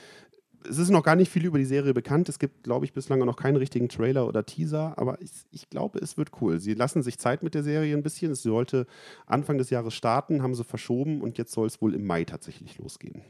Es 0.67 0.77
ist 0.77 0.91
noch 0.91 1.03
gar 1.03 1.17
nicht 1.17 1.29
viel 1.29 1.45
über 1.45 1.57
die 1.57 1.65
Serie 1.65 1.93
bekannt. 1.93 2.29
Es 2.29 2.39
gibt, 2.39 2.63
glaube 2.63 2.85
ich, 2.85 2.93
bislang 2.93 3.19
noch 3.19 3.35
keinen 3.35 3.57
richtigen 3.57 3.89
Trailer 3.89 4.25
oder 4.27 4.45
Teaser, 4.45 4.97
aber 4.97 5.21
ich, 5.21 5.31
ich 5.51 5.69
glaube, 5.69 5.99
es 5.99 6.15
wird 6.17 6.31
cool. 6.41 6.59
Sie 6.59 6.73
lassen 6.73 7.03
sich 7.03 7.19
Zeit 7.19 7.43
mit 7.43 7.53
der 7.53 7.63
Serie 7.63 7.95
ein 7.95 8.03
bisschen. 8.03 8.31
Es 8.31 8.43
sollte 8.43 8.87
Anfang 9.25 9.57
des 9.57 9.69
Jahres 9.71 9.93
starten, 9.93 10.41
haben 10.41 10.55
sie 10.55 10.63
verschoben 10.63 11.21
und 11.21 11.37
jetzt 11.37 11.51
soll 11.51 11.67
es 11.67 11.81
wohl 11.81 11.93
im 11.93 12.05
Mai 12.05 12.23
tatsächlich 12.23 12.77
losgehen. 12.77 13.23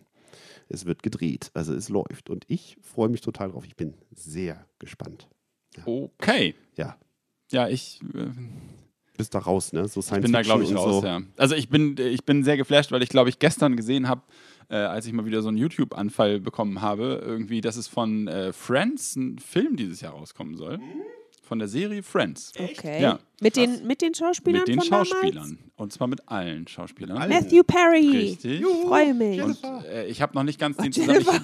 Es 0.69 0.85
wird 0.85 1.01
gedreht, 1.03 1.49
also 1.55 1.73
es 1.73 1.89
läuft 1.89 2.29
und 2.29 2.45
ich 2.47 2.77
freue 2.81 3.09
mich 3.09 3.21
total 3.21 3.49
drauf. 3.51 3.65
Ich 3.65 3.75
bin 3.75 3.95
sehr 4.11 4.65
gespannt. 4.79 5.27
Okay. 5.85 6.53
Ja, 6.75 6.97
Ja, 7.51 7.67
ich 7.67 7.99
äh, 8.13 8.31
bist 9.17 9.33
da 9.35 9.39
raus, 9.39 9.73
ne? 9.73 9.87
So 9.87 10.01
Science 10.01 10.23
bin 10.23 10.33
da, 10.33 10.41
glaube 10.41 10.63
ich, 10.63 10.75
raus, 10.75 11.01
so. 11.01 11.07
ja. 11.07 11.21
Also 11.37 11.55
ich 11.55 11.69
bin, 11.69 11.95
ich 11.97 12.25
bin 12.25 12.43
sehr 12.43 12.57
geflasht, 12.57 12.91
weil 12.91 13.03
ich, 13.03 13.09
glaube 13.09 13.29
ich, 13.29 13.39
gestern 13.39 13.75
gesehen 13.75 14.07
habe, 14.07 14.21
äh, 14.69 14.75
als 14.75 15.05
ich 15.05 15.13
mal 15.13 15.25
wieder 15.25 15.41
so 15.41 15.49
einen 15.49 15.57
YouTube-Anfall 15.57 16.39
bekommen 16.39 16.81
habe, 16.81 17.21
irgendwie, 17.25 17.61
dass 17.61 17.75
es 17.77 17.87
von 17.87 18.27
äh, 18.27 18.53
Friends 18.53 19.15
ein 19.15 19.39
Film 19.39 19.75
dieses 19.75 20.01
Jahr 20.01 20.13
rauskommen 20.13 20.55
soll. 20.57 20.79
Von 21.43 21.59
der 21.59 21.67
Serie 21.67 22.01
Friends. 22.03 22.53
Okay. 22.57 23.01
Ja. 23.01 23.19
Mit, 23.41 23.57
den, 23.57 23.85
mit 23.85 24.01
den 24.01 24.13
Schauspielern 24.15 24.61
Mit 24.61 24.67
den 24.69 24.79
von 24.79 24.89
damals? 24.89 25.09
Schauspielern. 25.09 25.59
Und 25.75 25.91
zwar 25.91 26.07
mit 26.07 26.27
allen 26.29 26.67
Schauspielern. 26.67 27.17
Allen. 27.17 27.29
Matthew 27.29 27.63
Perry. 27.63 28.09
Richtig. 28.11 28.61
Ich 28.61 28.65
freue 28.87 29.13
mich. 29.13 29.41
Und 29.41 29.57
äh, 29.85 30.07
ich 30.07 30.21
habe 30.21 30.33
noch 30.35 30.43
nicht 30.43 30.57
ganz 30.59 30.77
den 30.77 30.93
Zusammenhang. 30.93 31.41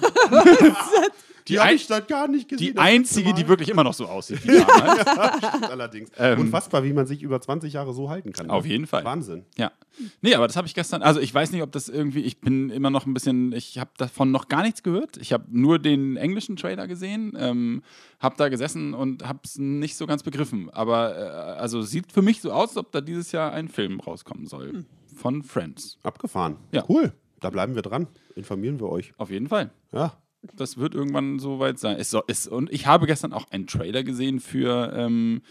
Die, 1.48 1.54
Die, 1.54 1.58
habe 1.58 1.70
ein, 1.70 1.76
ich 1.76 1.86
da 1.86 2.00
gar 2.00 2.28
nicht 2.28 2.48
gesehen. 2.48 2.74
die 2.74 2.78
einzige, 2.78 3.32
die 3.32 3.48
wirklich 3.48 3.70
immer 3.70 3.82
noch 3.82 3.94
so 3.94 4.06
aussieht 4.06 4.46
wie 4.46 4.58
damals. 4.58 5.06
Allerdings. 5.70 6.10
Ähm, 6.18 6.38
Unfassbar, 6.38 6.84
wie 6.84 6.92
man 6.92 7.06
sich 7.06 7.22
über 7.22 7.40
20 7.40 7.72
Jahre 7.72 7.92
so 7.94 8.10
halten 8.10 8.32
kann. 8.32 8.46
ne? 8.46 8.52
Auf 8.52 8.66
jeden 8.66 8.86
Fall. 8.86 9.04
Wahnsinn. 9.04 9.46
Ja. 9.56 9.72
Nee, 10.20 10.34
aber 10.34 10.46
das 10.46 10.56
habe 10.56 10.68
ich 10.68 10.74
gestern, 10.74 11.02
also 11.02 11.18
ich 11.18 11.32
weiß 11.32 11.50
nicht, 11.52 11.62
ob 11.62 11.72
das 11.72 11.88
irgendwie, 11.88 12.20
ich 12.20 12.40
bin 12.40 12.68
immer 12.70 12.90
noch 12.90 13.06
ein 13.06 13.14
bisschen, 13.14 13.52
ich 13.52 13.78
habe 13.78 13.90
davon 13.96 14.30
noch 14.30 14.48
gar 14.48 14.62
nichts 14.62 14.82
gehört. 14.82 15.16
Ich 15.16 15.32
habe 15.32 15.44
nur 15.50 15.78
den 15.78 16.16
englischen 16.16 16.56
Trailer 16.56 16.86
gesehen, 16.86 17.32
ähm, 17.38 17.82
habe 18.20 18.36
da 18.36 18.48
gesessen 18.48 18.94
und 18.94 19.26
habe 19.26 19.40
es 19.44 19.58
nicht 19.58 19.96
so 19.96 20.06
ganz 20.06 20.22
begriffen. 20.22 20.70
Aber 20.70 21.16
äh, 21.16 21.60
also 21.60 21.82
sieht 21.82 22.12
für 22.12 22.22
mich 22.22 22.40
so 22.40 22.52
aus, 22.52 22.70
als 22.70 22.76
ob 22.76 22.92
da 22.92 23.00
dieses 23.00 23.32
Jahr 23.32 23.52
ein 23.52 23.68
Film 23.68 23.98
rauskommen 23.98 24.46
soll. 24.46 24.84
Von 25.16 25.42
Friends. 25.42 25.98
Abgefahren. 26.02 26.56
Ja. 26.70 26.84
Cool. 26.88 27.12
Da 27.40 27.50
bleiben 27.50 27.74
wir 27.74 27.82
dran. 27.82 28.06
Informieren 28.36 28.78
wir 28.78 28.90
euch. 28.90 29.12
Auf 29.16 29.30
jeden 29.30 29.48
Fall. 29.48 29.70
Ja. 29.92 30.12
Das 30.54 30.76
wird 30.78 30.94
irgendwann 30.94 31.38
soweit 31.38 31.78
sein. 31.78 31.96
Es 31.98 32.10
so, 32.10 32.22
es, 32.26 32.46
und 32.46 32.70
ich 32.72 32.86
habe 32.86 33.06
gestern 33.06 33.32
auch 33.32 33.50
einen 33.50 33.66
Trailer 33.66 34.02
gesehen 34.02 34.40
für 34.40 34.92
ähm, 34.94 35.42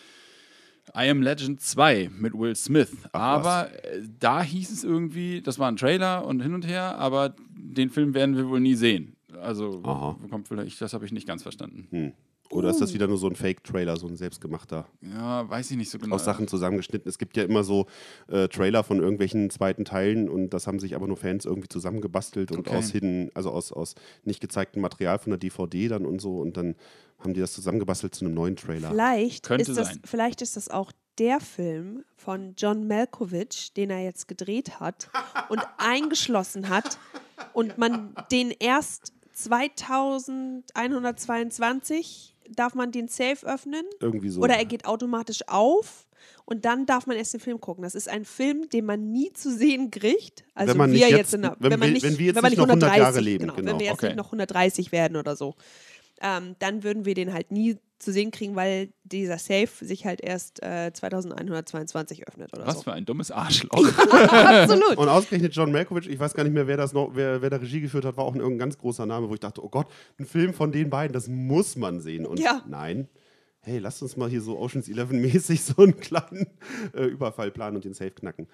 I 0.95 1.09
Am 1.09 1.21
Legend 1.21 1.61
2 1.61 2.09
mit 2.17 2.33
Will 2.33 2.55
Smith. 2.55 2.91
aber 3.11 3.69
äh, 3.83 4.01
da 4.19 4.41
hieß 4.41 4.71
es 4.71 4.83
irgendwie, 4.83 5.41
das 5.41 5.59
war 5.59 5.71
ein 5.71 5.75
Trailer 5.75 6.25
und 6.25 6.41
hin 6.41 6.53
und 6.53 6.67
her, 6.67 6.97
aber 6.97 7.35
den 7.51 7.89
Film 7.89 8.13
werden 8.13 8.35
wir 8.35 8.49
wohl 8.49 8.59
nie 8.59 8.75
sehen. 8.75 9.15
Also 9.39 9.81
Aha. 9.83 10.17
kommt 10.29 10.47
vielleicht, 10.47 10.81
das 10.81 10.93
habe 10.93 11.05
ich 11.05 11.11
nicht 11.11 11.27
ganz 11.27 11.43
verstanden. 11.43 11.88
Hm. 11.91 12.13
Oder 12.51 12.69
ist 12.71 12.81
das 12.81 12.93
wieder 12.93 13.07
nur 13.07 13.17
so 13.17 13.27
ein 13.27 13.35
Fake-Trailer, 13.35 13.95
so 13.97 14.07
ein 14.07 14.15
selbstgemachter, 14.15 14.87
Ja, 15.01 15.47
weiß 15.49 15.69
ich 15.71 15.77
nicht 15.77 15.89
so 15.91 15.99
genau. 15.99 16.15
aus 16.15 16.25
Sachen 16.25 16.47
zusammengeschnitten? 16.47 17.07
Es 17.07 17.17
gibt 17.19 17.37
ja 17.37 17.43
immer 17.43 17.63
so 17.63 17.85
äh, 18.27 18.47
Trailer 18.47 18.83
von 18.83 18.99
irgendwelchen 18.99 19.49
zweiten 19.49 19.85
Teilen 19.85 20.27
und 20.29 20.49
das 20.49 20.65
haben 20.65 20.79
sich 20.79 20.95
aber 20.95 21.07
nur 21.07 21.17
Fans 21.17 21.45
irgendwie 21.45 21.67
zusammengebastelt 21.69 22.51
und 22.51 22.59
Okay. 22.59 22.75
aus 22.75 22.89
hidden, 22.91 23.29
also 23.35 23.51
aus, 23.51 23.71
aus 23.71 23.95
nicht 24.23 24.39
gezeigtem 24.41 24.81
Material 24.81 25.19
von 25.19 25.29
der 25.31 25.37
DVD 25.37 25.87
dann 25.89 26.05
und 26.05 26.19
so 26.19 26.39
und 26.39 26.57
dann 26.57 26.75
haben 27.19 27.33
die 27.33 27.39
das 27.39 27.53
zusammengebastelt 27.53 28.15
zu 28.15 28.25
einem 28.25 28.33
neuen 28.33 28.55
Trailer. 28.55 28.89
Vielleicht 28.89 29.45
Könnte 29.45 29.69
ist, 29.71 29.77
das, 29.77 29.89
sein. 29.89 29.99
vielleicht 30.05 30.41
ist 30.41 30.55
das 30.55 30.69
auch 30.69 30.91
der 31.19 31.41
Film 31.41 32.03
von 32.15 32.53
John 32.57 32.87
Malkovich, 32.87 33.73
den 33.73 33.89
er 33.89 34.01
jetzt 34.03 34.27
gedreht 34.27 34.79
hat 34.79 35.09
und 35.49 35.61
eingeschlossen 35.77 36.69
hat 36.69 36.97
und 37.53 37.77
man 37.77 38.15
den 38.31 38.51
erst 38.51 39.11
2122 39.43 42.36
darf 42.55 42.74
man 42.74 42.91
den 42.91 43.08
Safe 43.08 43.46
öffnen 43.46 43.86
Irgendwie 44.00 44.29
so. 44.29 44.41
oder 44.41 44.55
er 44.55 44.65
geht 44.65 44.86
automatisch 44.86 45.41
auf 45.48 46.08
und 46.46 46.65
dann 46.65 46.86
darf 46.88 47.05
man 47.05 47.15
erst 47.15 47.34
den 47.34 47.39
Film 47.39 47.62
gucken. 47.62 47.84
Das 47.84 47.93
ist 47.96 48.10
ein 48.10 48.25
Film, 48.25 48.67
den 48.69 48.86
man 48.86 49.12
nie 49.12 49.31
zu 49.34 49.55
sehen 49.55 49.91
kriegt. 49.91 50.43
Also 50.55 50.72
Wenn 50.72 50.77
man 50.77 50.91
wir 50.91 51.00
nicht 51.00 51.10
jetzt, 51.10 51.17
jetzt- 51.19 51.34
in 51.36 51.41
der, 51.43 51.55
wenn 51.60 51.72
wenn, 51.72 51.79
man 51.79 51.88
wir- 51.89 51.93
nicht, 51.93 52.03
wenn 52.05 52.17
wir 52.17 52.25
jetzt 52.25 52.36
wenn 52.36 52.41
man 52.41 52.51
nicht 52.51 52.58
noch 52.58 52.67
100 52.67 52.89
Jahre 52.89 53.01
130 53.01 53.25
leben, 53.25 53.39
genau, 53.43 53.55
genau. 53.55 53.72
wenn 53.72 53.79
wir 53.79 53.86
jetzt 53.86 53.93
Okay. 53.96 54.08
nicht 54.08 54.15
noch 54.17 54.31
130 54.31 54.91
werden 54.91 55.15
oder 55.17 55.36
so, 55.36 55.53
ähm, 56.22 56.55
dann 56.60 56.84
würden 56.84 57.05
wir 57.05 57.13
den 57.13 57.34
halt 57.34 57.51
nie 57.51 57.77
zu 57.99 58.11
sehen 58.13 58.31
kriegen, 58.31 58.55
weil 58.55 58.89
dieser 59.03 59.37
Safe 59.37 59.67
sich 59.81 60.05
halt 60.05 60.21
erst 60.21 60.63
äh, 60.63 60.91
2122 60.93 62.27
öffnet 62.27 62.53
oder 62.53 62.65
Was 62.65 62.77
so. 62.77 62.81
für 62.83 62.93
ein 62.93 63.05
dummes 63.05 63.29
Arschloch. 63.31 63.71
Absolut. 64.31 64.97
Und 64.97 65.09
ausgerechnet 65.09 65.53
John 65.53 65.71
Malkovich, 65.71 66.09
ich 66.09 66.19
weiß 66.19 66.33
gar 66.33 66.43
nicht 66.43 66.53
mehr, 66.53 66.67
wer 66.67 66.77
das 66.77 66.93
noch, 66.93 67.11
wer, 67.15 67.41
wer 67.41 67.49
da 67.49 67.57
Regie 67.57 67.81
geführt 67.81 68.05
hat, 68.05 68.17
war 68.17 68.23
auch 68.25 68.33
ein 68.33 68.39
irgendein 68.39 68.59
ganz 68.59 68.77
großer 68.77 69.05
Name, 69.05 69.29
wo 69.29 69.33
ich 69.33 69.39
dachte, 69.39 69.63
oh 69.63 69.69
Gott, 69.69 69.87
ein 70.19 70.25
Film 70.25 70.53
von 70.53 70.71
den 70.71 70.89
beiden, 70.89 71.13
das 71.13 71.27
muss 71.27 71.75
man 71.75 71.99
sehen. 72.01 72.25
Und 72.25 72.39
Ja. 72.39 72.63
nein, 72.67 73.07
hey, 73.61 73.79
lasst 73.79 74.01
uns 74.01 74.15
mal 74.17 74.29
hier 74.29 74.41
so 74.41 74.57
Oceans 74.57 74.87
11-mäßig 74.87 75.61
so 75.75 75.81
einen 75.83 75.99
kleinen 75.99 76.47
äh, 76.95 77.03
Überfall 77.05 77.51
planen 77.51 77.75
und 77.75 77.85
den 77.85 77.93
Safe 77.93 78.11
knacken. 78.11 78.47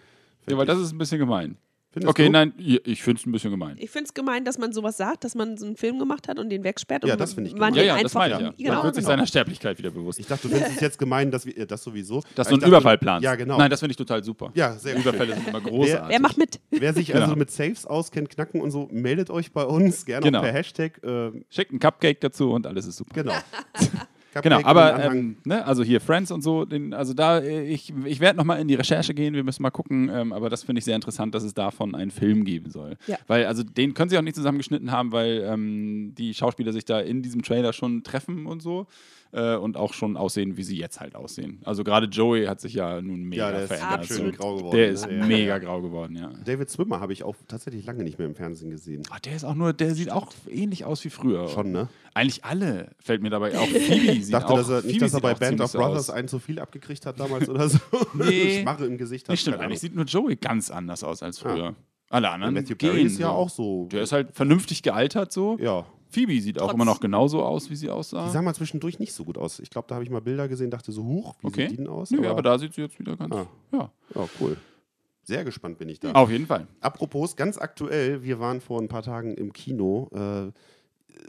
ja, 0.50 0.58
weil 0.58 0.66
das 0.66 0.80
ist 0.80 0.92
ein 0.92 0.98
bisschen 0.98 1.20
gemein. 1.20 1.58
Findest 1.96 2.10
okay, 2.10 2.26
du? 2.26 2.32
nein, 2.34 2.54
ich 2.58 3.02
finde 3.02 3.22
es 3.22 3.26
ein 3.26 3.32
bisschen 3.32 3.52
gemein. 3.52 3.78
Ich 3.80 3.90
finde 3.90 4.08
es 4.08 4.14
gemein, 4.14 4.44
dass 4.44 4.58
man 4.58 4.74
sowas 4.74 4.98
sagt, 4.98 5.24
dass 5.24 5.34
man 5.34 5.58
so 5.58 5.66
einen 5.66 5.78
Film 5.78 5.98
gemacht 5.98 6.28
hat 6.28 6.38
und 6.40 6.50
den 6.50 6.62
wegsperrt. 6.66 7.06
Ja, 7.06 7.14
und 7.14 7.22
das 7.22 7.36
finde 7.36 7.50
ich 7.52 7.56
man 7.56 7.72
gemein. 7.72 7.88
Ja, 7.88 7.96
ja, 7.96 8.04
das 8.04 8.14
meine 8.14 8.34
ich 8.34 8.40
ja. 8.42 8.54
Genau, 8.58 8.74
Man 8.74 8.84
wird 8.84 8.96
sich 8.96 9.04
genau. 9.06 9.14
seiner 9.16 9.26
Sterblichkeit 9.28 9.78
wieder 9.78 9.92
bewusst. 9.92 10.20
Ich 10.20 10.28
dachte, 10.28 10.50
du 10.50 10.54
findest 10.54 10.76
es 10.76 10.82
jetzt 10.82 11.00
gemein, 11.00 11.32
dass 11.32 11.46
wir, 11.46 11.58
äh, 11.58 11.66
das 11.66 11.82
sowieso. 11.82 12.22
Dass 12.36 12.48
einen 12.48 12.60
dachte, 12.60 12.70
Überfall 12.70 12.98
planst. 12.98 13.24
Ja, 13.24 13.36
genau. 13.36 13.58
Nein, 13.58 13.70
das 13.70 13.80
finde 13.80 13.92
ich 13.92 13.98
total 13.98 14.26
super. 14.26 14.52
ja, 14.56 14.74
sehr 14.78 14.96
gut. 14.96 15.04
Überfälle 15.04 15.36
sind 15.36 15.48
immer 15.48 15.62
großartig. 15.62 16.10
Wer 16.10 16.20
macht 16.20 16.38
mit? 16.38 16.60
Wer 16.70 16.94
sich 16.94 17.08
Genau. 17.08 17.22
also 17.22 17.38
mit 17.38 17.50
Safes 17.50 17.86
auskennt, 17.86 18.30
Knacken 18.30 18.60
und 18.60 18.72
so, 18.72 18.90
meldet 18.92 19.30
euch 19.30 19.54
bei 19.54 19.64
uns, 19.64 20.06
gerne 20.06 20.26
Genau. 20.26 20.42
per 20.42 20.52
Hashtag. 20.52 21.02
Äh, 21.02 21.32
Schickt 21.50 21.72
einen 21.72 21.80
Cupcake 21.80 22.20
dazu 22.20 22.52
und 22.52 22.68
alles 22.68 22.88
ist 22.88 22.98
super. 22.98 23.14
genau. 23.14 23.34
Genau, 24.42 24.62
aber 24.64 25.04
ähm, 25.04 25.38
ne, 25.46 25.66
also 25.66 25.84
hier 25.84 26.02
Friends 26.02 26.32
und 26.32 26.42
so, 26.42 26.66
den, 26.66 26.94
also 26.94 27.14
da, 27.14 27.40
äh, 27.40 27.64
ich, 27.64 27.94
ich 28.06 28.20
werde 28.20 28.38
nochmal 28.38 28.60
in 28.60 28.68
die 28.68 28.76
Recherche 28.76 29.14
gehen, 29.14 29.34
wir 29.34 29.44
müssen 29.44 29.64
mal 29.64 29.72
gucken, 29.72 30.10
ähm, 30.14 30.34
aber 30.34 30.50
das 30.50 30.64
finde 30.64 30.80
ich 30.80 30.86
sehr 30.86 30.96
interessant, 30.96 31.34
dass 31.34 31.44
es 31.44 31.54
davon 31.54 31.96
einen 31.96 32.12
Film 32.12 32.44
geben 32.44 32.70
soll. 32.70 32.98
Ja. 33.08 33.18
Weil, 33.28 33.46
also 33.46 33.64
den 33.64 33.94
können 33.94 34.10
sie 34.10 34.18
auch 34.18 34.22
nicht 34.22 34.36
zusammengeschnitten 34.36 34.92
haben, 34.92 35.12
weil 35.12 35.46
ähm, 35.48 36.14
die 36.18 36.34
Schauspieler 36.34 36.74
sich 36.74 36.86
da 36.86 37.00
in 37.00 37.22
diesem 37.22 37.44
Trailer 37.44 37.72
schon 37.72 38.04
treffen 38.04 38.46
und 38.46 38.62
so 38.62 38.88
äh, 39.36 39.56
und 39.58 39.76
auch 39.76 39.94
schon 39.94 40.16
aussehen, 40.16 40.56
wie 40.56 40.64
sie 40.64 40.78
jetzt 40.78 41.02
halt 41.02 41.16
aussehen. 41.16 41.60
Also 41.66 41.84
gerade 41.84 42.08
Joey 42.08 42.46
hat 42.46 42.62
sich 42.62 42.74
ja 42.74 43.02
nun 43.02 43.24
mega 43.24 43.48
ja, 43.48 43.52
der 43.52 43.62
ist 43.64 43.68
verändert. 43.68 43.92
ganz 43.98 44.08
schön 44.08 44.16
Absolut. 44.16 44.38
grau 44.38 44.56
geworden. 44.56 44.78
Der 44.78 44.88
ne? 44.88 44.94
ist 44.94 45.06
Ja, 45.06 45.26
mega 45.26 45.46
ja. 45.48 45.58
grau 45.60 45.82
geworden, 45.82 46.16
ja. 46.16 46.32
David 46.46 46.70
Swimmer 46.70 47.02
habe 47.02 47.12
ich 47.12 47.24
auch 47.24 47.36
tatsächlich 47.48 47.86
lange 47.86 48.04
nicht 48.04 48.18
mehr 48.18 48.28
im 48.28 48.36
Fernsehen 48.36 48.72
gesehen. 48.72 49.04
Ach, 49.10 49.20
der 49.20 49.36
ist 49.36 49.44
auch 49.44 49.56
nur, 49.56 49.74
der 49.74 49.94
sieht 49.94 50.10
auch 50.10 50.32
ähnlich 50.50 50.86
aus 50.86 51.04
wie 51.04 51.10
früher. 51.10 51.50
Schon, 51.50 51.72
ne? 51.72 51.90
Eigentlich 52.14 52.46
alle 52.46 52.92
fällt 53.00 53.22
mir 53.22 53.30
dabei 53.30 53.58
auch. 53.58 53.68
Phoebe 53.68 54.12
Ich 54.14 54.26
sieht 54.26 54.34
dachte, 54.34 54.54
auch, 54.54 54.58
dass 54.58 54.70
er, 54.70 54.82
Phoebe 54.82 54.94
nicht, 54.94 55.02
dass 55.02 55.14
er 55.14 55.20
bei 55.20 55.34
Band 55.34 55.60
of 55.60 55.74
Brothers 55.74 56.10
aus. 56.10 56.16
einen 56.16 56.30
zu 56.30 56.40
viel 56.40 56.60
abgekriegt 56.60 57.06
hat 57.06 57.20
damals 57.20 57.50
oder 57.50 57.68
so. 57.68 57.80
Nee. 58.14 58.62
Schmarre 58.62 58.86
im 58.86 58.98
Gesicht 58.98 59.28
hat. 59.28 59.34
Nicht 59.34 59.42
stimmt, 59.42 59.58
eigentlich 59.60 59.82
sieht 59.82 59.96
nur 59.96 60.06
Joey 60.06 60.38
ganz 60.38 60.72
anders 60.72 61.04
aus 61.04 61.22
als 61.22 61.40
früher. 61.40 61.76
Alle 62.10 62.30
anderen 62.30 62.54
Matthew 62.54 62.76
Perry 62.76 62.98
gehen 62.98 63.08
ist 63.08 63.20
ja 63.20 63.28
so. 63.28 63.34
auch 63.34 63.50
so. 63.50 63.88
Der 63.92 64.04
ist 64.04 64.12
halt 64.14 64.34
vernünftig 64.34 64.84
gealtert 64.84 65.34
so. 65.34 65.58
ja. 65.60 65.86
Phoebe 66.16 66.42
sieht 66.42 66.60
auch 66.60 66.74
immer 66.74 66.86
noch 66.86 67.00
genauso 67.00 67.44
aus, 67.44 67.70
wie 67.70 67.76
sie 67.76 67.86
Die 67.86 67.92
aussah. 67.92 68.28
sah 68.30 68.42
mal 68.42 68.56
zwischendurch 68.56 68.98
nicht 69.00 69.14
so 69.14 69.24
gut 69.26 69.38
aus. 69.38 69.60
Ich 69.60 69.70
glaube, 69.70 69.88
da 69.88 69.96
habe 69.96 70.04
ich 70.04 70.10
mal 70.10 70.22
Bilder 70.22 70.48
gesehen, 70.48 70.72
dachte 70.72 70.92
so, 70.92 71.04
huch, 71.04 71.36
wie 71.42 71.48
Okay. 71.48 71.62
sieht 71.64 71.72
die 71.72 71.78
denn 71.78 71.88
aus? 71.88 72.10
Nö, 72.12 72.28
aber 72.28 72.42
da 72.42 72.58
sieht 72.58 72.74
sie 72.74 72.82
jetzt 72.82 72.98
wieder 72.98 73.16
ganz. 73.16 73.36
Ah. 73.36 73.48
Ja, 73.72 73.92
Ja, 74.16 74.28
cool. 74.40 74.58
Sehr 75.24 75.44
gespannt 75.44 75.78
bin 75.78 75.90
ich 75.90 76.00
da. 76.00 76.12
auf 76.14 76.30
jeden 76.32 76.48
Fall. 76.48 76.68
Apropos, 76.82 77.36
ganz 77.36 77.58
aktuell, 77.58 78.24
wir 78.24 78.40
waren 78.40 78.62
vor 78.62 78.80
ein 78.82 78.88
paar 78.88 79.04
Tagen 79.04 79.34
im 79.36 79.54
Kino. 79.54 80.10
Äh, 80.14 80.52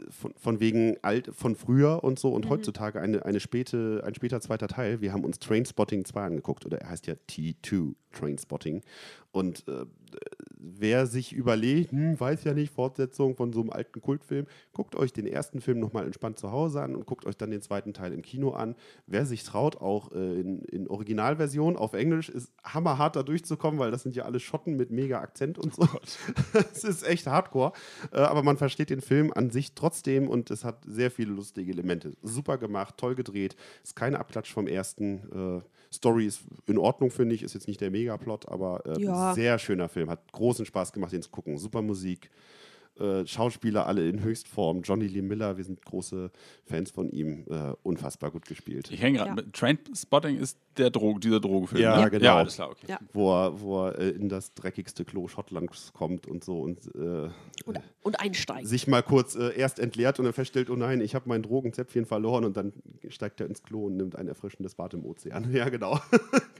von, 0.09 0.33
von 0.35 0.59
wegen 0.59 0.97
alt, 1.01 1.29
von 1.33 1.55
früher 1.55 2.03
und 2.03 2.19
so 2.19 2.29
und 2.33 2.45
Mhm. 2.45 2.49
heutzutage 2.49 2.99
eine, 2.99 3.23
eine 3.25 3.39
späte, 3.39 4.03
ein 4.05 4.13
später 4.15 4.41
zweiter 4.41 4.67
Teil. 4.67 4.99
Wir 4.99 5.13
haben 5.13 5.23
uns 5.23 5.39
Trainspotting 5.39 6.03
2 6.03 6.23
angeguckt 6.25 6.65
oder 6.65 6.79
er 6.81 6.89
heißt 6.89 7.07
ja 7.07 7.13
T2 7.29 7.93
Trainspotting. 8.17 8.81
Und 9.31 9.67
äh, 9.67 9.85
wer 10.57 11.05
sich 11.05 11.33
überlegt, 11.33 11.91
hm, 11.91 12.19
weiß 12.19 12.43
ja 12.43 12.53
nicht, 12.53 12.73
Fortsetzung 12.73 13.35
von 13.35 13.53
so 13.53 13.61
einem 13.61 13.69
alten 13.69 14.01
Kultfilm, 14.01 14.47
guckt 14.73 14.95
euch 14.95 15.13
den 15.13 15.27
ersten 15.27 15.61
Film 15.61 15.79
nochmal 15.79 16.05
entspannt 16.05 16.39
zu 16.39 16.51
Hause 16.51 16.81
an 16.81 16.95
und 16.95 17.05
guckt 17.05 17.25
euch 17.25 17.37
dann 17.37 17.51
den 17.51 17.61
zweiten 17.61 17.93
Teil 17.93 18.13
im 18.13 18.21
Kino 18.21 18.51
an. 18.51 18.75
Wer 19.05 19.25
sich 19.25 19.43
traut, 19.43 19.77
auch 19.77 20.11
äh, 20.11 20.39
in, 20.39 20.61
in 20.63 20.87
Originalversion 20.87 21.77
auf 21.77 21.93
Englisch, 21.93 22.29
ist 22.29 22.51
hammerhart 22.63 23.15
da 23.15 23.23
durchzukommen, 23.23 23.79
weil 23.79 23.91
das 23.91 24.03
sind 24.03 24.15
ja 24.15 24.25
alle 24.25 24.39
Schotten 24.39 24.75
mit 24.75 24.91
mega 24.91 25.19
Akzent 25.19 25.59
und 25.59 25.75
so. 25.75 25.87
Es 26.53 26.83
ist 26.83 27.07
echt 27.07 27.27
hardcore. 27.27 27.73
Äh, 28.11 28.17
aber 28.19 28.43
man 28.43 28.57
versteht 28.57 28.89
den 28.89 29.01
Film 29.01 29.31
an 29.33 29.51
sich 29.51 29.73
trotzdem 29.73 30.27
und 30.27 30.51
es 30.51 30.63
hat 30.63 30.83
sehr 30.85 31.11
viele 31.11 31.31
lustige 31.31 31.71
Elemente. 31.71 32.13
Super 32.23 32.57
gemacht, 32.57 32.95
toll 32.97 33.15
gedreht. 33.15 33.55
Ist 33.83 33.95
kein 33.95 34.15
Abklatsch 34.15 34.51
vom 34.51 34.67
ersten. 34.67 35.61
Äh, 35.61 35.76
Story 35.93 36.25
ist 36.25 36.41
in 36.67 36.77
Ordnung, 36.77 37.11
finde 37.11 37.35
ich. 37.35 37.43
Ist 37.43 37.53
jetzt 37.53 37.67
nicht 37.67 37.81
der 37.81 37.91
Megaplot, 37.91 38.47
aber 38.47 38.85
äh, 38.85 39.01
Ja. 39.01 39.33
sehr 39.33 39.57
schöner 39.59 39.89
Film. 39.89 40.09
Hat 40.09 40.31
großen 40.31 40.65
Spaß 40.65 40.91
gemacht, 40.93 41.11
den 41.11 41.21
zu 41.21 41.29
gucken. 41.29 41.57
Super 41.57 41.81
Musik. 41.81 42.29
Äh, 42.99 43.27
Schauspieler 43.27 43.85
alle 43.85 44.09
in 44.09 44.23
Höchstform. 44.23 44.81
Johnny 44.81 45.05
Lee 45.05 45.21
Miller, 45.21 45.55
wir 45.57 45.63
sind 45.63 45.85
große 45.85 46.31
Fans 46.65 46.89
von 46.89 47.09
ihm. 47.11 47.45
Äh, 47.47 47.73
unfassbar 47.83 48.31
gut 48.31 48.45
gespielt. 48.47 48.89
Ich 48.91 49.01
hänge 49.01 49.19
gerade 49.19 49.29
Ja. 49.29 49.35
mit. 49.35 49.53
Trainspotting 49.53 50.37
ist 50.39 50.57
der 50.79 50.89
Droge, 50.89 51.19
dieser 51.19 51.39
Drogenfilm. 51.39 51.81
Ja, 51.81 52.03
ne? 52.03 52.09
genau. 52.09 52.23
Ja, 52.25 52.37
alles 52.37 52.55
klar, 52.55 52.69
okay. 52.69 52.85
Ja. 52.87 52.99
Wo 53.13 53.31
er, 53.33 53.61
wo 53.61 53.85
er 53.85 53.97
äh, 53.99 54.09
in 54.09 54.29
das 54.29 54.53
dreckigste 54.53 55.05
Klo 55.05 55.27
Schottlands 55.27 55.91
kommt 55.93 56.27
und 56.27 56.43
so 56.43 56.59
und 56.61 56.79
äh, 56.95 57.29
Und, 57.65 57.79
und 58.03 58.19
einsteigen. 58.19 58.65
sich 58.67 58.87
mal 58.87 59.03
kurz 59.03 59.35
äh, 59.35 59.55
erst 59.57 59.79
entleert 59.79 60.19
und 60.19 60.25
dann 60.25 60.33
feststellt, 60.33 60.69
oh 60.69 60.75
nein, 60.75 61.01
ich 61.01 61.15
habe 61.15 61.27
mein 61.27 61.43
Drogenzäpfchen 61.43 62.05
verloren 62.05 62.45
und 62.45 62.57
dann 62.57 62.73
steigt 63.09 63.41
er 63.41 63.47
ins 63.47 63.63
Klo 63.63 63.85
und 63.87 63.97
nimmt 63.97 64.15
ein 64.15 64.27
erfrischendes 64.27 64.75
Bad 64.75 64.93
im 64.93 65.05
Ozean. 65.05 65.51
Ja, 65.57 65.69
genau. 65.69 65.99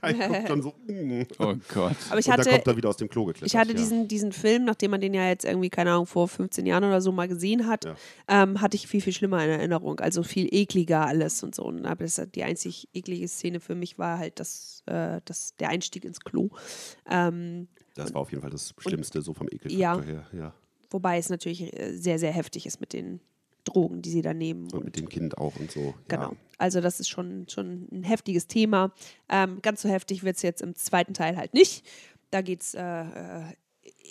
dann 0.02 0.62
so, 0.62 0.74
mm. 0.86 1.22
Oh 1.38 1.54
Gott. 1.72 1.92
Aber 2.10 2.18
ich 2.18 2.26
und 2.26 2.28
dann 2.28 2.38
hatte, 2.38 2.50
kommt 2.50 2.66
er 2.66 2.76
wieder 2.76 2.88
aus 2.88 2.96
dem 2.96 3.08
Klo 3.08 3.26
geklettert. 3.26 3.46
ich 3.48 3.56
hatte 3.56 3.70
ja. 3.70 3.76
diesen, 3.76 4.08
diesen 4.08 4.32
Film, 4.32 4.64
nachdem 4.64 4.90
man 4.90 5.00
den 5.00 5.14
ja 5.14 5.28
jetzt 5.28 5.44
irgendwie, 5.44 5.70
keine 5.70 5.92
Ahnung, 5.92 6.06
vor 6.06 6.26
15 6.28 6.66
Jahren 6.66 6.84
oder 6.84 7.00
so 7.00 7.12
mal 7.12 7.28
gesehen 7.28 7.66
hat, 7.66 7.84
Ja. 7.84 7.94
ähm, 8.28 8.60
hatte 8.60 8.76
ich 8.76 8.86
viel, 8.88 9.00
viel 9.00 9.12
schlimmer 9.12 9.44
in 9.44 9.50
Erinnerung. 9.50 10.00
Also 10.00 10.22
viel 10.22 10.48
ekliger 10.52 11.06
alles 11.06 11.42
und 11.42 11.54
so. 11.54 11.64
Und 11.64 11.86
aber 11.86 12.04
das, 12.04 12.20
die 12.34 12.42
einzig 12.42 12.88
eklige 12.92 13.28
Szene 13.28 13.60
für 13.60 13.74
mich 13.74 13.98
war 13.98 14.07
halt 14.16 14.40
das, 14.40 14.82
äh, 14.86 15.20
das, 15.26 15.54
der 15.56 15.68
Einstieg 15.68 16.04
ins 16.06 16.20
Klo. 16.20 16.48
Ähm, 17.10 17.68
Das 17.94 18.14
war 18.14 18.22
auf 18.22 18.30
jeden 18.30 18.40
Fall 18.40 18.50
das 18.50 18.72
Schlimmste, 18.78 19.20
so 19.20 19.34
vom 19.34 19.48
Ekelfaktor 19.48 19.78
Ja. 19.78 20.00
her. 20.02 20.26
Ja. 20.32 20.54
wobei 20.90 21.18
es 21.18 21.28
natürlich 21.28 21.76
äh, 21.78 21.92
sehr, 21.92 22.18
sehr 22.18 22.32
heftig 22.32 22.64
ist 22.64 22.80
mit 22.80 22.94
den 22.94 23.20
Drogen, 23.64 24.00
die 24.00 24.08
sie 24.10 24.22
da 24.22 24.32
nehmen. 24.32 24.72
Und 24.72 24.84
mit 24.86 24.96
dem 24.96 25.10
Kind 25.10 25.36
auch 25.36 25.56
und 25.56 25.70
so. 25.70 25.92
Genau. 26.08 26.30
Ja. 26.30 26.36
Also 26.56 26.80
das 26.80 27.00
ist 27.00 27.08
schon, 27.10 27.46
schon 27.50 27.86
ein 27.92 28.02
heftiges 28.04 28.46
Thema. 28.46 28.92
Ähm, 29.28 29.60
ganz 29.60 29.82
so 29.82 29.90
heftig 29.90 30.22
wird 30.24 30.36
es 30.36 30.42
jetzt 30.42 30.62
im 30.62 30.74
zweiten 30.74 31.12
Teil 31.12 31.36
halt 31.36 31.52
nicht. 31.52 31.84
Da 32.30 32.40
geht 32.40 32.62
es 32.62 32.72
äh, 32.74 32.80
äh, 32.80 33.42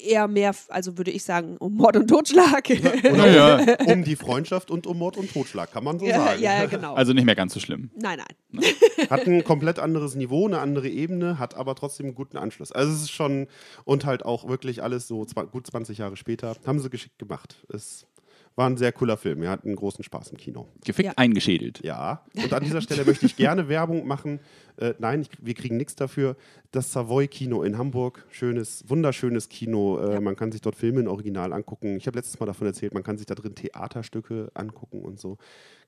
eher 0.06 0.28
mehr, 0.28 0.54
also 0.70 0.98
würde 0.98 1.12
ich 1.12 1.24
sagen, 1.24 1.58
um 1.58 1.76
Mord 1.76 1.96
und 1.98 2.08
Totschlag. 2.08 2.70
Oder 2.70 3.28
Ja. 3.34 3.76
um 3.94 4.04
die 4.04 4.16
Freundschaft 4.16 4.72
und 4.72 4.88
um 4.88 4.98
Mord 4.98 5.18
und 5.18 5.32
Totschlag, 5.32 5.72
kann 5.72 5.84
man 5.84 6.00
so 6.00 6.06
ja, 6.06 6.18
sagen. 6.26 6.42
ja, 6.42 6.66
genau. 6.66 6.94
Also 6.96 7.14
nicht 7.14 7.26
mehr 7.26 7.36
ganz 7.36 7.54
so 7.54 7.60
schlimm. 7.60 7.90
nein, 7.96 8.20
nein. 8.20 8.64
Hat 9.10 9.28
ein 9.28 9.44
komplett 9.44 9.80
anderes 9.80 10.16
Niveau, 10.16 10.46
eine 10.48 10.60
andere 10.60 10.90
Ebene, 10.90 11.38
hat 11.40 11.56
aber 11.56 11.76
trotzdem 11.76 12.08
einen 12.08 12.16
guten 12.16 12.38
Anschluss. 12.38 12.72
Also 12.72 12.94
es 12.94 13.02
ist 13.04 13.12
schon, 13.12 13.48
und 13.86 14.06
halt 14.06 14.24
auch 14.26 14.48
wirklich 14.48 14.82
alles 14.84 15.08
so 15.08 15.26
gut 15.52 15.68
20 15.68 15.98
Jahre 16.00 16.18
später, 16.18 16.56
haben 16.66 16.80
sie 16.80 16.90
geschickt 16.90 17.20
gemacht. 17.20 17.64
Es 17.74 18.08
war 18.56 18.68
ein 18.68 18.78
sehr 18.78 18.92
cooler 18.92 19.18
Film. 19.18 19.42
Wir 19.42 19.52
hatten 19.52 19.76
großen 19.76 20.04
Spaß 20.04 20.30
im 20.32 20.38
Kino. 20.38 20.68
Gefickt 20.84 21.06
Ja. 21.10 21.14
eingeschädelt. 21.16 21.82
Ja, 21.84 22.24
und 22.36 22.52
an 22.52 22.64
dieser 22.64 22.82
Stelle 22.82 23.06
möchte 23.06 23.28
ich 23.28 23.36
gerne 23.36 23.70
Werbung 23.70 24.08
machen. 24.08 24.40
Äh, 24.78 24.94
nein, 25.00 25.22
ich, 25.22 25.30
wir 25.42 25.54
kriegen 25.54 25.78
nichts 25.78 25.96
dafür. 25.96 26.36
Das 26.72 26.92
Savoy 26.92 27.28
Kino 27.28 27.64
in 27.64 27.78
Hamburg, 27.78 28.26
schönes, 28.30 28.84
wunderschönes 28.88 29.50
Kino. 29.50 29.98
Äh, 30.00 30.20
Man 30.20 30.36
kann 30.36 30.52
sich 30.52 30.62
dort 30.62 30.76
Filme 30.76 31.00
in 31.00 31.08
Original 31.08 31.54
angucken. 31.54 31.96
Ich 31.98 32.08
habe 32.08 32.18
letztes 32.18 32.40
Mal 32.40 32.46
davon 32.46 32.68
erzählt, 32.68 32.94
man 32.94 33.04
kann 33.04 33.18
sich 33.18 33.26
da 33.26 33.36
drin 33.36 33.56
Theaterstücke 33.56 34.52
angucken 34.54 35.02
und 35.02 35.20
so. 35.20 35.38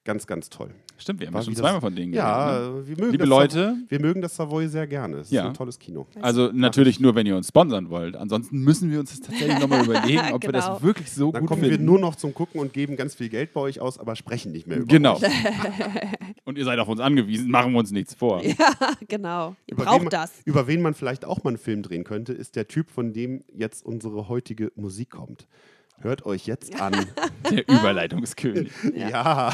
Ganz, 0.06 0.26
ganz 0.26 0.50
toll. 0.50 0.70
Stimmt, 0.98 1.20
wir 1.20 1.28
haben 1.28 1.34
War 1.34 1.42
ja 1.42 1.46
schon 1.46 1.56
zweimal 1.58 1.82
von 1.82 1.94
denen 1.94 2.14
Ja, 2.14 2.58
ne? 2.70 2.88
wir 2.88 2.96
mögen 2.96 3.12
Liebe 3.12 3.18
das 3.18 3.28
Leute. 3.28 3.54
Savoy, 3.66 3.78
wir 3.90 4.00
mögen 4.02 4.22
das 4.22 4.36
Savoy 4.36 4.68
sehr 4.70 4.88
gerne. 4.88 5.18
Es 5.18 5.30
Ja. 5.30 5.42
ist 5.44 5.48
ein 5.50 5.54
tolles 5.54 5.78
Kino. 5.78 6.08
Also 6.22 6.52
natürlich 6.54 7.02
nur, 7.02 7.16
wenn 7.16 7.28
ihr 7.28 7.36
uns 7.36 7.50
sponsern 7.50 7.90
wollt. 7.90 8.16
Ansonsten 8.16 8.60
müssen 8.60 8.90
wir 8.92 9.02
uns 9.02 9.10
das 9.12 9.20
tatsächlich 9.20 9.60
nochmal 9.60 9.84
überlegen, 9.86 10.32
ob 10.32 10.42
wir 10.44 10.54
das 10.54 10.66
Genau. 10.68 10.82
wirklich 10.82 11.12
so 11.12 11.32
Dann 11.34 11.42
gut 11.42 11.50
kommen 11.50 11.62
finden. 11.64 11.80
wir 11.80 11.86
nur 11.86 12.00
noch 12.00 12.16
zum 12.16 12.34
Gucken 12.34 12.62
und 12.62 12.72
geben 12.72 12.96
ganz 12.96 13.14
viel 13.16 13.28
Geld 13.28 13.52
bei 13.54 13.60
euch 13.60 13.82
aus, 13.82 14.00
aber 14.00 14.16
sprechen 14.16 14.54
nicht 14.54 14.68
mehr 14.68 14.78
über 14.78 14.88
Genau. 14.88 15.18
euch. 15.18 15.24
Und 16.46 16.58
ihr 16.58 16.66
seid 16.66 16.80
auf 16.80 16.88
uns 16.88 17.00
angewiesen, 17.00 17.52
machen 17.52 17.74
wir 17.74 17.80
uns 17.80 17.92
nichts 17.92 18.16
vor. 18.16 18.42
Ja, 18.44 18.56
genau. 19.08 19.56
Ihr 19.68 19.74
Über 19.74 19.84
wen, 19.84 19.86
braucht 19.90 20.02
man, 20.04 20.10
das. 20.10 20.32
über 20.46 20.68
wen 20.68 20.82
man 20.82 20.94
vielleicht 20.94 21.26
auch 21.26 21.44
mal 21.44 21.52
einen 21.52 21.58
Film 21.58 21.84
drehen 21.84 22.04
könnte, 22.04 22.34
ist 22.34 22.56
der 22.56 22.68
Typ, 22.68 22.90
von 22.90 23.14
dem 23.14 23.44
jetzt 23.54 23.86
unsere 23.86 24.28
heutige 24.30 24.72
Musik 24.76 25.12
kommt. 25.12 25.48
Hört 26.02 26.26
euch 26.26 26.46
jetzt 26.48 26.80
an. 26.80 26.94
Der 27.52 27.68
Überleitungskönig. 27.68 28.72
ja. 28.96 29.52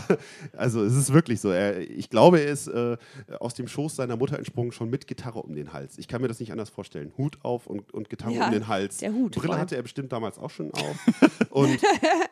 also 0.56 0.84
es 0.84 0.96
ist 0.96 1.12
wirklich 1.12 1.42
so. 1.42 1.50
Er, 1.50 1.80
ich 1.80 2.12
glaube, 2.12 2.40
er 2.40 2.52
ist 2.52 2.68
äh, 2.68 2.98
aus 3.40 3.56
dem 3.56 3.68
Schoß 3.68 3.96
seiner 3.96 4.16
Mutter 4.16 4.38
entsprungen, 4.38 4.72
schon 4.72 4.92
mit 4.92 5.08
Gitarre 5.08 5.42
um 5.42 5.56
den 5.56 5.74
Hals. 5.74 5.98
Ich 5.98 6.08
kann 6.08 6.22
mir 6.22 6.28
das 6.28 6.40
nicht 6.40 6.52
anders 6.52 6.70
vorstellen. 6.70 7.12
Hut 7.18 7.40
auf 7.42 7.66
und, 7.66 7.92
und 7.96 8.12
Gitarre 8.12 8.34
Ja, 8.36 8.46
um 8.46 8.52
den 8.52 8.68
Hals. 8.68 8.98
der 8.98 9.12
Hut 9.14 9.36
Brille 9.36 9.58
hatte 9.58 9.76
er 9.76 9.82
bestimmt 9.82 10.12
damals 10.12 10.38
auch 10.38 10.52
schon 10.52 10.72
auf. 10.74 10.96
und 11.50 11.80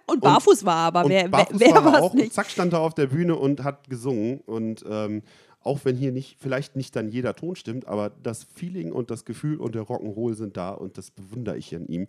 Und 0.06 0.21
barfuß 0.21 0.63
war 0.63 0.75
aber. 0.75 1.06
und 1.06 1.10
Wer, 1.10 1.23
wer, 1.23 1.29
barfuß 1.29 1.60
wer 1.60 1.69
war 1.71 1.77
er 1.77 1.93
war 1.93 2.01
auch. 2.03 2.13
nicht? 2.13 2.25
Und 2.25 2.34
zack 2.34 2.51
stand 2.51 2.73
er 2.73 2.82
auf 2.82 2.93
der 2.93 3.08
Bühne 3.08 3.36
und 3.36 3.63
hat 3.63 3.89
gesungen. 3.89 4.41
Und 4.41 4.86
ähm, 4.88 5.23
auch 5.63 5.86
wenn 5.86 5.95
hier 5.95 6.12
nicht, 6.12 6.38
vielleicht 6.39 6.76
nicht 6.76 6.95
dann 6.95 7.10
jeder 7.10 7.36
Ton 7.36 7.56
stimmt, 7.56 7.88
aber 7.88 8.12
das 8.21 8.43
Feeling 8.43 8.91
und 8.91 9.10
das 9.10 9.26
Gefühl 9.26 9.58
und 9.58 9.76
der 9.76 9.84
Rock'n'Roll 9.84 10.36
sind 10.36 10.58
da 10.58 10.71
und 10.71 10.97
das 10.97 11.12
bewundere 11.12 11.58
ich 11.58 11.73
an 11.76 11.88
ihm. 11.88 12.08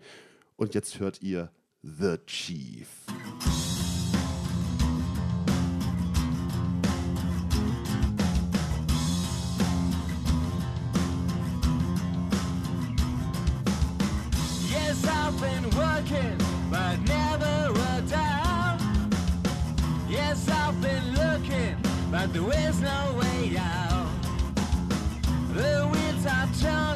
Und 0.56 0.74
jetzt 0.74 1.00
hört 1.00 1.22
ihr 1.22 1.50
The 1.82 2.16
Chief. 2.26 2.88
Yes, 14.70 15.04
I've 15.06 15.38
been 15.40 15.70
working, 15.76 16.38
but 16.70 16.98
never 17.06 17.72
a 17.72 18.00
down. 18.08 18.78
Yes, 20.08 20.48
I've 20.48 20.80
been 20.80 21.12
looking, 21.14 21.76
but 22.10 22.32
there 22.32 22.68
is 22.68 22.80
no 22.80 23.18
way. 23.18 23.33
The 25.54 25.88
winds 25.88 26.26
are 26.26 26.48
telling 26.60 26.93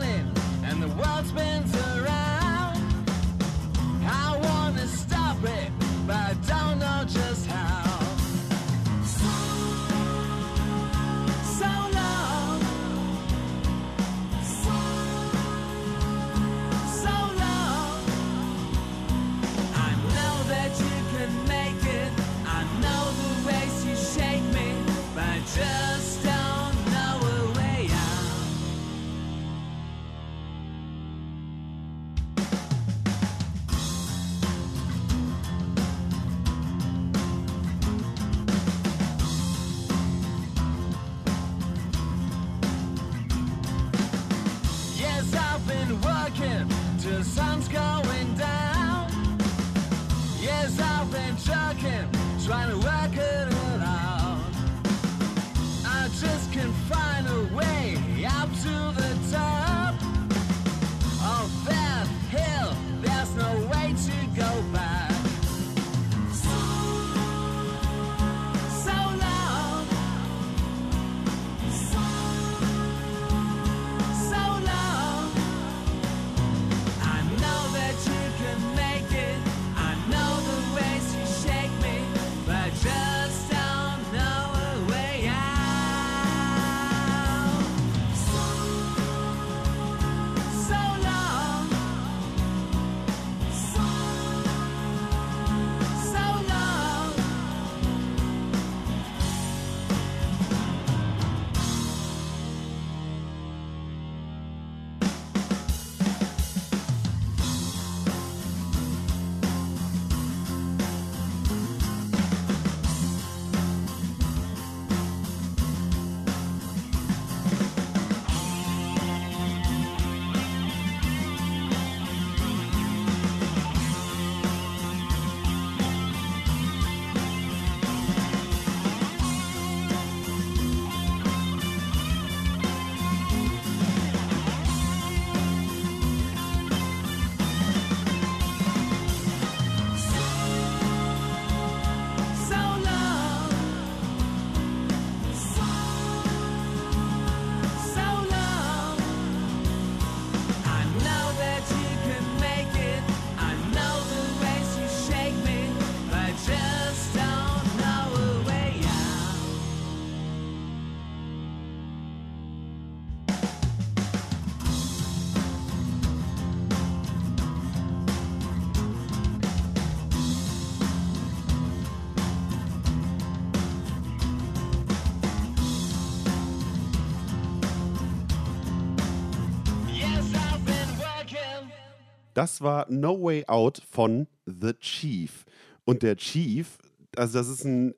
Das 182.39 182.61
war 182.61 182.87
No 182.89 183.21
Way 183.21 183.47
Out 183.49 183.83
von 183.91 184.29
The 184.47 184.73
Chief. 184.75 185.45
Und 185.85 186.05
der 186.05 186.15
Chief, 186.15 186.79
also 187.17 187.37
das 187.37 187.49
ist 187.49 187.65
ein 187.65 187.95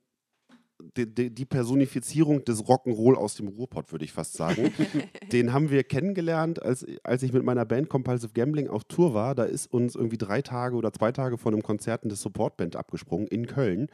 die, 0.97 1.31
die, 1.31 1.45
Personifizierung 1.45 2.43
des 2.45 2.65
Rock'n'Roll 2.65 3.15
aus 3.15 3.35
dem 3.35 3.49
Ruhrpott, 3.49 3.93
würde 3.93 4.07
ich 4.07 4.13
fast 4.13 4.33
sagen. 4.33 4.73
Den 5.33 5.53
haben 5.53 5.69
wir 5.69 5.85
kennengelernt, 5.85 6.63
als, 6.63 6.87
als 7.05 7.23
ich 7.23 7.35
mit 7.35 7.45
meiner 7.45 7.67
Band 7.67 7.91
Compulsive 7.91 8.33
Gambling 8.33 8.69
auf 8.69 8.85
Tour 8.85 9.13
war. 9.13 9.35
Da 9.35 9.45
ist 9.45 9.71
uns 9.71 9.95
irgendwie 9.95 10.17
drei 10.17 10.41
Tage 10.41 10.77
oder 10.77 10.91
zwei 10.95 11.13
Tage 11.13 11.37
vor 11.37 11.53
einem 11.53 11.63
Konzert 11.63 12.05
eine 12.05 12.15
Supportband 12.15 12.77
abgesprungen 12.77 13.29
in 13.29 13.47
Köln. 13.47 13.89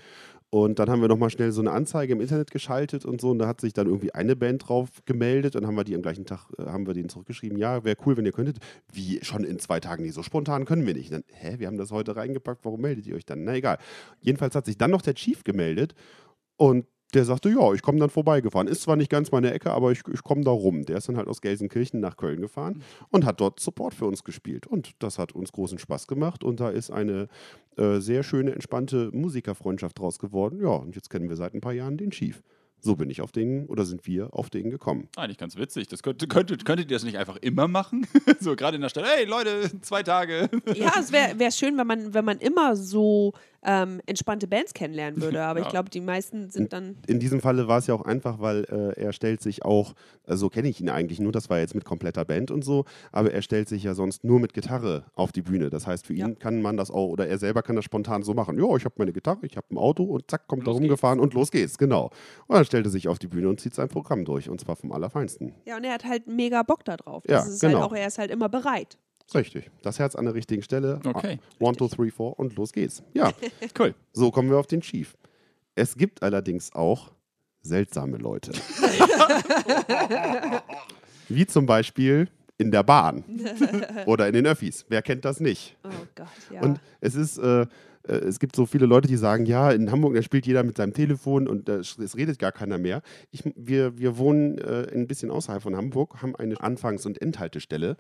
Und 0.51 0.79
dann 0.79 0.89
haben 0.89 1.01
wir 1.01 1.09
nochmal 1.09 1.31
schnell 1.31 1.51
so 1.51 1.61
eine 1.61 1.73
Anzeige 1.73 2.13
im 2.13 2.21
Internet 2.21 2.51
geschaltet 2.51 3.05
und 3.05 3.21
so. 3.21 3.31
Und 3.31 3.41
da 3.41 3.49
hat 3.49 3.61
sich 3.61 3.73
dann 3.73 3.89
irgendwie 3.89 4.15
eine 4.15 4.37
Band 4.37 4.69
drauf 4.69 4.89
gemeldet. 5.05 5.57
Und 5.57 5.67
haben 5.67 5.75
wir 5.75 5.85
die 5.85 5.95
am 5.95 6.03
gleichen 6.03 6.25
Tag, 6.25 6.49
äh, 6.59 6.67
haben 6.67 6.87
wir 6.87 6.95
denen 6.95 7.09
zurückgeschrieben, 7.09 7.59
ja, 7.59 7.85
wäre 7.85 7.97
cool, 8.07 8.17
wenn 8.17 8.25
ihr 8.25 8.33
könntet. 8.33 8.59
Wie, 8.93 9.19
schon 9.23 9.45
in 9.45 9.59
zwei 9.59 9.81
Tagen? 9.81 10.05
Nee, 10.05 10.11
so 10.11 10.23
spontan 10.23 10.65
können 10.65 10.87
wir 10.87 10.95
nicht. 10.95 11.13
Dann, 11.13 11.25
hä, 11.29 11.57
wir 11.59 11.67
haben 11.67 11.77
das 11.77 11.91
heute 11.91 12.15
reingepackt, 12.15 12.65
warum 12.65 12.81
meldet 12.81 13.07
ihr 13.07 13.17
euch 13.17 13.27
dann? 13.27 13.45
Na 13.45 13.55
egal. 13.55 13.79
Jedenfalls 14.21 14.55
hat 14.55 14.67
sich 14.67 14.79
dann 14.79 14.93
noch 14.93 15.03
der 15.03 15.15
Chief 15.15 15.43
gemeldet. 15.43 15.95
Und 16.57 16.87
der 17.15 17.25
sagte, 17.25 17.49
ja, 17.49 17.73
ich 17.73 17.83
komme 17.83 17.99
dann 17.99 18.11
vorbeigefahren. 18.11 18.69
Ist 18.69 18.83
zwar 18.83 18.97
nicht 18.97 19.11
ganz 19.11 19.31
meine 19.31 19.53
Ecke, 19.53 19.71
aber 19.71 19.93
ich, 19.93 20.03
ich 20.13 20.23
komme 20.23 20.43
da 20.43 20.51
rum. 20.51 20.85
Der 20.85 20.97
ist 20.97 21.09
dann 21.09 21.17
halt 21.17 21.29
aus 21.29 21.41
Gelsenkirchen 21.41 22.01
nach 22.01 22.17
Köln 22.17 22.41
gefahren 22.41 22.83
und 23.11 23.25
hat 23.25 23.41
dort 23.41 23.61
Support 23.61 23.95
für 23.95 24.07
uns 24.07 24.25
gespielt. 24.25 24.67
Und 24.67 24.91
das 24.99 25.19
hat 25.19 25.33
uns 25.33 25.53
großen 25.53 25.79
Spaß 25.79 26.09
gemacht. 26.09 26.43
Und 26.43 26.61
da 26.61 26.71
ist 26.71 26.91
eine 26.91 27.29
äh, 27.77 28.01
sehr 28.01 28.23
schöne, 28.23 28.53
entspannte 28.53 29.11
Musikerfreundschaft 29.13 29.99
draus 29.99 30.19
geworden. 30.19 30.61
Ja, 30.61 30.71
und 30.71 30.95
jetzt 30.95 31.11
kennen 31.11 31.29
wir 31.29 31.37
seit 31.37 31.55
ein 31.55 31.61
paar 31.61 31.73
Jahren 31.73 31.97
den 31.97 32.11
Chief. 32.11 32.43
So 32.81 32.95
bin 32.95 33.11
ich 33.11 33.21
auf 33.21 33.33
den, 33.33 33.67
oder 33.67 33.85
sind 33.85 34.07
wir 34.07 34.33
auf 34.35 34.51
den 34.51 34.71
gekommen. 34.71 35.09
Eigentlich 35.17 35.39
ganz 35.39 35.57
witzig. 35.57 35.89
Das 35.89 36.03
könntet, 36.03 36.29
könntet, 36.29 36.65
könntet 36.65 36.91
ihr 36.91 36.97
das 36.97 37.05
nicht 37.05 37.17
einfach 37.17 37.37
immer 37.37 37.69
machen? 37.69 38.07
so 38.41 38.55
gerade 38.55 38.77
in 38.77 38.83
der 38.83 38.91
Stadt, 38.91 39.07
hey 39.07 39.25
Leute, 39.25 39.71
zwei 39.81 40.03
Tage. 40.03 40.49
Ja, 40.75 40.93
es 41.01 41.11
wäre 41.11 41.39
wär 41.39 41.51
schön, 41.51 41.77
wenn 41.79 41.87
man, 41.87 42.15
wenn 42.15 42.25
man 42.25 42.39
immer 42.39 42.77
so 42.77 43.33
ähm, 43.69 44.01
entspannte 44.07 44.47
Bands 44.47 44.73
kennenlernen 44.75 45.21
würde. 45.21 45.43
Aber 45.45 45.59
ich 45.59 45.65
Ja. 45.67 45.71
glaube, 45.73 45.91
die 45.91 46.01
meisten 46.01 46.51
sind 46.51 46.73
dann. 46.73 46.97
In 47.09 47.19
diesem 47.19 47.41
Falle 47.41 47.67
war 47.69 47.79
es 47.79 47.89
ja 47.89 47.95
auch 47.95 48.03
einfach, 48.05 48.39
weil 48.41 48.65
äh, 48.65 49.01
er 49.01 49.13
stellt 49.13 49.43
sich 49.43 49.65
auch, 49.65 49.95
äh, 50.27 50.37
so 50.37 50.49
kenne 50.49 50.69
ich 50.69 50.81
ihn 50.81 50.89
eigentlich 50.89 51.19
nur, 51.21 51.33
das 51.33 51.51
war 51.51 51.59
jetzt 51.59 51.75
mit 51.75 51.85
kompletter 51.85 52.25
Band 52.25 52.51
und 52.51 52.65
so, 52.65 52.85
aber 53.13 53.33
er 53.33 53.43
stellt 53.43 53.69
sich 53.69 53.83
ja 53.83 53.95
sonst 53.95 54.23
nur 54.25 54.39
mit 54.41 54.55
Gitarre 54.55 55.05
auf 55.15 55.33
die 55.33 55.43
Bühne. 55.43 55.69
Das 55.69 55.87
heißt, 55.87 56.07
für 56.07 56.15
Ja. 56.15 56.27
ihn 56.29 56.39
kann 56.39 56.63
man 56.63 56.77
das 56.77 56.91
auch, 56.91 57.09
oder 57.09 57.27
er 57.27 57.39
selber 57.39 57.63
kann 57.63 57.77
das 57.77 57.85
spontan 57.85 58.23
so 58.23 58.35
machen. 58.35 58.57
Ja, 58.59 58.77
ich 58.77 58.85
habe 58.85 58.95
meine 58.99 59.13
Gitarre, 59.13 59.41
ich 59.45 59.57
habe 59.57 59.67
ein 59.73 59.79
Auto 59.79 60.05
und 60.05 60.31
zack, 60.31 60.47
kommt 60.47 60.63
da 60.67 60.71
Los 60.71 60.81
rumgefahren 60.81 61.19
und 61.21 61.35
los 61.35 61.51
geht's, 61.51 61.77
genau. 61.77 62.11
Und 62.47 62.55
dann 62.57 62.65
stellt 62.65 62.87
er 62.87 62.91
sich 62.91 63.09
auf 63.09 63.19
die 63.19 63.27
Bühne 63.27 63.49
und 63.49 63.61
zieht 63.61 63.75
sein 63.75 63.89
Programm 63.89 64.25
durch 64.25 64.49
und 64.49 64.61
zwar 64.61 64.77
vom 64.77 64.93
Allerfeinsten. 64.93 65.55
Ja, 65.67 65.77
und 65.77 65.85
er 65.85 65.93
hat 65.95 66.05
halt 66.05 66.29
mega 66.29 66.63
Bock 66.63 66.85
da 66.85 66.97
drauf. 66.97 67.25
Ja, 67.29 67.39
Das 67.39 67.49
ist 67.49 67.61
genau. 67.61 67.81
halt 67.81 67.91
auch, 67.91 67.95
er 67.97 68.07
ist 68.07 68.19
halt 68.19 68.31
immer 68.31 68.49
bereit. 68.49 68.97
Richtig. 69.35 69.71
Das 69.83 69.99
Herz 69.99 70.15
an 70.15 70.25
der 70.25 70.35
richtigen 70.35 70.63
Stelle. 70.63 71.01
Okay. 71.05 71.39
One, 71.59 71.77
two, 71.77 71.89
three, 71.89 72.11
four 72.11 72.39
und 72.39 72.55
los 72.57 72.73
geht's. 72.73 73.03
Ja, 73.15 73.33
Cool. 73.79 73.95
so 74.13 74.31
kommen 74.31 74.51
wir 74.51 74.59
auf 74.59 74.67
den 74.69 74.81
Chief. 74.81 75.17
Es 75.75 75.97
gibt 75.97 76.23
allerdings 76.23 76.73
auch 76.75 77.11
seltsame 77.63 78.17
Leute. 78.19 78.53
Wie 81.29 81.47
zum 81.47 81.67
Beispiel 81.67 82.29
in 82.59 82.71
der 82.71 82.83
Bahn 82.83 83.25
oder 84.07 84.27
in 84.29 84.33
den 84.33 84.47
Öffis. 84.47 84.85
Wer 84.89 85.03
kennt 85.03 85.25
das 85.25 85.41
nicht? 85.41 85.77
Oh 85.85 85.89
Gott, 86.15 86.27
ja. 86.53 86.63
Und 86.63 86.81
es 87.01 87.15
ist, 87.15 87.39
äh, 87.39 87.63
äh, 87.63 87.67
es 88.07 88.39
gibt 88.39 88.57
so 88.57 88.65
viele 88.65 88.87
Leute, 88.87 89.09
die 89.09 89.17
sagen, 89.17 89.45
ja, 89.45 89.73
in 89.73 89.91
Hamburg, 89.91 90.15
da 90.15 90.23
spielt 90.23 90.47
jeder 90.47 90.63
mit 90.63 90.77
seinem 90.77 90.95
Telefon 90.95 91.49
und 91.49 91.69
es 91.69 91.99
redet 92.17 92.39
gar 92.39 92.53
keiner 92.53 92.79
mehr. 92.79 93.03
Ich, 93.33 93.43
wir, 93.57 93.99
wir 93.99 94.17
wohnen 94.17 94.59
äh, 94.59 94.87
ein 94.95 95.07
bisschen 95.07 95.31
außerhalb 95.31 95.63
von 95.63 95.77
Hamburg, 95.77 96.23
haben 96.23 96.35
eine 96.37 96.59
Anfangs- 96.61 97.05
und 97.05 97.21
Endhaltestelle 97.21 97.97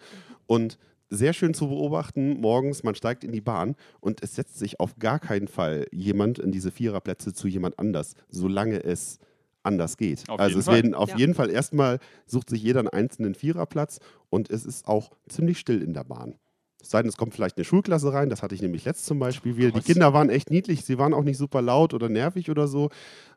und 0.47 0.79
sehr 1.09 1.33
schön 1.33 1.55
zu 1.55 1.69
beobachten, 1.69 2.41
morgens, 2.41 2.83
man 2.83 2.95
steigt 2.95 3.25
in 3.25 3.33
die 3.33 3.41
Bahn 3.41 3.77
und 4.01 4.23
es 4.23 4.35
setzt 4.35 4.59
sich 4.59 4.81
auf 4.81 4.99
gar 4.99 5.19
keinen 5.19 5.49
Fall 5.49 5.87
jemand 5.93 6.39
in 6.39 6.51
diese 6.53 6.71
Viererplätze 6.71 7.33
zu 7.33 7.49
jemand 7.49 7.79
anders, 7.79 8.15
solange 8.29 8.83
es 8.83 9.19
anders 9.63 9.97
geht. 9.97 10.29
Auf 10.29 10.39
also 10.41 10.59
es 10.59 10.67
Fall. 10.67 10.77
werden 10.77 10.95
auf 10.95 11.11
Ja. 11.11 11.17
jeden 11.17 11.35
Fall 11.35 11.51
erstmal 11.51 11.99
sucht 12.27 12.51
sich 12.51 12.63
jeder 12.63 12.81
einen 12.81 12.89
einzelnen 12.89 13.35
Viererplatz 13.35 13.99
und 14.31 14.51
es 14.51 14.65
ist 14.65 14.87
auch 14.87 15.11
ziemlich 15.29 15.59
still 15.59 15.83
in 15.83 15.93
der 15.95 16.05
Bahn. 16.05 16.35
Es 16.81 16.91
sei 16.91 17.03
denn, 17.03 17.09
es 17.09 17.17
kommt 17.17 17.35
vielleicht 17.35 17.57
eine 17.57 17.65
Schulklasse 17.65 18.13
rein, 18.13 18.29
das 18.29 18.43
hatte 18.43 18.55
ich 18.55 18.63
nämlich 18.63 18.85
letzt 18.85 19.07
zum 19.07 19.19
Beispiel 19.19 19.57
wieder. 19.57 19.73
Die. 19.73 19.81
Kinder 19.81 20.13
waren 20.13 20.31
echt 20.31 20.51
niedlich, 20.51 20.85
sie 20.85 20.99
waren 20.99 21.15
auch 21.15 21.25
nicht 21.25 21.39
super 21.39 21.63
laut 21.63 21.95
oder 21.95 22.09
nervig 22.09 22.49
oder 22.51 22.69
so. 22.69 22.91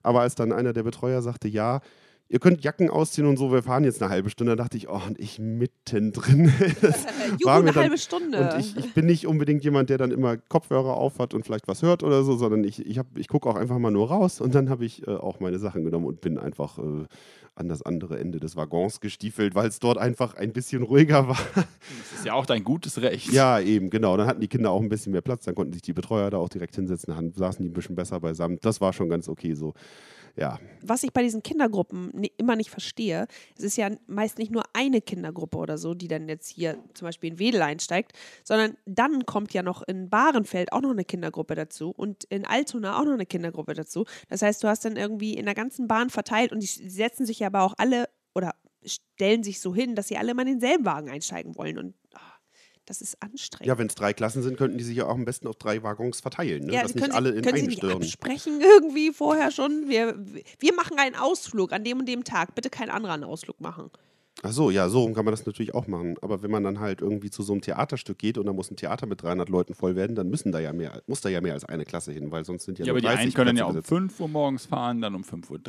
Aber 0.04 0.22
als 0.22 0.36
dann 0.36 0.52
einer 0.52 0.74
der 0.74 0.84
Betreuer 0.84 1.22
sagte, 1.24 1.48
ja, 1.48 1.82
ihr 2.30 2.40
könnt 2.40 2.64
Jacken 2.64 2.90
ausziehen 2.90 3.28
und 3.28 3.38
so, 3.38 3.52
wir 3.52 3.64
fahren 3.64 3.84
jetzt 3.84 4.02
eine 4.02 4.12
halbe 4.12 4.30
Stunde, 4.30 4.56
da 4.56 4.64
dachte 4.64 4.78
ich, 4.78 4.88
oh, 4.88 5.02
und 5.08 5.20
ich 5.20 5.40
mittendrin. 5.40 6.54
Das 6.82 7.06
Juhu, 7.40 7.46
war 7.46 7.56
mir 7.60 7.66
eine 7.70 7.74
dann- 7.74 7.84
halbe 7.84 7.98
Stunde. 7.98 8.40
und 8.54 8.60
ich, 8.60 8.78
ich 8.78 8.94
bin 8.94 9.06
nicht 9.08 9.28
unbedingt 9.28 9.64
jemand, 9.64 9.90
der 9.90 9.98
dann 9.98 10.12
immer 10.12 10.38
Kopfhörer 10.38 10.96
aufhat 10.98 11.34
und 11.34 11.44
vielleicht 11.46 11.68
was 11.68 11.82
hört 11.82 12.04
oder 12.04 12.24
so, 12.24 12.36
sondern 12.38 12.64
ich, 12.64 12.86
ich, 12.86 12.98
hab- 12.98 13.18
ich 13.18 13.28
gucke 13.28 13.50
auch 13.50 13.56
einfach 13.56 13.78
mal 13.80 13.92
nur 13.92 14.10
raus 14.10 14.42
und 14.42 14.56
dann 14.56 14.70
habe 14.70 14.86
ich 14.86 15.06
äh, 15.08 15.12
auch 15.12 15.40
meine 15.40 15.60
Sachen 15.60 15.84
genommen 15.84 16.06
und 16.06 16.22
bin 16.22 16.38
einfach 16.38 16.78
äh, 16.80 17.06
an 17.56 17.68
das 17.68 17.82
andere 17.82 18.18
Ende 18.20 18.40
des 18.40 18.56
Waggons 18.56 19.02
gestiefelt, 19.02 19.54
weil 19.54 19.68
es 19.68 19.80
dort 19.80 19.98
einfach 19.98 20.36
ein 20.36 20.54
bisschen 20.54 20.82
ruhiger 20.84 21.28
war. 21.28 21.38
Das 21.56 22.20
ist 22.20 22.26
ja 22.26 22.34
auch 22.34 22.46
dein 22.46 22.64
gutes 22.64 23.02
Recht. 23.02 23.34
Ja, 23.34 23.60
eben, 23.60 23.90
genau. 23.90 24.16
Dann 24.16 24.28
hatten 24.28 24.40
die 24.40 24.48
Kinder 24.48 24.72
auch 24.72 24.82
ein 24.82 24.88
bisschen 24.90 25.12
mehr 25.12 25.22
Platz, 25.22 25.44
dann 25.46 25.56
konnten 25.56 25.74
sich 25.74 25.82
die 25.82 25.94
Betreuer 25.94 26.30
da 26.30 26.38
auch 26.38 26.48
direkt 26.50 26.76
hinsetzen, 26.76 27.14
dann 27.14 27.34
saßen 27.34 27.62
die 27.64 27.70
ein 27.70 27.74
bisschen 27.74 27.96
besser 27.96 28.20
beisammen. 28.22 28.60
Das 28.62 28.80
war 28.80 28.94
schon 28.94 29.10
ganz 29.10 29.28
okay 29.28 29.56
so. 29.56 29.74
Ja, 30.40 30.60
was 30.82 31.04
ich 31.04 31.14
bei 31.14 31.24
diesen 31.24 31.44
Kindergruppen 31.44 32.12
immer 32.38 32.56
nicht 32.56 32.70
verstehe, 32.70 33.28
es 33.58 33.64
ist 33.64 33.78
ja 33.78 33.90
meist 34.08 34.38
nicht 34.38 34.52
nur 34.52 34.64
eine 34.74 35.02
Kindergruppe 35.02 35.58
oder 35.58 35.78
so, 35.78 35.94
die 35.94 36.08
dann 36.08 36.28
jetzt 36.30 36.50
hier 36.50 36.78
zum 36.94 37.08
Beispiel 37.08 37.32
in 37.32 37.40
Wedel 37.40 37.62
einsteigt, 37.62 38.14
sondern 38.44 38.78
dann 38.86 39.26
kommt 39.26 39.54
ja 39.54 39.64
noch 39.64 39.82
in 39.84 40.10
Bahrenfeld 40.10 40.72
auch 40.74 40.82
noch 40.82 40.92
eine 40.92 41.06
Kindergruppe 41.06 41.56
dazu 41.56 41.92
und 41.92 42.24
in 42.26 42.46
Altona 42.46 43.00
auch 43.00 43.06
noch 43.06 43.14
eine 43.14 43.26
Kindergruppe 43.26 43.74
dazu. 43.74 44.06
Das 44.30 44.42
heißt, 44.42 44.64
du 44.64 44.68
hast 44.68 44.86
dann 44.86 44.96
irgendwie 44.96 45.34
in 45.34 45.46
der 45.46 45.56
ganzen 45.56 45.88
Bahn 45.88 46.10
verteilt 46.10 46.52
und 46.52 46.62
die 46.62 46.68
setzen 46.68 47.26
sich 47.26 47.46
aber 47.46 47.64
auch 47.64 47.74
alle 47.78 48.10
oder 48.34 48.56
stellen 48.86 49.44
sich 49.44 49.60
so 49.60 49.76
hin, 49.76 49.96
dass 49.96 50.08
sie 50.08 50.18
alle 50.18 50.32
immer 50.32 50.44
in 50.44 50.60
denselben 50.60 50.86
Wagen 50.86 51.10
einsteigen 51.10 51.56
wollen 51.58 51.78
und 51.78 51.96
ah, 52.14 52.20
das 52.90 53.02
ist 53.02 53.22
anstrengend. 53.22 53.68
ja 53.68 53.78
wenn 53.78 53.86
es 53.86 53.94
drei 53.94 54.14
Klassen 54.14 54.42
sind, 54.42 54.58
könnten 54.58 54.80
die 54.80 54.84
sich 54.84 54.98
ja 54.98 55.06
auch 55.06 55.14
am 55.14 55.24
besten 55.24 55.48
auf 55.48 55.56
drei 55.58 55.84
Waggons 55.84 56.22
verteilen, 56.22 56.66
ne? 56.66 56.74
Ja, 56.74 56.82
dass 56.82 56.94
Sie 56.94 57.00
nicht 57.00 57.14
alle 57.14 57.32
Sie, 57.32 57.38
in 57.38 57.44
können 57.44 57.56
Sie 57.56 57.60
einen 57.62 57.68
nicht 57.70 57.78
stören. 57.78 57.98
absprechen 58.02 58.62
irgendwie 58.62 59.14
vorher 59.14 59.52
schon? 59.52 59.88
Wir, 59.88 60.18
wir 60.58 60.74
machen 60.74 60.98
einen 60.98 61.16
Ausflug 61.16 61.72
an 61.72 61.84
dem 61.84 62.00
und 62.00 62.08
dem 62.08 62.24
Tag. 62.24 62.56
Bitte 62.56 62.72
kein 62.72 62.90
anderer 62.90 63.14
einen 63.14 63.26
Ausflug 63.26 63.62
machen. 63.62 63.92
Ach 64.42 64.54
so, 64.54 64.72
ja, 64.72 64.88
so 64.88 65.02
rum 65.02 65.14
kann 65.14 65.26
man 65.26 65.34
das 65.34 65.46
natürlich 65.46 65.74
auch 65.76 65.88
machen. 65.88 66.16
Aber 66.22 66.42
wenn 66.42 66.50
man 66.50 66.64
dann 66.64 66.80
halt 66.80 67.02
irgendwie 67.02 67.30
zu 67.30 67.44
so 67.44 67.52
einem 67.52 67.62
Theaterstück 67.62 68.18
geht 68.18 68.38
und 68.38 68.46
da 68.46 68.54
muss 68.54 68.72
ein 68.72 68.78
Theater 68.78 69.06
mit 69.06 69.22
300 69.22 69.50
Leuten 69.50 69.74
voll 69.74 69.98
werden, 69.98 70.16
dann 70.16 70.30
müssen 70.30 70.54
da 70.54 70.60
ja 70.60 70.72
mehr, 70.72 71.02
muss 71.08 71.20
da 71.20 71.28
ja 71.28 71.42
mehr 71.42 71.54
als 71.54 71.66
eine 71.66 71.84
Klasse 71.84 72.14
hin, 72.14 72.32
weil 72.32 72.46
sonst 72.46 72.64
sind 72.64 72.80
ja, 72.80 72.86
Ja, 72.86 72.94
nur 72.94 73.00
aber 73.00 73.02
die 73.02 73.08
30 73.08 73.22
einen 73.22 73.34
können 73.34 73.58
ja 73.58 73.66
Plätze 73.66 73.96
um 73.96 74.04
besetzt. 74.06 74.18
5 74.18 74.20
Uhr 74.22 74.28
morgens 74.30 74.66
fahren, 74.66 75.02
dann 75.02 75.14
um 75.16 75.24
5.30 75.24 75.50
Uhr. 75.52 75.60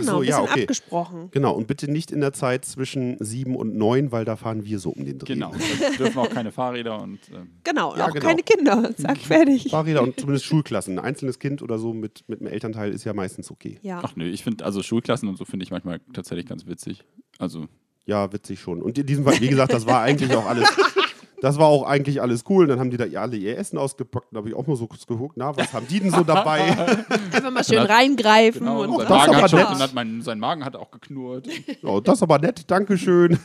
Genau, 0.00 0.12
so, 0.12 0.18
ein 0.20 0.24
ja, 0.26 0.40
bisschen 0.40 0.52
okay. 0.52 0.62
abgesprochen. 0.62 1.28
Genau, 1.30 1.54
und 1.54 1.66
bitte 1.66 1.90
nicht 1.90 2.10
in 2.10 2.20
der 2.20 2.34
Zeit 2.34 2.66
zwischen 2.66 3.16
7 3.20 3.56
und 3.56 3.74
9, 3.74 4.12
weil 4.12 4.26
da 4.26 4.36
fahren 4.36 4.66
wir 4.66 4.78
so 4.78 4.90
um 4.90 5.02
den 5.04 5.18
Dreh. 5.18 5.32
Genau. 5.32 5.52
Da 5.52 5.96
dürfen 5.96 6.18
auch 6.18 6.30
keine 6.30 6.52
Fahrräder 6.52 7.00
und. 7.00 7.20
Ähm, 7.34 7.52
Genau, 7.64 7.96
Ja, 7.96 8.08
auch 8.08 8.12
genau. 8.12 8.26
keine 8.26 8.42
Kinder. 8.42 8.94
Zack, 8.98 9.16
fertig. 9.16 9.70
Fahrräder 9.70 10.02
und 10.02 10.20
zumindest 10.20 10.44
Schulklassen. 10.44 10.98
Ein 10.98 11.04
einzelnes 11.04 11.38
Kind 11.38 11.62
oder 11.62 11.78
so 11.78 11.94
mit, 11.94 12.24
mit 12.28 12.40
einem 12.40 12.52
Elternteil 12.52 12.92
ist 12.92 13.04
ja 13.04 13.14
meistens 13.14 13.50
okay. 13.50 13.78
Ja. 13.80 14.00
ach 14.02 14.14
nö, 14.14 14.28
ich 14.28 14.44
finde, 14.44 14.64
also 14.66 14.82
Schulklassen 14.82 15.26
und 15.28 15.38
so 15.38 15.46
finde 15.46 15.64
ich 15.64 15.70
manchmal 15.70 16.00
tatsächlich 16.12 16.46
ganz 16.46 16.66
witzig. 16.66 17.02
Also, 17.38 17.66
Ja, 18.06 18.32
witzig 18.32 18.60
schon. 18.60 18.82
Und 18.82 18.98
in 18.98 19.06
diesem 19.06 19.24
Fall, 19.24 19.40
wie 19.40 19.48
gesagt, 19.48 19.72
das 19.72 19.86
war 19.86 20.02
eigentlich 20.02 20.34
auch 20.34 20.46
alles. 20.46 20.68
Das 21.44 21.58
war 21.58 21.66
auch 21.66 21.82
eigentlich 21.82 22.22
alles 22.22 22.44
cool. 22.48 22.62
Und 22.62 22.70
dann 22.70 22.80
haben 22.80 22.90
die 22.90 22.96
da 22.96 23.04
alle 23.20 23.36
ihr 23.36 23.58
Essen 23.58 23.76
ausgepackt. 23.76 24.28
Da 24.32 24.38
habe 24.38 24.48
ich 24.48 24.54
auch 24.54 24.66
mal 24.66 24.76
so 24.76 24.86
kurz 24.86 25.06
geguckt, 25.06 25.34
na, 25.36 25.54
was 25.54 25.74
haben 25.74 25.86
die 25.86 26.00
denn 26.00 26.10
so 26.10 26.24
dabei? 26.24 26.60
Einfach 27.32 27.50
mal 27.50 27.62
schön 27.62 27.80
hat- 27.80 27.90
reingreifen 27.90 28.60
genau, 28.60 28.82
und 28.82 28.88
und 28.88 29.00
das 29.00 29.10
Magen 29.10 29.34
aber 29.34 29.42
hat 29.42 29.50
schon, 29.50 29.58
nett. 29.58 29.68
und 29.68 29.78
hat 29.78 29.92
mein, 29.92 30.22
sein 30.22 30.38
Magen 30.38 30.64
hat 30.64 30.74
auch 30.74 30.90
geknurrt. 30.90 31.46
Oh, 31.82 32.00
das 32.00 32.14
ist 32.14 32.22
aber 32.22 32.38
nett, 32.38 32.70
Dankeschön. 32.70 33.38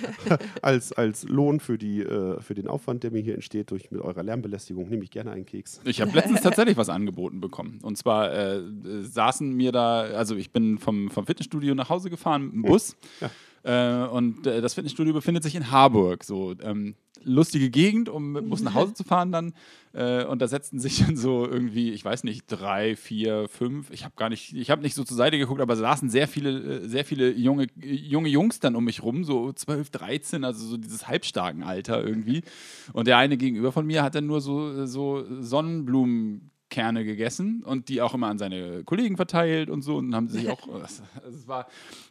als, 0.62 0.94
als 0.94 1.24
Lohn 1.24 1.60
für, 1.60 1.76
die, 1.76 2.00
äh, 2.00 2.40
für 2.40 2.54
den 2.54 2.66
Aufwand, 2.66 3.02
der 3.02 3.10
mir 3.10 3.20
hier 3.20 3.34
entsteht 3.34 3.70
durch 3.72 3.90
mit 3.90 4.00
eurer 4.00 4.22
Lärmbelästigung, 4.22 4.88
nehme 4.88 5.04
ich 5.04 5.10
gerne 5.10 5.32
einen 5.32 5.44
Keks. 5.44 5.82
Ich 5.84 6.00
habe 6.00 6.12
letztens 6.12 6.40
tatsächlich 6.40 6.78
was 6.78 6.88
angeboten 6.88 7.42
bekommen. 7.42 7.78
Und 7.82 7.98
zwar 7.98 8.32
äh, 8.32 8.62
saßen 9.02 9.52
mir 9.52 9.70
da, 9.70 10.00
also 10.00 10.34
ich 10.34 10.50
bin 10.50 10.78
vom, 10.78 11.10
vom 11.10 11.26
Fitnessstudio 11.26 11.74
nach 11.74 11.90
Hause 11.90 12.08
gefahren 12.08 12.44
mit 12.46 12.54
dem 12.54 12.62
Bus. 12.62 12.96
Äh, 13.64 14.06
und 14.06 14.46
äh, 14.46 14.60
das 14.60 14.74
Fitnessstudio 14.74 15.12
befindet 15.12 15.42
sich 15.42 15.54
in 15.54 15.70
Harburg. 15.70 16.22
So 16.22 16.54
ähm, 16.62 16.94
lustige 17.22 17.70
Gegend, 17.70 18.08
um 18.08 18.32
mit 18.32 18.44
dem 18.44 18.50
Bus 18.50 18.62
nach 18.62 18.74
Hause 18.74 18.94
zu 18.94 19.04
fahren 19.04 19.32
dann. 19.32 19.54
Äh, 19.92 20.24
und 20.24 20.42
da 20.42 20.48
setzten 20.48 20.78
sich 20.78 21.04
dann 21.04 21.16
so 21.16 21.46
irgendwie, 21.46 21.90
ich 21.92 22.04
weiß 22.04 22.24
nicht, 22.24 22.44
drei, 22.46 22.96
vier, 22.96 23.48
fünf. 23.48 23.90
Ich 23.90 24.04
habe 24.04 24.14
gar 24.16 24.28
nicht, 24.28 24.54
ich 24.54 24.70
habe 24.70 24.82
nicht 24.82 24.94
so 24.94 25.04
zur 25.04 25.16
Seite 25.16 25.38
geguckt, 25.38 25.60
aber 25.60 25.76
saßen 25.76 26.10
sehr 26.10 26.28
viele, 26.28 26.82
äh, 26.82 26.88
sehr 26.88 27.04
viele 27.04 27.32
junge, 27.32 27.66
junge 27.76 28.28
Jungs 28.28 28.60
dann 28.60 28.76
um 28.76 28.84
mich 28.84 29.02
rum, 29.02 29.24
so 29.24 29.52
12, 29.52 29.90
13, 29.90 30.44
also 30.44 30.66
so 30.66 30.76
dieses 30.76 31.08
halbstarken 31.08 31.62
Alter 31.62 32.04
irgendwie. 32.04 32.42
Und 32.92 33.06
der 33.06 33.18
eine 33.18 33.36
gegenüber 33.36 33.72
von 33.72 33.86
mir 33.86 34.02
hat 34.02 34.14
dann 34.14 34.26
nur 34.26 34.40
so, 34.40 34.86
so 34.86 35.24
Sonnenblumen. 35.40 36.50
Kerne 36.74 37.04
gegessen 37.04 37.62
und 37.64 37.88
die 37.88 38.02
auch 38.02 38.14
immer 38.14 38.26
an 38.26 38.36
seine 38.36 38.82
Kollegen 38.82 39.14
verteilt 39.16 39.70
und 39.70 39.82
so 39.82 39.98
und 39.98 40.12
haben 40.12 40.26
sich 40.26 40.50
auch, 40.50 40.58
das, 40.80 41.02
das, 41.24 41.46
war, 41.46 41.66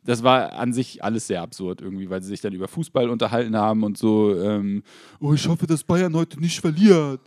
das 0.06 0.24
war 0.24 0.54
an 0.54 0.72
sich 0.72 1.04
alles 1.04 1.28
sehr 1.28 1.42
absurd 1.42 1.82
irgendwie, 1.82 2.10
weil 2.10 2.22
sie 2.22 2.30
sich 2.30 2.40
dann 2.40 2.54
über 2.54 2.70
Fußball 2.70 3.10
unterhalten 3.10 3.58
haben 3.58 3.84
und 3.84 3.98
so, 3.98 4.40
ähm, 4.40 4.84
oh, 5.20 5.34
ich 5.34 5.46
hoffe, 5.50 5.68
dass 5.68 5.84
Bayern 5.84 6.16
heute 6.16 6.40
nicht 6.40 6.62
verliert. 6.62 7.20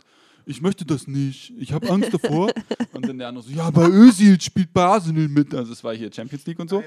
Ich 0.47 0.61
möchte 0.61 0.83
das 0.83 1.07
nicht. 1.07 1.53
Ich 1.59 1.73
habe 1.73 1.87
Angst 1.91 2.11
davor. 2.11 2.49
und 2.93 3.07
dann 3.07 3.19
der 3.19 3.27
andere 3.27 3.43
so, 3.43 3.51
ja, 3.51 3.65
aber 3.65 3.87
Özil 3.87 4.41
spielt 4.41 4.73
bei 4.73 4.83
Arsenal 4.83 5.27
mit. 5.27 5.53
Also 5.53 5.73
es 5.73 5.83
war 5.83 5.93
hier 5.93 6.11
Champions 6.11 6.43
League 6.47 6.59
und 6.59 6.71
so. 6.71 6.83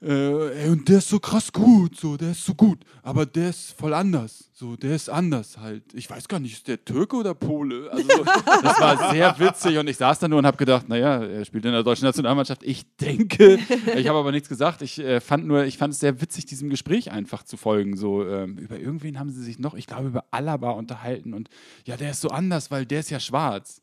Äh, 0.00 0.62
ey, 0.62 0.70
und 0.70 0.88
der 0.88 0.98
ist 0.98 1.08
so 1.08 1.18
krass 1.18 1.52
gut, 1.52 1.96
so, 1.98 2.16
der 2.16 2.30
ist 2.30 2.44
so 2.44 2.54
gut, 2.54 2.78
aber 3.02 3.26
der 3.26 3.50
ist 3.50 3.76
voll 3.76 3.92
anders, 3.92 4.48
so, 4.52 4.76
der 4.76 4.94
ist 4.94 5.10
anders 5.10 5.58
halt. 5.58 5.82
Ich 5.92 6.08
weiß 6.08 6.28
gar 6.28 6.38
nicht, 6.38 6.52
ist 6.52 6.68
der 6.68 6.84
Türke 6.84 7.16
oder 7.16 7.34
Pole? 7.34 7.90
Also, 7.90 8.08
so, 8.08 8.24
das 8.62 8.80
war 8.80 9.10
sehr 9.10 9.36
witzig 9.40 9.76
und 9.76 9.88
ich 9.88 9.96
saß 9.96 10.20
da 10.20 10.28
nur 10.28 10.38
und 10.38 10.46
habe 10.46 10.56
gedacht, 10.56 10.88
naja, 10.88 11.24
er 11.24 11.44
spielt 11.44 11.64
in 11.64 11.72
der 11.72 11.82
deutschen 11.82 12.04
Nationalmannschaft. 12.04 12.62
Ich 12.62 12.84
denke, 12.96 13.58
ich 13.96 14.06
habe 14.06 14.20
aber 14.20 14.30
nichts 14.30 14.48
gesagt. 14.48 14.82
Ich 14.82 15.00
äh, 15.00 15.18
fand 15.20 15.48
nur, 15.48 15.64
ich 15.64 15.78
fand 15.78 15.92
es 15.92 15.98
sehr 15.98 16.20
witzig, 16.20 16.46
diesem 16.46 16.70
Gespräch 16.70 17.10
einfach 17.10 17.42
zu 17.42 17.56
folgen. 17.56 17.96
So, 17.96 18.24
ähm, 18.24 18.56
über 18.56 18.78
irgendwen 18.78 19.18
haben 19.18 19.30
sie 19.30 19.42
sich 19.42 19.58
noch, 19.58 19.74
ich 19.74 19.88
glaube, 19.88 20.06
über 20.06 20.26
Alaba 20.30 20.70
unterhalten 20.70 21.34
und 21.34 21.48
ja, 21.86 21.96
der 21.96 22.12
ist 22.12 22.20
so 22.20 22.28
anders, 22.28 22.70
weil 22.70 22.86
der 22.86 23.00
ist 23.00 23.10
ja 23.10 23.18
schwarz. 23.18 23.80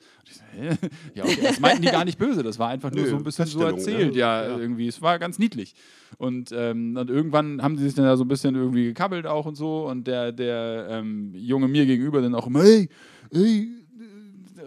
Ja, 1.13 1.23
okay, 1.23 1.38
das 1.41 1.59
meinten 1.59 1.81
die 1.81 1.89
gar 1.89 2.05
nicht 2.05 2.17
böse, 2.17 2.41
das 2.43 2.57
war 2.59 2.69
einfach 2.69 2.91
nur 2.91 3.03
Nö, 3.03 3.09
so 3.09 3.17
ein 3.17 3.23
bisschen 3.23 3.45
so 3.45 3.59
ne? 3.59 3.65
erzählt, 3.65 4.15
ja, 4.15 4.47
Ja. 4.47 4.57
irgendwie. 4.57 4.88
Es 4.88 5.01
war 5.01 5.19
ganz 5.19 5.38
niedlich. 5.39 5.75
Und, 6.17 6.51
ähm, 6.53 6.95
und 6.97 7.09
irgendwann 7.09 7.61
haben 7.61 7.77
sie 7.77 7.83
sich 7.83 7.93
dann 7.95 8.05
da 8.05 8.15
so 8.15 8.23
ein 8.23 8.27
bisschen 8.27 8.55
irgendwie 8.55 8.85
gekabbelt 8.85 9.25
auch 9.27 9.45
und 9.45 9.55
so. 9.55 9.88
Und 9.88 10.07
der, 10.07 10.31
der 10.31 10.88
ähm, 10.89 11.33
Junge 11.35 11.67
mir 11.67 11.85
gegenüber 11.85 12.21
dann 12.21 12.35
auch 12.35 12.47
immer, 12.47 12.63
hey, 12.63 12.89
hey, 13.33 13.69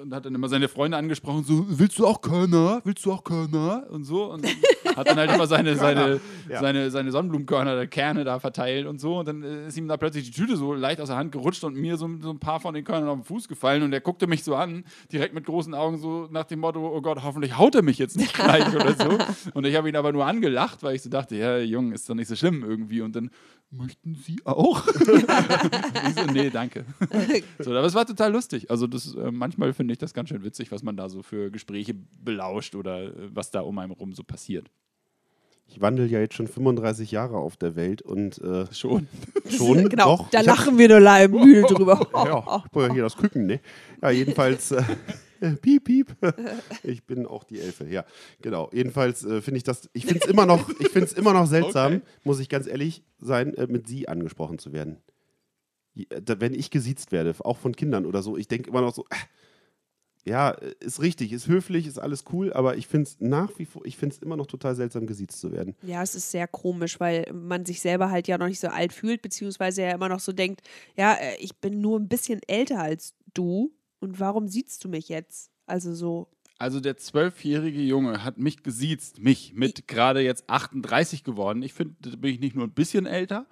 und 0.02 0.14
hat 0.14 0.24
dann 0.24 0.34
immer 0.34 0.48
seine 0.48 0.68
Freunde 0.68 0.96
angesprochen, 0.96 1.44
so, 1.44 1.66
willst 1.68 1.98
du 1.98 2.06
auch 2.06 2.20
Körner? 2.20 2.80
Willst 2.84 3.04
du 3.04 3.12
auch 3.12 3.24
Körner? 3.24 3.86
Und 3.90 4.04
so. 4.04 4.32
Und 4.32 4.46
hat 4.96 5.08
dann 5.08 5.16
halt 5.16 5.32
immer 5.32 5.46
seine, 5.46 5.76
seine, 5.76 6.20
Ja. 6.48 6.60
seine, 6.60 6.90
seine 6.90 7.10
Sonnenblumenkörner, 7.10 7.72
oder 7.72 7.86
Kerne 7.86 8.24
da 8.24 8.38
verteilt 8.38 8.86
und 8.86 9.00
so. 9.00 9.18
Und 9.18 9.28
dann 9.28 9.42
äh, 9.42 9.68
ist 9.68 9.76
ihm 9.76 9.88
da 9.88 9.96
plötzlich 9.96 10.24
die 10.24 10.30
Tüte 10.30 10.56
so 10.56 10.74
leicht 10.74 11.00
aus 11.00 11.08
der 11.08 11.16
Hand 11.16 11.32
gerutscht 11.32 11.64
und 11.64 11.74
mir 11.76 11.96
so, 11.96 12.08
so 12.20 12.30
ein 12.30 12.38
paar 12.38 12.60
von 12.60 12.74
den 12.74 12.84
Körnern 12.84 13.08
auf 13.08 13.18
den 13.18 13.24
Fuß 13.24 13.48
gefallen. 13.48 13.82
Und 13.82 13.92
er 13.92 14.00
guckte 14.00 14.26
mich 14.26 14.44
so 14.44 14.54
an, 14.54 14.84
direkt 15.12 15.34
mit 15.34 15.44
großen 15.46 15.74
Augen, 15.74 15.98
so 15.98 16.28
nach 16.30 16.44
dem 16.44 16.60
Motto, 16.60 16.80
oh 16.80 17.00
Gott, 17.00 17.22
hoffentlich 17.22 17.56
haut 17.58 17.74
er 17.74 17.82
mich 17.82 17.98
jetzt 17.98 18.16
nicht 18.16 18.34
gleich 18.38 18.74
oder 18.74 18.94
so. 18.94 19.18
Und 19.54 19.66
ich 19.66 19.74
habe 19.76 19.88
ihn 19.88 19.96
aber 19.96 20.12
nur 20.12 20.26
angelacht, 20.26 20.82
weil 20.82 20.94
ich 20.94 21.02
so 21.02 21.10
dachte, 21.10 21.36
ja, 21.36 21.58
Junge, 21.58 21.94
ist 21.94 22.08
doch 22.08 22.14
nicht 22.14 22.28
so 22.28 22.36
schlimm 22.36 22.64
irgendwie. 22.66 23.00
Und 23.00 23.16
dann, 23.16 23.30
möchten 23.70 24.14
Sie 24.14 24.40
auch? 24.44 24.86
ich 24.88 26.14
so, 26.14 26.24
nee, 26.32 26.50
danke. 26.50 26.84
So, 27.58 27.70
aber 27.70 27.84
es 27.84 27.94
war 27.94 28.06
total 28.06 28.32
lustig. 28.32 28.70
Also 28.70 28.86
das, 28.86 29.14
äh, 29.14 29.30
manchmal 29.30 29.72
finde 29.72 29.87
ich 29.92 29.98
das 29.98 30.14
ganz 30.14 30.28
schön 30.28 30.42
witzig, 30.44 30.70
was 30.72 30.82
man 30.82 30.96
da 30.96 31.08
so 31.08 31.22
für 31.22 31.50
Gespräche 31.50 31.94
belauscht 31.94 32.74
oder 32.74 33.04
äh, 33.06 33.12
was 33.34 33.50
da 33.50 33.60
um 33.60 33.78
einen 33.78 33.92
rum 33.92 34.12
so 34.12 34.22
passiert. 34.24 34.70
Ich 35.70 35.82
wandel 35.82 36.10
ja 36.10 36.18
jetzt 36.18 36.32
schon 36.34 36.48
35 36.48 37.10
Jahre 37.10 37.36
auf 37.36 37.58
der 37.58 37.76
Welt 37.76 38.00
und 38.00 38.38
äh, 38.38 38.72
Schon. 38.72 39.06
schon 39.50 39.88
genau, 39.90 40.16
doch. 40.16 40.30
da 40.30 40.40
ich 40.40 40.48
hab- 40.48 40.56
lachen 40.58 40.78
wir 40.78 40.88
nur 40.88 41.00
leid 41.00 41.30
müde 41.30 41.62
drüber. 41.68 42.08
Ja, 42.14 42.62
ich 42.64 42.70
brauche 42.70 42.86
ja 42.86 42.92
hier 42.94 43.02
das 43.02 43.16
Küken, 43.16 43.46
ne? 43.46 43.60
Ja, 44.00 44.10
jedenfalls. 44.10 44.70
Äh, 44.72 44.82
piep, 45.60 45.84
piep. 45.84 46.16
Ich 46.82 47.04
bin 47.04 47.26
auch 47.26 47.44
die 47.44 47.60
Elfe, 47.60 47.86
ja, 47.88 48.04
genau. 48.40 48.70
Jedenfalls 48.72 49.24
äh, 49.24 49.40
finde 49.42 49.58
ich 49.58 49.62
das, 49.64 49.88
ich 49.92 50.06
finde 50.06 50.20
es 50.24 50.30
immer 50.30 50.46
noch, 50.46 50.68
ich 50.80 50.88
finde 50.88 51.06
es 51.06 51.12
immer 51.12 51.32
noch 51.34 51.46
seltsam, 51.46 51.96
Okay. 51.96 52.02
muss 52.24 52.40
ich 52.40 52.48
ganz 52.48 52.66
ehrlich 52.66 53.04
sein, 53.20 53.52
äh, 53.54 53.66
mit 53.66 53.86
Sie 53.86 54.08
angesprochen 54.08 54.58
zu 54.58 54.72
werden. 54.72 54.96
Äh, 55.96 56.06
Wenn 56.38 56.54
ich 56.54 56.70
gesiezt 56.70 57.12
werde, 57.12 57.34
auch 57.44 57.58
von 57.58 57.76
Kindern 57.76 58.06
oder 58.06 58.22
so, 58.22 58.36
ich 58.38 58.48
denke 58.48 58.70
immer 58.70 58.80
noch 58.80 58.94
so, 58.94 59.04
äh, 59.10 59.16
ja, 60.28 60.50
ist 60.50 61.00
richtig, 61.00 61.32
ist 61.32 61.48
höflich, 61.48 61.86
ist 61.86 61.98
alles 61.98 62.24
cool, 62.32 62.52
aber 62.52 62.76
ich 62.76 62.86
finde 62.86 63.08
es 63.08 63.16
nach 63.20 63.50
wie 63.58 63.64
vor, 63.64 63.84
ich 63.84 63.96
finde 63.96 64.14
es 64.14 64.22
immer 64.22 64.36
noch 64.36 64.46
total 64.46 64.74
seltsam, 64.76 65.06
gesiezt 65.06 65.40
zu 65.40 65.50
werden. 65.52 65.74
Ja, 65.82 66.02
es 66.02 66.14
ist 66.14 66.30
sehr 66.30 66.46
komisch, 66.46 67.00
weil 67.00 67.30
man 67.32 67.64
sich 67.64 67.80
selber 67.80 68.10
halt 68.10 68.28
ja 68.28 68.38
noch 68.38 68.46
nicht 68.46 68.60
so 68.60 68.68
alt 68.68 68.92
fühlt, 68.92 69.22
beziehungsweise 69.22 69.82
ja 69.82 69.92
immer 69.92 70.08
noch 70.08 70.20
so 70.20 70.32
denkt, 70.32 70.60
ja, 70.96 71.14
äh, 71.14 71.36
ich 71.40 71.56
bin 71.56 71.80
nur 71.80 71.98
ein 71.98 72.08
bisschen 72.08 72.40
älter 72.46 72.80
als 72.80 73.14
du 73.34 73.72
und 74.00 74.20
warum 74.20 74.48
siehst 74.48 74.84
du 74.84 74.88
mich 74.88 75.08
jetzt? 75.08 75.50
Also 75.66 75.94
so, 75.94 76.28
Also 76.58 76.80
der 76.80 76.96
zwölfjährige 76.96 77.80
Junge 77.80 78.24
hat 78.24 78.38
mich 78.38 78.62
gesiezt, 78.62 79.20
mich 79.20 79.52
mit 79.54 79.86
gerade 79.88 80.20
jetzt 80.20 80.48
38 80.48 81.24
geworden. 81.24 81.62
Ich 81.62 81.72
finde, 81.74 81.94
da 82.00 82.16
bin 82.16 82.32
ich 82.34 82.40
nicht 82.40 82.56
nur 82.56 82.66
ein 82.66 82.72
bisschen 82.72 83.06
älter. 83.06 83.46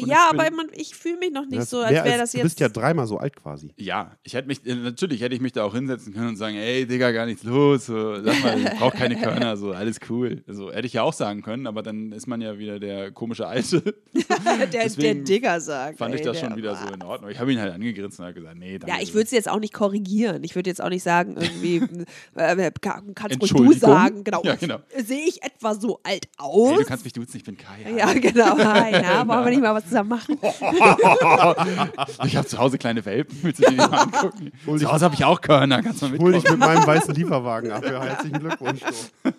Und 0.00 0.08
ja, 0.08 0.28
aber 0.30 0.50
man, 0.50 0.66
ich 0.74 0.94
fühle 0.94 1.18
mich 1.18 1.32
noch 1.32 1.46
nicht 1.46 1.62
Das 1.62 1.70
so, 1.70 1.80
als 1.80 1.92
wär 1.92 2.04
wäre 2.04 2.18
das 2.18 2.32
du 2.32 2.40
bist 2.42 2.60
ja 2.60 2.66
jetzt. 2.66 2.76
dreimal 2.76 3.06
so 3.06 3.18
alt 3.18 3.36
quasi. 3.36 3.70
Ja, 3.76 4.12
ich 4.22 4.34
hätte 4.34 4.48
mich, 4.48 4.64
äh, 4.66 4.74
natürlich 4.74 5.20
hätte 5.22 5.34
ich 5.34 5.40
mich 5.40 5.52
da 5.52 5.64
auch 5.64 5.74
hinsetzen 5.74 6.12
können 6.12 6.28
und 6.28 6.36
sagen, 6.36 6.56
ey, 6.56 6.86
Digga, 6.86 7.10
gar 7.12 7.26
nichts 7.26 7.42
los, 7.44 7.86
so, 7.86 8.22
sag 8.22 8.42
mal, 8.42 8.60
ich 8.60 8.70
brauch 8.78 8.92
keine 8.92 9.16
Körner, 9.16 9.56
so, 9.56 9.72
alles 9.72 9.98
cool. 10.10 10.42
So, 10.46 10.70
hätte 10.72 10.86
ich 10.86 10.92
ja 10.92 11.02
auch 11.02 11.12
sagen 11.12 11.42
können, 11.42 11.66
aber 11.66 11.82
dann 11.82 12.12
ist 12.12 12.26
man 12.26 12.40
ja 12.40 12.58
wieder 12.58 12.78
der 12.78 13.10
komische 13.12 13.46
Alte. 13.46 13.80
der, 14.12 14.66
der 14.66 14.84
deswegen 14.84 15.24
Digger 15.24 15.60
sagt. 15.60 15.98
Fand 15.98 16.14
ich 16.14 16.22
das 16.22 16.38
der 16.40 16.48
schon 16.48 16.56
wieder 16.56 16.72
war- 16.72 16.86
so 16.88 16.92
in 16.94 17.02
Ordnung. 17.02 17.30
Ich 17.30 17.38
habe 17.38 17.52
ihn 17.52 17.60
halt 17.60 17.72
angegrinst 17.72 18.18
und 18.18 18.26
habe 18.26 18.34
gesagt, 18.34 18.56
nee, 18.58 18.78
danke. 18.78 18.94
Ja, 18.96 19.02
ich 19.02 19.14
würde 19.14 19.24
es 19.24 19.30
jetzt 19.30 19.48
auch 19.48 19.60
nicht 19.60 19.72
korrigieren. 19.72 20.42
Ich 20.44 20.54
würde 20.54 20.68
jetzt 20.70 20.82
auch 20.82 20.88
nicht 20.90 21.02
sagen, 21.02 21.36
irgendwie, 21.38 21.76
äh, 22.34 22.70
ka- 22.80 23.02
kannst 23.14 23.40
ruhig 23.40 23.52
du 23.52 23.72
sagen. 23.72 24.24
Genau. 24.24 24.42
Ja, 24.44 24.54
genau. 24.56 24.78
Sehe 24.96 25.24
ich 25.26 25.42
etwa 25.42 25.74
so 25.74 26.00
alt 26.02 26.26
Hey, 26.38 26.44
aus? 26.48 26.78
du 26.78 26.84
kannst 26.84 27.04
mich 27.04 27.12
duzen, 27.12 27.36
ich 27.36 27.44
bin 27.44 27.56
Kai. 27.56 27.94
ja, 27.96 28.12
genau. 28.12 28.58
Hi, 28.58 28.90
na, 28.92 29.26
wollen 29.26 29.44
wir 29.44 29.50
nicht 29.50 29.60
mal 29.62 29.74
was 29.74 29.85
zusammen 29.86 30.08
machen? 30.10 30.38
Ich 32.24 32.36
habe 32.36 32.46
zu 32.46 32.58
Hause 32.58 32.78
kleine 32.78 33.04
Welpen, 33.04 33.38
willst 33.42 33.64
du 33.64 33.70
die 33.70 33.76
mal 33.76 33.86
angucken? 33.86 34.52
zu 34.78 34.92
Hause 34.92 35.04
habe 35.04 35.14
ich 35.14 35.24
auch 35.24 35.40
Körner, 35.40 35.82
kannst 35.82 36.02
du 36.02 36.08
mal 36.08 36.18
Hol 36.18 36.32
dich 36.32 36.44
mit 36.44 36.58
meinem 36.58 36.86
weißen 36.86 37.14
Lieferwagen 37.14 37.70
ab. 37.72 37.84
Ja, 37.84 38.02
herzlichen 38.02 38.38
Glückwunsch. 38.40 38.80
Du. 39.24 39.32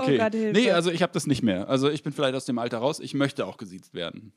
Oh 0.00 0.06
Gott, 0.06 0.32
Hilfe. 0.32 0.52
nee, 0.52 0.70
also 0.70 0.90
ich 0.92 1.02
habe 1.02 1.12
das 1.12 1.26
nicht 1.26 1.42
mehr. 1.42 1.68
Also 1.68 1.90
ich 1.90 2.02
bin 2.04 2.12
vielleicht 2.12 2.34
aus 2.34 2.44
dem 2.44 2.58
Alter 2.58 2.78
raus, 2.78 3.00
ich 3.00 3.14
möchte 3.14 3.46
auch 3.46 3.56
gesiezt 3.56 3.94
werden. 3.94 4.32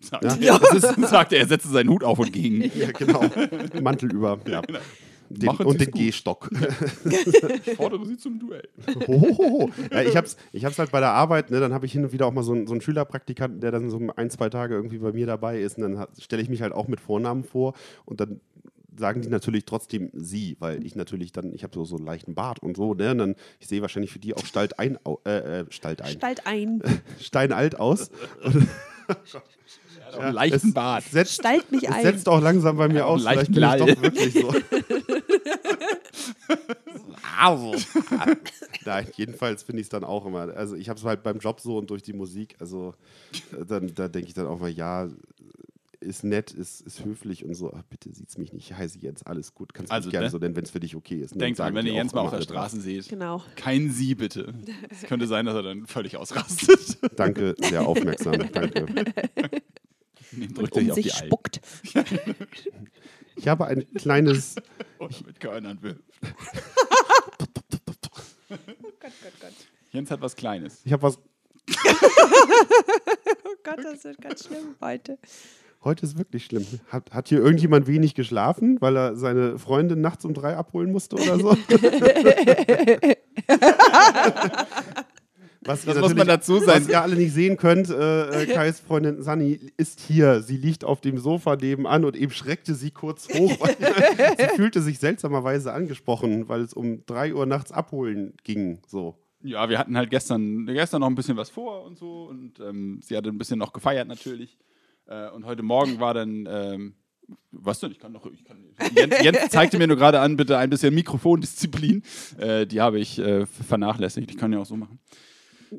Sagt, 0.00 0.24
Ja. 0.40 0.58
er. 0.58 0.76
Ist, 0.76 0.96
sagt 1.10 1.32
er, 1.32 1.40
er 1.40 1.46
setzte 1.46 1.68
seinen 1.68 1.90
Hut 1.90 2.04
auf 2.04 2.18
und 2.18 2.32
ging. 2.32 2.70
Ja, 2.74 2.92
genau. 2.92 3.22
Mantel 3.82 4.12
über. 4.12 4.38
Ja. 4.46 4.62
Den, 5.30 5.48
und 5.50 5.80
den. 5.80 5.90
Gehstock. 5.90 6.50
Ich 7.66 7.76
fordere 7.76 8.06
sie 8.06 8.16
zum 8.16 8.38
Duell. 8.38 8.68
Hohoho. 9.06 9.70
ja, 9.92 10.02
ich 10.02 10.16
hab's, 10.16 10.36
ich 10.52 10.64
hab's 10.64 10.78
halt 10.78 10.90
bei 10.90 11.00
der 11.00 11.10
Arbeit, 11.10 11.50
ne, 11.50 11.60
dann 11.60 11.72
habe 11.74 11.86
ich 11.86 11.92
hin 11.92 12.04
und 12.04 12.12
wieder 12.12 12.26
auch 12.26 12.32
mal 12.32 12.42
so 12.42 12.52
einen, 12.52 12.66
so 12.66 12.72
einen 12.72 12.80
Schülerpraktikanten, 12.80 13.60
der 13.60 13.70
dann 13.70 13.90
so 13.90 14.00
ein, 14.16 14.30
zwei 14.30 14.48
Tage 14.48 14.74
irgendwie 14.74 14.98
bei 14.98 15.12
mir 15.12 15.26
dabei 15.26 15.60
ist. 15.60 15.78
Und 15.78 15.92
dann 15.92 16.06
stelle 16.18 16.42
ich 16.42 16.48
mich 16.48 16.62
halt 16.62 16.72
auch 16.72 16.88
mit 16.88 17.00
Vornamen 17.00 17.44
vor 17.44 17.74
und 18.04 18.20
dann 18.20 18.40
sagen 18.98 19.22
die 19.22 19.28
natürlich 19.28 19.64
trotzdem 19.64 20.10
sie, 20.12 20.56
weil 20.58 20.84
ich 20.84 20.96
natürlich 20.96 21.32
dann, 21.32 21.52
ich 21.52 21.62
habe 21.62 21.74
so, 21.74 21.84
so 21.84 21.96
einen 21.96 22.06
leichten 22.06 22.34
Bart 22.34 22.60
und 22.60 22.76
so, 22.76 22.94
ne? 22.94 23.12
Und 23.12 23.18
dann, 23.18 23.34
ich 23.60 23.68
sehe 23.68 23.80
wahrscheinlich 23.82 24.10
für 24.10 24.18
die 24.18 24.34
auch 24.34 24.44
Stalt 24.44 24.78
ein, 24.78 24.98
äh, 25.24 25.60
äh, 25.60 25.64
Stalt 25.70 26.02
ein, 26.02 26.12
Stalt 26.12 26.46
ein. 26.46 26.82
steinalt 27.20 27.78
aus. 27.78 28.10
Einen 30.18 30.32
leichten 30.32 30.68
es 30.68 30.74
Bart. 30.74 31.04
Setzt, 31.04 31.34
Stalt 31.34 31.70
mich 31.70 31.84
es 31.84 31.90
ein. 31.90 32.02
setzt 32.02 32.28
auch 32.28 32.40
langsam 32.40 32.76
bei 32.76 32.88
mir 32.88 32.98
Ja, 32.98 33.04
aus. 33.04 33.22
Vielleicht 33.22 33.52
bin 33.52 33.62
ich 33.62 33.76
doch 33.76 34.02
wirklich 34.02 34.34
so. 34.34 34.54
Also. 37.38 37.74
Nein, 38.84 39.06
jedenfalls 39.16 39.62
finde 39.62 39.80
ich 39.80 39.86
es 39.86 39.90
dann 39.90 40.04
auch 40.04 40.26
immer. 40.26 40.54
Also 40.56 40.74
ich 40.76 40.88
habe 40.88 40.98
es 40.98 41.04
halt 41.04 41.22
beim 41.22 41.38
Job 41.38 41.60
so 41.60 41.78
und 41.78 41.90
durch 41.90 42.02
die 42.02 42.12
Musik. 42.12 42.56
Also 42.58 42.94
äh, 43.58 43.64
dann, 43.64 43.94
da 43.94 44.08
denke 44.08 44.28
ich 44.28 44.34
dann 44.34 44.46
auch 44.46 44.58
mal, 44.60 44.70
ja, 44.70 45.08
ist 46.00 46.22
nett, 46.24 46.52
ist, 46.52 46.80
ist 46.82 47.04
höflich 47.04 47.44
und 47.44 47.54
so. 47.54 47.72
Ach, 47.74 47.82
bitte 47.90 48.12
sieht's 48.12 48.38
mich 48.38 48.52
nicht. 48.52 48.70
Ich 48.70 48.76
heiße 48.76 48.98
Jens, 48.98 49.24
alles 49.24 49.52
gut. 49.54 49.74
Kannst 49.74 49.90
Also, 49.90 50.06
mich 50.06 50.12
gerne 50.12 50.26
ne? 50.26 50.30
so 50.30 50.38
nennen, 50.38 50.54
wenn 50.56 50.64
es 50.64 50.70
für 50.70 50.80
dich 50.80 50.94
okay 50.94 51.20
ist. 51.20 51.34
ne? 51.34 51.38
Denkt 51.40 51.58
dran, 51.58 51.66
Sagen 51.66 51.76
wenn 51.76 51.86
ihr 51.86 51.94
Jens 51.94 52.12
auch 52.12 52.16
mal 52.16 52.28
auf 52.28 52.30
der 52.30 52.42
Straße 52.42 52.80
seht, 52.80 53.08
Genau. 53.08 53.42
kein 53.56 53.90
Sie 53.90 54.14
bitte. 54.14 54.54
Es 54.90 55.02
könnte 55.02 55.26
sein, 55.26 55.46
dass 55.46 55.56
er 55.56 55.62
dann 55.62 55.86
völlig 55.86 56.16
ausrastet. 56.16 56.98
Danke, 57.16 57.54
sehr 57.58 57.86
aufmerksam. 57.86 58.34
Danke. 58.52 58.86
Den 60.30 60.54
drückt 60.54 60.76
Um 60.76 60.92
sich 60.92 61.12
spuckt. 61.12 61.60
Ich 63.38 63.48
habe 63.48 63.66
ein 63.66 63.84
kleines, 63.94 64.56
Oder 64.98 65.14
mit 65.26 65.40
Körnern 65.40 65.80
wirft. 65.82 66.00
Oh 68.50 68.56
Gott, 69.00 69.12
Gott, 69.22 69.32
Gott. 69.40 69.52
Jens 69.92 70.10
hat 70.10 70.20
was 70.20 70.36
Kleines. 70.36 70.80
ich 70.84 70.92
habe 70.92 71.02
was, 71.02 71.18
Oh 73.44 73.54
Gott, 73.62 73.78
das 73.82 74.04
wird 74.04 74.20
ganz 74.20 74.46
schlimm 74.46 74.74
heute. 74.80 75.18
heute 75.84 76.04
ist 76.06 76.18
wirklich 76.18 76.44
schlimm. 76.46 76.66
Hat, 76.88 77.12
hat 77.12 77.28
hier 77.28 77.38
irgendjemand 77.38 77.86
wenig 77.86 78.14
geschlafen, 78.14 78.80
weil 78.80 78.96
er 78.96 79.16
seine 79.16 79.58
Freundin 79.58 80.00
nachts 80.00 80.24
um 80.24 80.34
drei 80.34 80.56
abholen 80.56 80.90
musste 80.92 81.16
oder 81.16 81.38
so? 81.38 81.50
Was, 85.68 85.84
Das 85.84 85.98
muss 86.00 86.14
man 86.14 86.26
dazu 86.26 86.60
sagen. 86.60 86.84
Was 86.84 86.88
ihr 86.88 87.02
alle 87.02 87.14
nicht 87.14 87.34
sehen 87.34 87.58
könnt, 87.58 87.90
äh, 87.90 88.42
äh, 88.42 88.46
Kais 88.54 88.80
Freundin 88.80 89.22
Sunny 89.22 89.60
ist 89.76 90.00
hier. 90.00 90.40
Sie 90.40 90.56
liegt 90.56 90.82
auf 90.82 91.02
dem 91.02 91.18
Sofa 91.18 91.56
nebenan 91.56 92.06
und 92.06 92.16
eben 92.16 92.32
schreckte 92.32 92.74
sie 92.74 92.90
kurz 92.90 93.28
hoch. 93.28 93.68
Sie 94.38 94.56
fühlte 94.56 94.80
sich 94.80 94.98
seltsamerweise 94.98 95.72
angesprochen, 95.72 96.48
weil 96.48 96.62
es 96.62 96.72
um 96.72 97.04
3 97.04 97.34
Uhr 97.34 97.44
nachts 97.44 97.70
abholen 97.70 98.32
ging. 98.44 98.80
So. 98.86 99.18
Ja, 99.42 99.68
wir 99.68 99.78
hatten 99.78 99.96
halt 99.96 100.08
gestern, 100.08 100.64
gestern 100.66 101.00
noch 101.00 101.08
ein 101.08 101.14
bisschen 101.14 101.36
was 101.36 101.50
vor 101.50 101.84
und 101.84 101.98
so 101.98 102.24
und 102.24 102.58
ähm, 102.60 103.00
sie 103.02 103.16
hatte 103.16 103.28
ein 103.28 103.38
bisschen 103.38 103.58
noch 103.58 103.72
gefeiert 103.72 104.08
natürlich. 104.08 104.56
Äh, 105.06 105.28
und 105.30 105.44
heute 105.44 105.62
Morgen 105.62 106.00
war 106.00 106.14
dann, 106.14 106.48
ähm, 106.50 106.94
Was 107.52 107.80
denn? 107.80 107.92
Ich 107.92 107.98
kann 107.98 108.14
doch. 108.14 108.26
Ich 108.32 108.42
kann, 108.44 108.56
Jens, 108.96 109.22
Jens 109.22 109.48
zeigte 109.50 109.76
mir 109.76 109.86
nur 109.86 109.96
gerade 109.98 110.20
an, 110.20 110.36
bitte 110.36 110.56
ein 110.56 110.70
bisschen 110.70 110.94
Mikrofondisziplin. 110.94 112.02
Äh, 112.38 112.66
die 112.66 112.80
habe 112.80 112.98
ich 112.98 113.18
äh, 113.18 113.44
vernachlässigt. 113.46 114.30
Ich 114.30 114.38
kann 114.38 114.52
ja 114.52 114.58
auch 114.60 114.66
so 114.66 114.76
machen. 114.76 114.98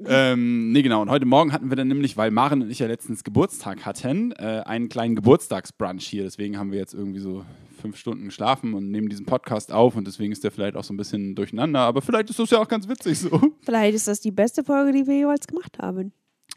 Ähm, 0.05 0.71
nee, 0.71 0.81
genau. 0.81 1.01
Und 1.01 1.09
heute 1.09 1.25
Morgen 1.25 1.51
hatten 1.51 1.69
wir 1.69 1.75
dann 1.75 1.87
nämlich, 1.87 2.17
weil 2.17 2.31
Maren 2.31 2.61
und 2.61 2.69
ich 2.69 2.79
ja 2.79 2.87
letztens 2.87 3.23
Geburtstag 3.23 3.85
hatten, 3.85 4.31
äh, 4.33 4.61
einen 4.65 4.89
kleinen 4.89 5.15
Geburtstagsbrunch 5.15 6.05
hier. 6.05 6.23
Deswegen 6.23 6.57
haben 6.57 6.71
wir 6.71 6.79
jetzt 6.79 6.93
irgendwie 6.93 7.19
so 7.19 7.43
fünf 7.81 7.97
Stunden 7.97 8.25
geschlafen 8.25 8.73
und 8.73 8.91
nehmen 8.91 9.07
diesen 9.09 9.25
Podcast 9.25 9.71
auf 9.71 9.95
und 9.95 10.05
deswegen 10.05 10.31
ist 10.33 10.43
der 10.43 10.51
vielleicht 10.51 10.75
auch 10.75 10.83
so 10.83 10.93
ein 10.93 10.97
bisschen 10.97 11.33
durcheinander. 11.35 11.79
Aber 11.79 12.01
vielleicht 12.01 12.29
ist 12.29 12.37
das 12.39 12.49
ja 12.49 12.59
auch 12.59 12.67
ganz 12.67 12.87
witzig 12.89 13.19
so. 13.19 13.39
Vielleicht 13.61 13.95
ist 13.95 14.07
das 14.07 14.19
die 14.19 14.31
beste 14.31 14.63
Folge, 14.63 14.91
die 14.91 15.07
wir 15.07 15.15
jeweils 15.15 15.47
gemacht 15.47 15.77
haben. 15.79 16.11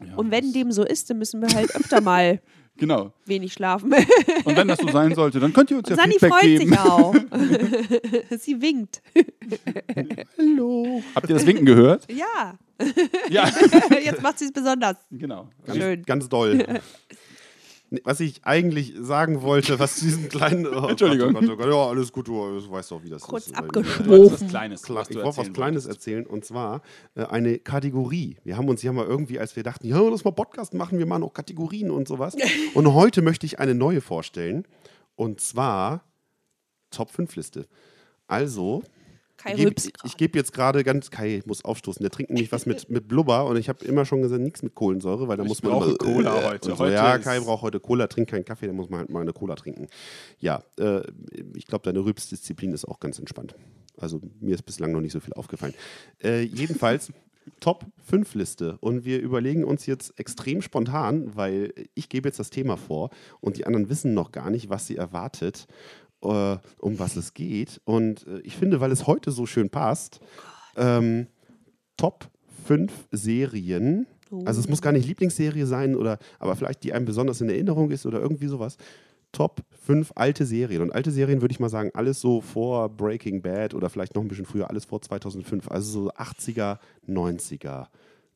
Ja, 0.05 0.15
Und 0.15 0.31
wenn 0.31 0.51
dem 0.53 0.71
so 0.71 0.83
ist, 0.83 1.09
dann 1.09 1.19
müssen 1.19 1.41
wir 1.41 1.47
halt 1.55 1.75
öfter 1.75 2.01
mal 2.01 2.41
Genau. 2.75 3.13
wenig 3.27 3.53
schlafen. 3.53 3.93
Und 4.45 4.57
wenn 4.57 4.67
das 4.67 4.79
so 4.79 4.87
sein 4.89 5.13
sollte, 5.13 5.39
dann 5.39 5.53
könnt 5.53 5.69
ihr 5.69 5.77
uns 5.77 5.89
ja 5.89 5.95
Sani 5.95 6.13
Feedback 6.13 6.31
freut 6.31 6.41
geben. 6.41 6.69
sich 6.69 6.79
auch. 6.79 7.15
Sie 8.39 8.59
winkt. 8.61 9.03
Hallo. 10.37 11.03
Habt 11.15 11.29
ihr 11.29 11.35
das 11.35 11.45
Winken 11.45 11.65
gehört? 11.67 12.11
Ja, 12.11 12.57
Ja. 13.29 13.49
jetzt 14.03 14.21
macht 14.21 14.39
sie 14.39 14.45
es 14.45 14.51
besonders. 14.51 14.97
genau. 15.11 15.49
Ganz, 15.65 15.77
Schön. 15.77 16.03
ganz 16.03 16.29
doll. 16.29 16.65
Was 18.03 18.19
ich 18.21 18.43
eigentlich 18.43 18.95
sagen 18.97 19.43
wollte, 19.43 19.77
was 19.77 19.97
zu 19.97 20.05
diesem 20.05 20.27
kleinen. 20.27 20.65
Oh 20.65 20.87
Entschuldigung. 20.87 21.33
Gott, 21.33 21.43
oh 21.43 21.47
Gott, 21.47 21.53
oh 21.53 21.57
Gott, 21.57 21.67
ja, 21.67 21.89
alles 21.89 22.11
gut, 22.11 22.27
du 22.27 22.71
weißt 22.71 22.89
doch, 22.89 23.03
wie 23.03 23.09
das 23.11 23.21
Kurz 23.21 23.45
ist. 23.45 23.55
abgesprochen. 23.55 24.05
Du 24.05 24.09
wolltest 24.09 24.41
was 24.41 24.49
Kleines, 24.49 24.81
was 24.89 25.09
ich 25.11 25.15
wollte 25.17 25.37
was 25.37 25.53
Kleines 25.53 25.83
wolltest. 25.83 25.87
erzählen 25.89 26.25
und 26.25 26.43
zwar 26.43 26.81
äh, 27.13 27.25
eine 27.25 27.59
Kategorie. 27.59 28.37
Wir 28.43 28.57
haben 28.57 28.67
uns 28.67 28.81
ja 28.81 28.91
mal 28.91 29.05
irgendwie, 29.05 29.37
als 29.37 29.55
wir 29.55 29.61
dachten, 29.61 29.85
ja, 29.85 30.01
lass 30.01 30.23
mal 30.23 30.31
Podcast 30.31 30.73
machen, 30.73 30.97
wir 30.97 31.05
machen 31.05 31.21
auch 31.21 31.33
Kategorien 31.33 31.91
und 31.91 32.07
sowas. 32.07 32.35
und 32.73 32.91
heute 32.95 33.21
möchte 33.21 33.45
ich 33.45 33.59
eine 33.59 33.75
neue 33.75 34.01
vorstellen 34.01 34.65
und 35.15 35.39
zwar 35.39 36.03
Top 36.89 37.11
5 37.11 37.35
Liste. 37.35 37.67
Also, 38.25 38.81
Kai 39.43 39.55
ich 39.55 39.57
gebe 39.57 39.75
geb 40.17 40.35
jetzt 40.35 40.53
gerade 40.53 40.83
ganz, 40.83 41.11
Kai 41.11 41.41
muss 41.45 41.65
aufstoßen, 41.65 42.01
der 42.01 42.11
trinkt 42.11 42.31
nämlich 42.31 42.51
was 42.51 42.65
mit, 42.65 42.89
mit 42.89 43.09
Blubber 43.09 43.45
und 43.45 43.57
ich 43.57 43.67
habe 43.67 43.83
immer 43.83 44.05
schon 44.05 44.21
gesagt, 44.21 44.41
nichts 44.41 44.63
mit 44.63 44.73
Kohlensäure, 44.73 45.27
weil 45.27 45.35
da 45.35 45.43
Ich 45.43 45.49
muss 45.49 45.61
man 45.63 45.73
brauche 45.73 45.89
immer, 45.89 45.97
Cola 45.97 46.43
heute. 46.43 46.71
Und 46.71 46.77
so. 46.77 46.83
Heute 46.83 46.93
ja, 46.93 47.17
Kai 47.17 47.39
braucht 47.41 47.61
heute 47.61 47.79
Cola, 47.81 48.07
trinkt 48.07 48.31
keinen 48.31 48.45
Kaffee, 48.45 48.67
der 48.67 48.73
muss 48.73 48.89
man 48.89 49.01
halt 49.01 49.09
mal 49.09 49.21
eine 49.21 49.33
Cola 49.33 49.55
trinken. 49.55 49.87
Ja, 50.39 50.63
äh, 50.79 51.01
ich 51.55 51.67
glaube, 51.67 51.83
deine 51.83 52.05
Rülpsdisziplin 52.05 52.71
ist 52.71 52.85
auch 52.85 52.99
ganz 52.99 53.19
entspannt. 53.19 53.55
Also 53.97 54.21
mir 54.39 54.55
ist 54.55 54.63
bislang 54.63 54.91
noch 54.91 55.01
nicht 55.01 55.11
so 55.11 55.19
viel 55.19 55.33
aufgefallen. 55.33 55.73
Äh, 56.23 56.43
jedenfalls 56.43 57.11
Top 57.59 57.85
5 58.05 58.35
Liste 58.35 58.77
und 58.79 59.03
wir 59.03 59.19
überlegen 59.19 59.65
uns 59.65 59.85
jetzt 59.85 60.17
extrem 60.17 60.61
spontan, 60.61 61.35
weil 61.35 61.73
ich 61.93 62.07
gebe 62.07 62.29
jetzt 62.29 62.39
das 62.39 62.49
Thema 62.49 62.77
vor 62.77 63.09
und 63.41 63.57
die 63.57 63.65
anderen 63.65 63.89
wissen 63.89 64.13
noch 64.13 64.31
gar 64.31 64.49
nicht, 64.49 64.69
was 64.69 64.87
sie 64.87 64.95
erwartet, 64.95 65.67
äh, 66.23 66.57
um 66.79 66.99
was 66.99 67.15
es 67.15 67.33
geht. 67.33 67.81
Und 67.85 68.25
äh, 68.27 68.39
ich 68.41 68.57
finde, 68.57 68.81
weil 68.81 68.91
es 68.91 69.07
heute 69.07 69.31
so 69.31 69.45
schön 69.45 69.69
passt, 69.69 70.19
ähm, 70.75 71.27
Top 71.97 72.29
5 72.65 72.91
Serien. 73.11 74.07
Also 74.45 74.59
es 74.59 74.67
muss 74.67 74.81
gar 74.81 74.91
nicht 74.91 75.07
Lieblingsserie 75.07 75.67
sein 75.67 75.95
oder 75.95 76.17
aber 76.39 76.55
vielleicht 76.55 76.83
die 76.83 76.91
einem 76.91 77.05
besonders 77.05 77.39
in 77.41 77.49
Erinnerung 77.49 77.91
ist 77.91 78.05
oder 78.07 78.19
irgendwie 78.19 78.47
sowas. 78.47 78.77
Top 79.31 79.61
5 79.85 80.13
alte 80.15 80.45
Serien. 80.45 80.81
Und 80.81 80.91
alte 80.91 81.11
Serien 81.11 81.41
würde 81.41 81.51
ich 81.51 81.59
mal 81.59 81.69
sagen, 81.69 81.91
alles 81.93 82.19
so 82.19 82.41
vor 82.41 82.89
Breaking 82.89 83.41
Bad 83.41 83.73
oder 83.73 83.89
vielleicht 83.89 84.15
noch 84.15 84.23
ein 84.23 84.27
bisschen 84.27 84.45
früher, 84.45 84.69
alles 84.69 84.85
vor 84.85 85.01
2005. 85.01 85.69
Also 85.69 86.03
so 86.03 86.11
80er, 86.11 86.79
90er. 87.07 87.87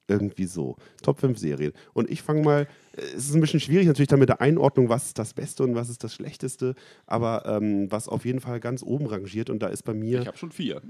Irgendwie 0.07 0.45
so. 0.45 0.77
Top 1.01 1.19
5 1.19 1.37
Serien. 1.37 1.73
Und 1.93 2.09
ich 2.09 2.21
fange 2.21 2.41
mal, 2.41 2.67
äh, 2.95 3.01
es 3.15 3.27
ist 3.27 3.35
ein 3.35 3.41
bisschen 3.41 3.59
schwierig 3.59 3.87
natürlich 3.87 4.07
dann 4.07 4.19
mit 4.19 4.29
der 4.29 4.39
Einordnung, 4.39 4.87
was 4.87 5.07
ist 5.07 5.19
das 5.19 5.33
Beste 5.33 5.63
und 5.63 5.75
was 5.75 5.89
ist 5.89 6.03
das 6.03 6.13
Schlechteste, 6.13 6.75
aber 7.05 7.43
ähm, 7.45 7.91
was 7.91 8.07
auf 8.07 8.23
jeden 8.25 8.39
Fall 8.39 8.59
ganz 8.61 8.83
oben 8.83 9.05
rangiert 9.07 9.49
und 9.49 9.59
da 9.59 9.67
ist 9.67 9.83
bei 9.83 9.93
mir. 9.93 10.21
Ich 10.21 10.27
habe 10.27 10.37
schon 10.37 10.51
vier. 10.51 10.81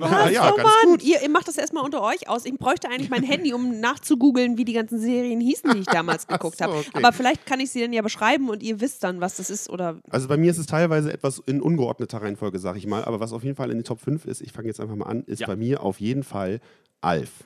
Ah, 0.00 0.28
ja, 0.30 0.50
oh 0.50 0.56
ganz 0.56 0.68
Mann, 0.68 0.90
gut. 0.92 1.02
Ihr, 1.02 1.22
ihr 1.22 1.28
macht 1.28 1.48
das 1.48 1.58
erstmal 1.58 1.84
unter 1.84 2.02
euch 2.02 2.28
aus. 2.30 2.46
Ich 2.46 2.54
bräuchte 2.54 2.88
eigentlich 2.88 3.10
mein 3.10 3.22
Handy, 3.24 3.52
um 3.52 3.78
nachzugoogeln, 3.80 4.56
wie 4.56 4.64
die 4.64 4.72
ganzen 4.72 4.98
Serien 4.98 5.40
hießen, 5.40 5.70
die 5.74 5.80
ich 5.80 5.86
damals 5.86 6.26
geguckt 6.26 6.58
so, 6.58 6.64
habe. 6.64 6.76
okay. 6.78 6.88
Aber 6.94 7.12
vielleicht 7.12 7.44
kann 7.44 7.60
ich 7.60 7.70
sie 7.70 7.80
dann 7.82 7.92
ja 7.92 8.00
beschreiben 8.02 8.48
und 8.48 8.62
ihr 8.62 8.80
wisst 8.80 9.04
dann, 9.04 9.20
was 9.20 9.36
das 9.36 9.50
ist. 9.50 9.68
Oder 9.68 10.00
Also 10.08 10.28
bei 10.28 10.36
mir 10.38 10.50
ist 10.50 10.58
es 10.58 10.66
teilweise 10.66 11.12
etwas 11.12 11.42
in 11.44 11.60
ungeordneter 11.60 12.22
Reihenfolge, 12.22 12.58
sag 12.58 12.76
ich 12.76 12.86
mal. 12.86 13.04
Aber 13.04 13.20
was 13.20 13.32
auf 13.34 13.44
jeden 13.44 13.56
Fall 13.56 13.70
in 13.70 13.76
die 13.76 13.84
Top 13.84 14.00
5 14.00 14.24
ist, 14.24 14.40
ich 14.40 14.52
fange 14.52 14.68
jetzt 14.68 14.80
einfach 14.80 14.96
mal 14.96 15.06
an, 15.06 15.24
ist 15.24 15.40
Ja. 15.40 15.46
bei 15.46 15.56
mir 15.56 15.82
auf 15.82 16.00
jeden 16.00 16.22
Fall 16.22 16.60
Alf. 17.02 17.44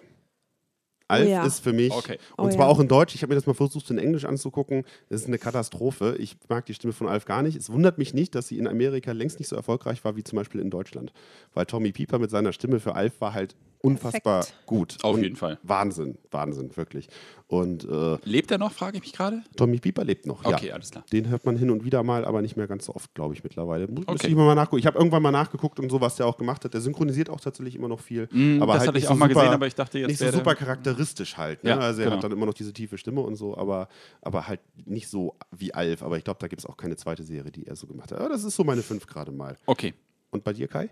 Alf 1.08 1.28
ja. 1.28 1.44
ist 1.46 1.60
für 1.60 1.72
mich, 1.72 1.92
Okay. 1.92 2.18
und 2.36 2.46
Oh 2.46 2.50
zwar 2.50 2.66
ja. 2.66 2.72
auch 2.72 2.80
in 2.80 2.88
Deutsch, 2.88 3.14
ich 3.14 3.22
habe 3.22 3.30
mir 3.30 3.36
das 3.36 3.46
mal 3.46 3.54
versucht 3.54 3.90
in 3.90 3.98
Englisch 3.98 4.24
anzugucken, 4.24 4.84
das 5.08 5.22
ist 5.22 5.28
eine 5.28 5.38
Katastrophe. 5.38 6.16
Ich 6.18 6.36
mag 6.48 6.66
die 6.66 6.74
Stimme 6.74 6.92
von 6.92 7.06
Alf 7.08 7.24
gar 7.24 7.42
nicht. 7.42 7.56
Es 7.56 7.70
wundert 7.70 7.98
mich 7.98 8.12
nicht, 8.14 8.34
dass 8.34 8.48
sie 8.48 8.58
in 8.58 8.66
Amerika 8.66 9.12
längst 9.12 9.38
nicht 9.38 9.48
so 9.48 9.56
erfolgreich 9.56 10.04
war 10.04 10.16
wie 10.16 10.24
zum 10.24 10.36
Beispiel 10.36 10.60
in 10.60 10.70
Deutschland. 10.70 11.12
Weil 11.54 11.66
Tommy 11.66 11.92
Pieper 11.92 12.18
mit 12.18 12.30
seiner 12.30 12.52
Stimme 12.52 12.80
für 12.80 12.94
Alf 12.94 13.20
war 13.20 13.34
halt 13.34 13.54
unfassbar 13.86 14.40
Perfekt. 14.40 14.66
gut. 14.66 14.96
Auf 15.02 15.14
Und 15.14 15.22
jeden 15.22 15.36
Fall. 15.36 15.58
Wahnsinn, 15.62 16.18
Wahnsinn, 16.30 16.76
wirklich. 16.76 17.08
Und 17.48 17.84
äh, 17.84 18.18
Lebt 18.24 18.50
er 18.50 18.58
noch, 18.58 18.72
frage 18.72 18.96
ich 18.96 19.02
mich 19.04 19.12
gerade? 19.12 19.42
Tommy 19.56 19.78
Pieper 19.78 20.02
lebt 20.04 20.26
noch. 20.26 20.44
Okay, 20.44 20.68
ja. 20.68 20.74
alles 20.74 20.90
klar. 20.90 21.04
Den 21.12 21.28
hört 21.28 21.46
man 21.46 21.56
hin 21.56 21.70
und 21.70 21.84
wieder 21.84 22.02
mal, 22.02 22.24
aber 22.24 22.42
nicht 22.42 22.56
mehr 22.56 22.66
ganz 22.66 22.86
so 22.86 22.94
oft, 22.94 23.14
glaube 23.14 23.34
ich, 23.34 23.44
mittlerweile. 23.44 23.86
Muss 23.86 24.04
Okay. 24.08 24.26
ich 24.28 24.34
mal 24.34 24.54
nachgucken. 24.56 24.80
Ich 24.80 24.86
habe 24.86 24.98
irgendwann 24.98 25.22
mal 25.22 25.30
nachgeguckt 25.30 25.78
und 25.78 25.88
so, 25.88 26.00
was 26.00 26.16
der 26.16 26.26
auch 26.26 26.36
gemacht 26.36 26.64
hat. 26.64 26.74
Der 26.74 26.80
synchronisiert 26.80 27.30
auch 27.30 27.40
tatsächlich 27.40 27.76
immer 27.76 27.86
noch 27.88 28.00
viel. 28.00 28.28
Mm, 28.32 28.60
aber 28.60 28.72
das 28.72 28.80
halt 28.80 28.88
hatte 28.88 28.98
ich 28.98 29.06
auch 29.06 29.10
so 29.10 29.14
mal 29.16 29.28
super, 29.28 29.40
gesehen, 29.42 29.54
aber 29.54 29.66
ich 29.68 29.74
dachte 29.76 29.98
jetzt 30.00 30.08
Nicht 30.08 30.18
so 30.18 30.30
super 30.30 30.56
charakteristisch 30.56 31.36
halt. 31.36 31.62
Ne? 31.62 31.70
Ja, 31.70 31.78
also 31.78 32.00
er 32.00 32.06
genau. 32.06 32.16
hat 32.16 32.24
dann 32.24 32.32
immer 32.32 32.46
noch 32.46 32.54
diese 32.54 32.72
tiefe 32.72 32.98
Stimme 32.98 33.20
und 33.20 33.36
so, 33.36 33.56
aber, 33.56 33.88
aber 34.22 34.48
halt 34.48 34.60
nicht 34.84 35.08
so 35.08 35.36
wie 35.56 35.72
Alf. 35.72 36.02
Aber 36.02 36.18
ich 36.18 36.24
glaube, 36.24 36.38
da 36.40 36.48
gibt 36.48 36.60
es 36.62 36.66
auch 36.66 36.76
keine 36.76 36.96
zweite 36.96 37.22
Serie, 37.22 37.52
die 37.52 37.66
er 37.66 37.76
so 37.76 37.86
gemacht 37.86 38.10
hat. 38.10 38.18
Aber 38.18 38.28
das 38.28 38.42
ist 38.42 38.56
so 38.56 38.64
meine 38.64 38.82
fünf 38.82 39.06
gerade 39.06 39.30
mal. 39.30 39.56
Okay. 39.66 39.94
Und 40.30 40.42
bei 40.42 40.52
dir, 40.52 40.66
Kai? 40.66 40.90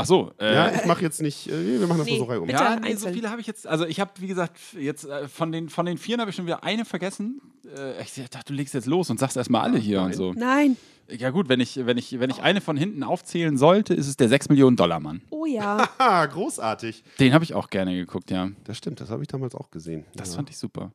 Ach 0.00 0.06
so. 0.06 0.30
Äh, 0.38 0.54
ja, 0.54 0.72
ich 0.72 0.84
mache 0.86 1.02
jetzt 1.02 1.20
nicht, 1.20 1.48
äh, 1.48 1.80
wir 1.80 1.86
machen 1.88 1.98
das 1.98 2.06
Nee, 2.06 2.12
mal 2.12 2.18
so 2.18 2.24
reihum. 2.24 2.46
bitte. 2.46 2.62
Ja, 2.62 2.76
nee, 2.78 2.94
so 2.94 3.08
viele 3.08 3.30
habe 3.30 3.40
ich 3.40 3.48
jetzt. 3.48 3.66
Also 3.66 3.84
ich 3.84 3.98
habe, 3.98 4.12
wie 4.18 4.28
gesagt, 4.28 4.56
jetzt 4.78 5.04
äh, 5.04 5.26
von 5.26 5.50
den 5.50 5.68
von 5.68 5.86
den 5.86 5.98
vieren 5.98 6.20
habe 6.20 6.30
ich 6.30 6.36
schon 6.36 6.46
wieder 6.46 6.62
eine 6.62 6.84
vergessen. 6.84 7.40
Äh, 7.76 8.00
ich 8.00 8.14
dachte, 8.30 8.52
du 8.52 8.54
legst 8.54 8.74
jetzt 8.74 8.86
los 8.86 9.10
und 9.10 9.18
sagst 9.18 9.36
erstmal 9.36 9.62
alle 9.62 9.76
hier 9.78 10.00
und 10.00 10.14
so. 10.14 10.32
nein. 10.34 10.76
Ja 11.10 11.30
gut, 11.30 11.48
wenn 11.48 11.58
ich, 11.58 11.86
wenn 11.86 11.96
ich, 11.96 12.20
wenn 12.20 12.28
ich 12.28 12.42
eine 12.42 12.60
von 12.60 12.76
hinten 12.76 13.02
aufzählen 13.02 13.56
sollte, 13.56 13.94
ist 13.94 14.08
es 14.08 14.18
der 14.18 14.28
6 14.28 14.50
Millionen 14.50 14.76
Dollar 14.76 15.00
Mann. 15.00 15.22
Oh 15.30 15.46
ja. 15.46 15.88
Ah, 15.96 16.26
großartig. 16.26 17.02
Den 17.18 17.32
habe 17.32 17.44
ich 17.44 17.54
auch 17.54 17.70
gerne 17.70 17.94
geguckt, 17.96 18.30
ja. 18.30 18.50
Das 18.64 18.76
stimmt, 18.76 19.00
das 19.00 19.08
habe 19.08 19.22
ich 19.22 19.28
damals 19.28 19.54
auch 19.54 19.70
gesehen. 19.70 20.04
Das 20.14 20.28
ja. 20.30 20.36
fand 20.36 20.50
ich 20.50 20.58
super. 20.58 20.92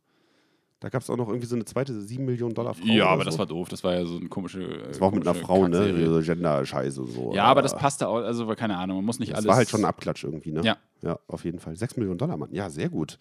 Da 0.84 0.90
gab 0.90 1.02
es 1.02 1.10
auch 1.10 1.16
noch 1.16 1.30
irgendwie 1.30 1.48
so 1.48 1.56
eine 1.56 1.64
zweite 1.64 1.98
7 2.02 2.26
Millionen 2.26 2.54
Dollar 2.54 2.74
Frau. 2.74 2.86
ja, 2.86 3.06
aber 3.06 3.24
so. 3.24 3.30
das 3.30 3.40
war 3.40 3.46
doof. 3.46 3.70
Das 3.70 3.86
war 3.86 3.94
ja 3.94 4.06
so 4.06 4.18
eine 4.18 4.28
komische. 4.28 4.84
Das 4.90 5.00
war 5.00 5.08
auch 5.08 5.14
mit 5.14 5.26
einer 5.26 5.34
Frau, 5.34 5.66
ne? 5.66 6.06
So 6.06 6.20
Gender-Scheiße 6.20 7.02
und 7.02 7.10
so. 7.10 7.34
Ja, 7.34 7.46
aber 7.46 7.62
das 7.62 7.74
passte 7.74 8.10
auch. 8.10 8.18
Also 8.18 8.46
keine 8.48 8.76
Ahnung, 8.76 8.98
man 8.98 9.06
muss 9.06 9.18
nicht 9.18 9.32
Das 9.32 9.38
alles. 9.38 9.48
war 9.48 9.56
halt 9.56 9.70
schon 9.70 9.80
ein 9.80 9.86
Abklatsch 9.86 10.26
irgendwie, 10.26 10.52
ne? 10.52 10.60
Ja. 10.62 10.76
Ja, 11.02 11.20
auf 11.30 11.46
jeden 11.46 11.60
Fall. 11.60 11.78
6 11.78 11.96
Millionen 11.96 12.18
Dollar, 12.18 12.36
Mann. 12.36 12.50
Ja, 12.52 12.70
sehr 12.70 12.90
gut. 12.90 13.18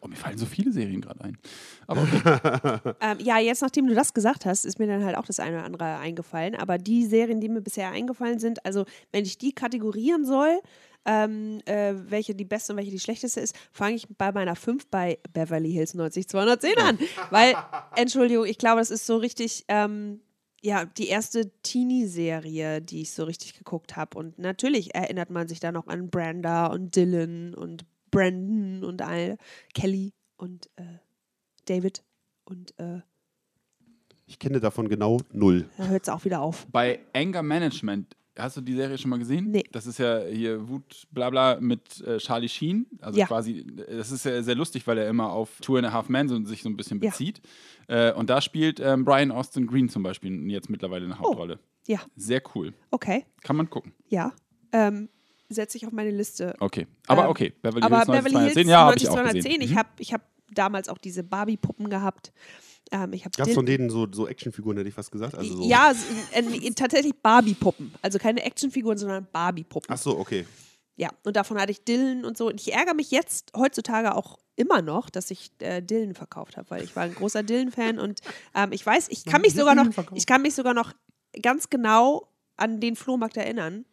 Oh, 0.00 0.08
mir 0.08 0.16
fallen 0.16 0.38
so 0.38 0.46
viele 0.46 0.72
Serien 0.72 1.02
gerade 1.02 1.22
ein. 1.22 1.36
Aber 1.86 2.00
okay. 2.00 2.94
Ähm, 3.02 3.18
ja, 3.20 3.38
jetzt 3.38 3.60
nachdem 3.60 3.88
du 3.88 3.94
das 3.94 4.14
gesagt 4.14 4.46
hast, 4.46 4.64
ist 4.64 4.78
mir 4.78 4.86
dann 4.86 5.04
halt 5.04 5.18
auch 5.18 5.26
das 5.26 5.38
eine 5.38 5.56
oder 5.58 5.66
andere 5.66 5.98
eingefallen. 5.98 6.54
Aber 6.54 6.78
die 6.78 7.04
Serien, 7.04 7.42
die 7.42 7.50
mir 7.50 7.60
bisher 7.60 7.90
eingefallen 7.90 8.38
sind, 8.38 8.64
also 8.64 8.86
wenn 9.12 9.26
ich 9.26 9.36
die 9.36 9.52
kategorieren 9.52 10.24
soll, 10.24 10.60
ähm, 11.04 11.60
äh, 11.66 11.94
welche 11.96 12.34
die 12.34 12.44
beste 12.44 12.72
und 12.72 12.76
welche 12.78 12.90
die 12.90 13.00
schlechteste 13.00 13.40
ist, 13.40 13.56
fange 13.72 13.96
ich 13.96 14.06
bei 14.16 14.30
meiner 14.32 14.54
5 14.56 14.86
bei 14.86 15.18
Beverly 15.32 15.72
Hills 15.72 15.94
90210 15.94 16.78
an. 16.78 16.98
Weil, 17.30 17.54
Entschuldigung, 17.96 18.46
ich 18.46 18.58
glaube, 18.58 18.80
das 18.80 18.90
ist 18.90 19.06
so 19.06 19.16
richtig, 19.16 19.64
ähm, 19.68 20.20
ja, 20.62 20.84
die 20.84 21.08
erste 21.08 21.50
Teenie-Serie, 21.62 22.80
die 22.80 23.02
ich 23.02 23.10
so 23.12 23.24
richtig 23.24 23.58
geguckt 23.58 23.96
habe. 23.96 24.16
Und 24.18 24.38
natürlich 24.38 24.94
erinnert 24.94 25.30
man 25.30 25.48
sich 25.48 25.58
da 25.60 25.72
noch 25.72 25.88
an 25.88 26.08
Branda 26.08 26.66
und 26.66 26.94
Dylan 26.94 27.54
und 27.54 27.84
Brandon 28.12 28.84
und 28.84 29.02
all, 29.02 29.38
Kelly 29.74 30.12
und 30.36 30.70
äh, 30.76 30.84
David. 31.64 32.04
Und 32.44 32.78
äh, 32.78 33.00
Ich 34.26 34.38
kenne 34.38 34.60
davon 34.60 34.88
genau 34.88 35.18
null. 35.32 35.68
da 35.78 35.86
hört 35.88 36.02
es 36.02 36.08
auch 36.08 36.24
wieder 36.24 36.40
auf. 36.42 36.66
Bei 36.70 37.00
Anger 37.12 37.42
Management, 37.42 38.14
hast 38.38 38.56
du 38.56 38.60
die 38.60 38.74
Serie 38.74 38.96
schon 38.98 39.10
mal 39.10 39.18
gesehen? 39.18 39.50
Nee. 39.50 39.64
Das 39.72 39.86
ist 39.86 39.98
ja 39.98 40.20
hier 40.24 40.68
Wut, 40.68 41.06
Blabla 41.10 41.58
mit 41.60 42.00
äh, 42.00 42.18
Charlie 42.18 42.48
Sheen. 42.48 42.86
Also 43.00 43.18
Ja. 43.18 43.26
quasi, 43.26 43.64
das 43.88 44.10
ist 44.12 44.24
ja 44.24 44.42
sehr 44.42 44.54
lustig, 44.54 44.86
weil 44.86 44.98
er 44.98 45.08
immer 45.08 45.30
auf 45.30 45.58
Two 45.60 45.76
and 45.76 45.86
a 45.86 45.92
Half 45.92 46.08
Men 46.08 46.28
so, 46.28 46.42
sich 46.44 46.62
so 46.62 46.68
ein 46.68 46.76
bisschen 46.76 47.00
Ja. 47.02 47.10
bezieht. 47.10 47.40
Äh, 47.88 48.12
und 48.12 48.30
da 48.30 48.40
spielt 48.40 48.80
ähm, 48.80 49.04
Brian 49.04 49.30
Austin 49.30 49.66
Green 49.66 49.88
zum 49.88 50.02
Beispiel 50.02 50.50
jetzt 50.50 50.70
mittlerweile 50.70 51.04
eine 51.04 51.18
Hauptrolle. 51.18 51.58
Ja, 51.86 52.00
Sehr 52.16 52.40
cool. 52.54 52.72
okay. 52.90 53.24
Kann 53.42 53.56
man 53.56 53.68
gucken. 53.68 53.92
Ja. 54.08 54.32
Ähm, 54.72 55.08
Setze 55.48 55.76
ich 55.76 55.86
auf 55.86 55.92
meine 55.92 56.10
Liste. 56.10 56.54
Okay. 56.60 56.86
Aber 57.08 57.24
Ähm, 57.24 57.28
okay. 57.30 57.52
Beverly 57.60 57.82
Aber 57.84 57.96
Hills 57.96 58.06
Beverly 58.06 58.32
90210, 58.34 58.54
Hills 58.54 58.70
ja, 58.70 58.78
habe 58.80 58.96
ich 58.96 59.08
auch 59.08 59.16
90210, 59.16 59.42
gesehen. 59.42 59.58
Mhm. 59.58 59.72
ich 59.72 59.76
habe 59.76 59.88
ich 59.98 60.12
hab 60.14 60.22
damals 60.54 60.88
auch 60.88 60.98
diese 60.98 61.22
Barbie-Puppen 61.24 61.90
gehabt. 61.90 62.32
Ähm, 62.90 63.12
Gab 63.36 63.48
es 63.48 63.54
von 63.54 63.64
denen 63.64 63.88
so, 63.88 64.06
so 64.10 64.28
Actionfiguren, 64.28 64.76
hätte 64.76 64.88
ich 64.88 64.94
fast 64.94 65.10
gesagt? 65.10 65.34
Also 65.34 65.56
so. 65.56 65.68
Ja, 65.68 65.92
äh, 66.32 66.70
tatsächlich 66.72 67.14
Barbie-Puppen. 67.22 67.94
Also 68.02 68.18
keine 68.18 68.42
Actionfiguren, 68.42 68.98
sondern 68.98 69.26
Barbie-Puppen. 69.32 69.88
Ach 69.94 69.98
so, 69.98 70.18
okay. 70.18 70.44
Ja, 70.96 71.08
und 71.24 71.36
davon 71.36 71.58
hatte 71.58 71.72
ich 71.72 71.84
Dillen 71.84 72.24
und 72.24 72.36
so. 72.36 72.48
Und 72.48 72.60
ich 72.60 72.72
ärgere 72.72 72.94
mich 72.94 73.10
jetzt 73.10 73.52
heutzutage 73.56 74.14
auch 74.14 74.38
immer 74.56 74.82
noch, 74.82 75.08
dass 75.08 75.30
ich 75.30 75.50
äh, 75.60 75.80
Dillen 75.80 76.14
verkauft 76.14 76.56
habe, 76.56 76.68
weil 76.70 76.84
ich 76.84 76.94
war 76.94 77.04
ein 77.04 77.14
großer 77.14 77.42
Dillen-Fan 77.42 77.98
und 77.98 78.20
ähm, 78.54 78.72
ich 78.72 78.84
weiß, 78.84 79.08
ich 79.08 79.24
kann 79.24 79.40
mich 79.40 79.54
sogar 79.54 79.74
noch, 79.74 79.88
ich 80.14 80.26
kann 80.26 80.42
mich 80.42 80.54
sogar 80.54 80.74
noch 80.74 80.92
ganz 81.40 81.70
genau 81.70 82.28
an 82.56 82.80
den 82.80 82.96
Flohmarkt 82.96 83.38
erinnern, 83.38 83.86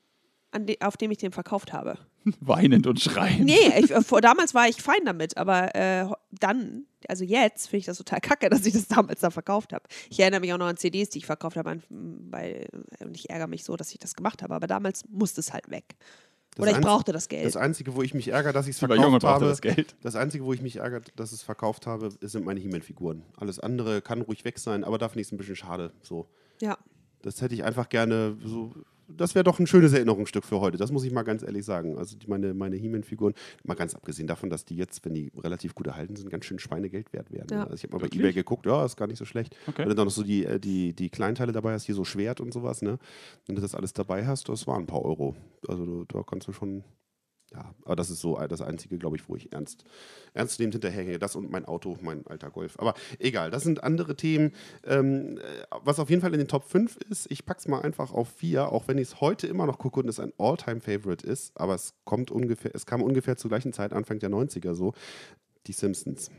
de, 0.57 0.77
auf 0.81 0.97
dem 0.97 1.11
ich 1.11 1.17
den 1.17 1.31
verkauft 1.31 1.73
habe. 1.73 1.97
Weinend 2.41 2.85
und 2.87 2.99
schreiend. 2.99 3.45
Nee, 3.45 3.79
ich, 3.79 3.91
äh, 3.91 4.01
vor, 4.01 4.21
damals 4.21 4.53
war 4.53 4.67
ich 4.67 4.81
fein 4.81 4.99
damit, 5.05 5.37
aber 5.37 5.73
äh, 5.75 6.07
dann, 6.31 6.85
also 7.07 7.23
jetzt 7.23 7.67
finde 7.67 7.79
ich 7.79 7.85
das 7.85 7.97
total 7.97 8.19
kacke, 8.19 8.49
dass 8.49 8.65
ich 8.65 8.73
das 8.73 8.87
damals 8.87 9.21
da 9.21 9.29
verkauft 9.29 9.73
habe. 9.73 9.83
Ich 10.09 10.19
erinnere 10.19 10.41
mich 10.41 10.51
auch 10.53 10.57
noch 10.57 10.67
an 10.67 10.77
CDs, 10.77 11.09
die 11.09 11.19
ich 11.19 11.25
verkauft 11.25 11.55
habe, 11.57 11.69
an- 11.69 11.83
weil 11.89 12.67
und 12.99 13.15
ich 13.15 13.29
ärgere 13.29 13.47
mich 13.47 13.63
so, 13.63 13.75
dass 13.77 13.91
ich 13.91 13.99
das 13.99 14.15
gemacht 14.15 14.41
habe, 14.43 14.53
aber 14.55 14.67
damals 14.67 15.03
musste 15.09 15.39
es 15.41 15.53
halt 15.53 15.69
weg. 15.69 15.95
Das 16.55 16.63
Oder 16.67 16.77
ich 16.77 16.83
brauchte 16.83 17.13
das 17.13 17.29
Geld. 17.29 17.45
Das 17.45 17.55
Einzige, 17.55 17.95
wo 17.95 18.01
ich 18.01 18.13
mich 18.15 18.29
ärgere, 18.29 18.51
dass 18.51 18.65
ich 18.67 18.71
es 18.73 18.79
verkauft 18.79 18.99
brauchte 19.07 19.27
habe, 19.27 19.45
das 19.45 19.61
Geld. 19.61 19.95
das 20.01 20.15
Einzige, 20.15 20.43
wo 20.43 20.51
ich 20.51 20.61
mich 20.61 20.77
ärgere, 20.77 21.01
dass 21.15 21.31
es 21.31 21.41
verkauft 21.43 21.85
habe, 21.87 22.09
sind 22.21 22.43
meine 22.43 22.59
He-Man-Figuren. 22.59 23.23
Alles 23.37 23.59
andere 23.59 24.01
kann 24.01 24.21
ruhig 24.21 24.43
weg 24.45 24.57
sein, 24.59 24.83
aber 24.83 24.97
da 24.97 25.07
finde 25.09 25.21
ich 25.21 25.27
es 25.27 25.31
ein 25.31 25.37
bisschen 25.37 25.55
schade. 25.55 25.93
So. 26.01 26.27
ja. 26.59 26.77
Das 27.21 27.41
hätte 27.41 27.53
ich 27.53 27.63
einfach 27.63 27.87
gerne 27.89 28.37
so. 28.43 28.73
Das 29.17 29.35
wäre 29.35 29.43
doch 29.43 29.59
ein 29.59 29.67
schönes 29.67 29.93
Erinnerungsstück 29.93 30.45
für 30.45 30.59
heute. 30.59 30.77
Das 30.77 30.91
muss 30.91 31.03
ich 31.03 31.11
mal 31.11 31.23
ganz 31.23 31.43
ehrlich 31.43 31.65
sagen. 31.65 31.97
Also 31.97 32.17
die, 32.17 32.27
meine, 32.27 32.53
meine 32.53 32.75
He-Man-Figuren, 32.75 33.33
mal 33.63 33.75
ganz 33.75 33.95
abgesehen 33.95 34.27
davon, 34.27 34.49
dass 34.49 34.65
die 34.65 34.75
jetzt, 34.75 35.03
wenn 35.05 35.13
die 35.13 35.31
relativ 35.37 35.75
gut 35.75 35.87
erhalten 35.87 36.15
sind, 36.15 36.29
ganz 36.29 36.45
schön 36.45 36.59
Schweinegeld 36.59 37.11
wert 37.13 37.31
werden. 37.31 37.47
Ja. 37.51 37.63
Also 37.63 37.75
ich 37.75 37.83
habe 37.83 37.93
mal 37.93 37.99
bei 37.99 38.05
Wirklich? 38.05 38.21
Ebay 38.21 38.33
geguckt, 38.33 38.65
ja, 38.65 38.85
ist 38.85 38.97
gar 38.97 39.07
nicht 39.07 39.19
so 39.19 39.25
schlecht. 39.25 39.55
Okay. 39.67 39.83
Wenn 39.83 39.89
du 39.89 39.95
dann 39.95 40.05
noch 40.05 40.13
so 40.13 40.23
die, 40.23 40.45
äh, 40.45 40.59
die, 40.59 40.93
die 40.93 41.09
Kleinteile 41.09 41.51
dabei 41.51 41.73
hast, 41.73 41.85
hier 41.85 41.95
so 41.95 42.03
Schwert 42.03 42.41
und 42.41 42.53
sowas, 42.53 42.81
ne? 42.81 42.99
Wenn 43.45 43.55
du 43.55 43.61
das 43.61 43.75
alles 43.75 43.93
dabei 43.93 44.25
hast, 44.25 44.49
das 44.49 44.67
waren 44.67 44.83
ein 44.83 44.87
paar 44.87 45.03
Euro. 45.03 45.35
Also 45.67 46.05
da 46.05 46.23
kannst 46.23 46.47
du 46.47 46.53
schon. 46.53 46.83
Ja, 47.51 47.73
aber 47.83 47.95
das 47.95 48.11
ist 48.11 48.21
so 48.21 48.37
das 48.47 48.61
Einzige, 48.61 48.97
glaube 48.99 49.15
ich, 49.15 49.27
wo 49.27 49.35
ich 49.35 49.51
ernst, 49.51 49.83
ernstnehmend 50.33 50.75
hinterherhänge. 50.75 51.17
Das 51.17 51.35
und 51.35 51.49
mein 51.49 51.65
Auto, 51.65 51.97
mein 52.01 52.25
alter 52.27 52.51
Golf. 52.51 52.77
Aber 52.79 52.93
egal, 53.17 53.49
das 53.49 53.63
sind 53.63 53.83
andere 53.83 54.15
Themen. 54.15 54.51
Ähm, 54.83 55.37
äh, 55.37 55.41
was 55.83 55.99
auf 55.99 56.09
jeden 56.09 56.21
Fall 56.21 56.33
in 56.33 56.39
den 56.39 56.47
Top 56.47 56.63
5 56.63 56.97
ist, 57.09 57.31
ich 57.31 57.45
pack's 57.45 57.67
mal 57.67 57.81
einfach 57.81 58.13
auf 58.13 58.29
4, 58.29 58.71
auch 58.71 58.87
wenn 58.87 58.99
ich 58.99 59.09
es 59.09 59.21
heute 59.21 59.47
immer 59.47 59.65
noch 59.65 59.79
gucke 59.79 59.99
und 59.99 60.07
es 60.07 60.19
ein 60.19 60.31
All-Time-Favorite 60.37 61.25
ist, 61.25 61.59
aber 61.59 61.73
es 61.73 61.95
kommt 62.03 62.29
ungefähr, 62.29 62.71
es 62.75 62.85
kam 62.85 63.01
ungefähr 63.01 63.35
zur 63.35 63.49
gleichen 63.49 63.73
Zeit, 63.73 63.93
Anfang 63.93 64.19
der 64.19 64.29
90er 64.29 64.75
so, 64.75 64.93
die 65.65 65.73
Simpsons. 65.73 66.29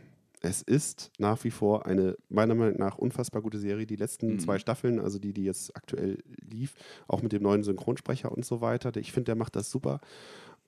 Es 0.43 0.63
ist 0.63 1.11
nach 1.19 1.45
wie 1.45 1.51
vor 1.51 1.85
eine 1.85 2.17
meiner 2.31 2.55
Meinung 2.55 2.79
nach 2.79 2.97
unfassbar 2.97 3.43
gute 3.43 3.59
Serie. 3.59 3.85
Die 3.87 3.97
letzten 3.97 4.39
zwei 4.39 4.59
Staffeln, 4.59 4.99
also 4.99 5.19
die, 5.19 5.35
die 5.35 5.45
jetzt 5.45 5.77
aktuell 5.77 6.17
lief, 6.41 6.75
auch 7.09 7.21
mit 7.21 7.33
dem 7.33 7.43
neuen 7.43 7.63
Synchronsprecher 7.63 8.33
und 8.33 8.47
so 8.47 8.63
weiter. 8.63 8.97
Ich 8.97 9.13
finde, 9.13 9.27
der 9.27 9.35
macht 9.35 9.55
das 9.55 9.71
super. 9.71 10.01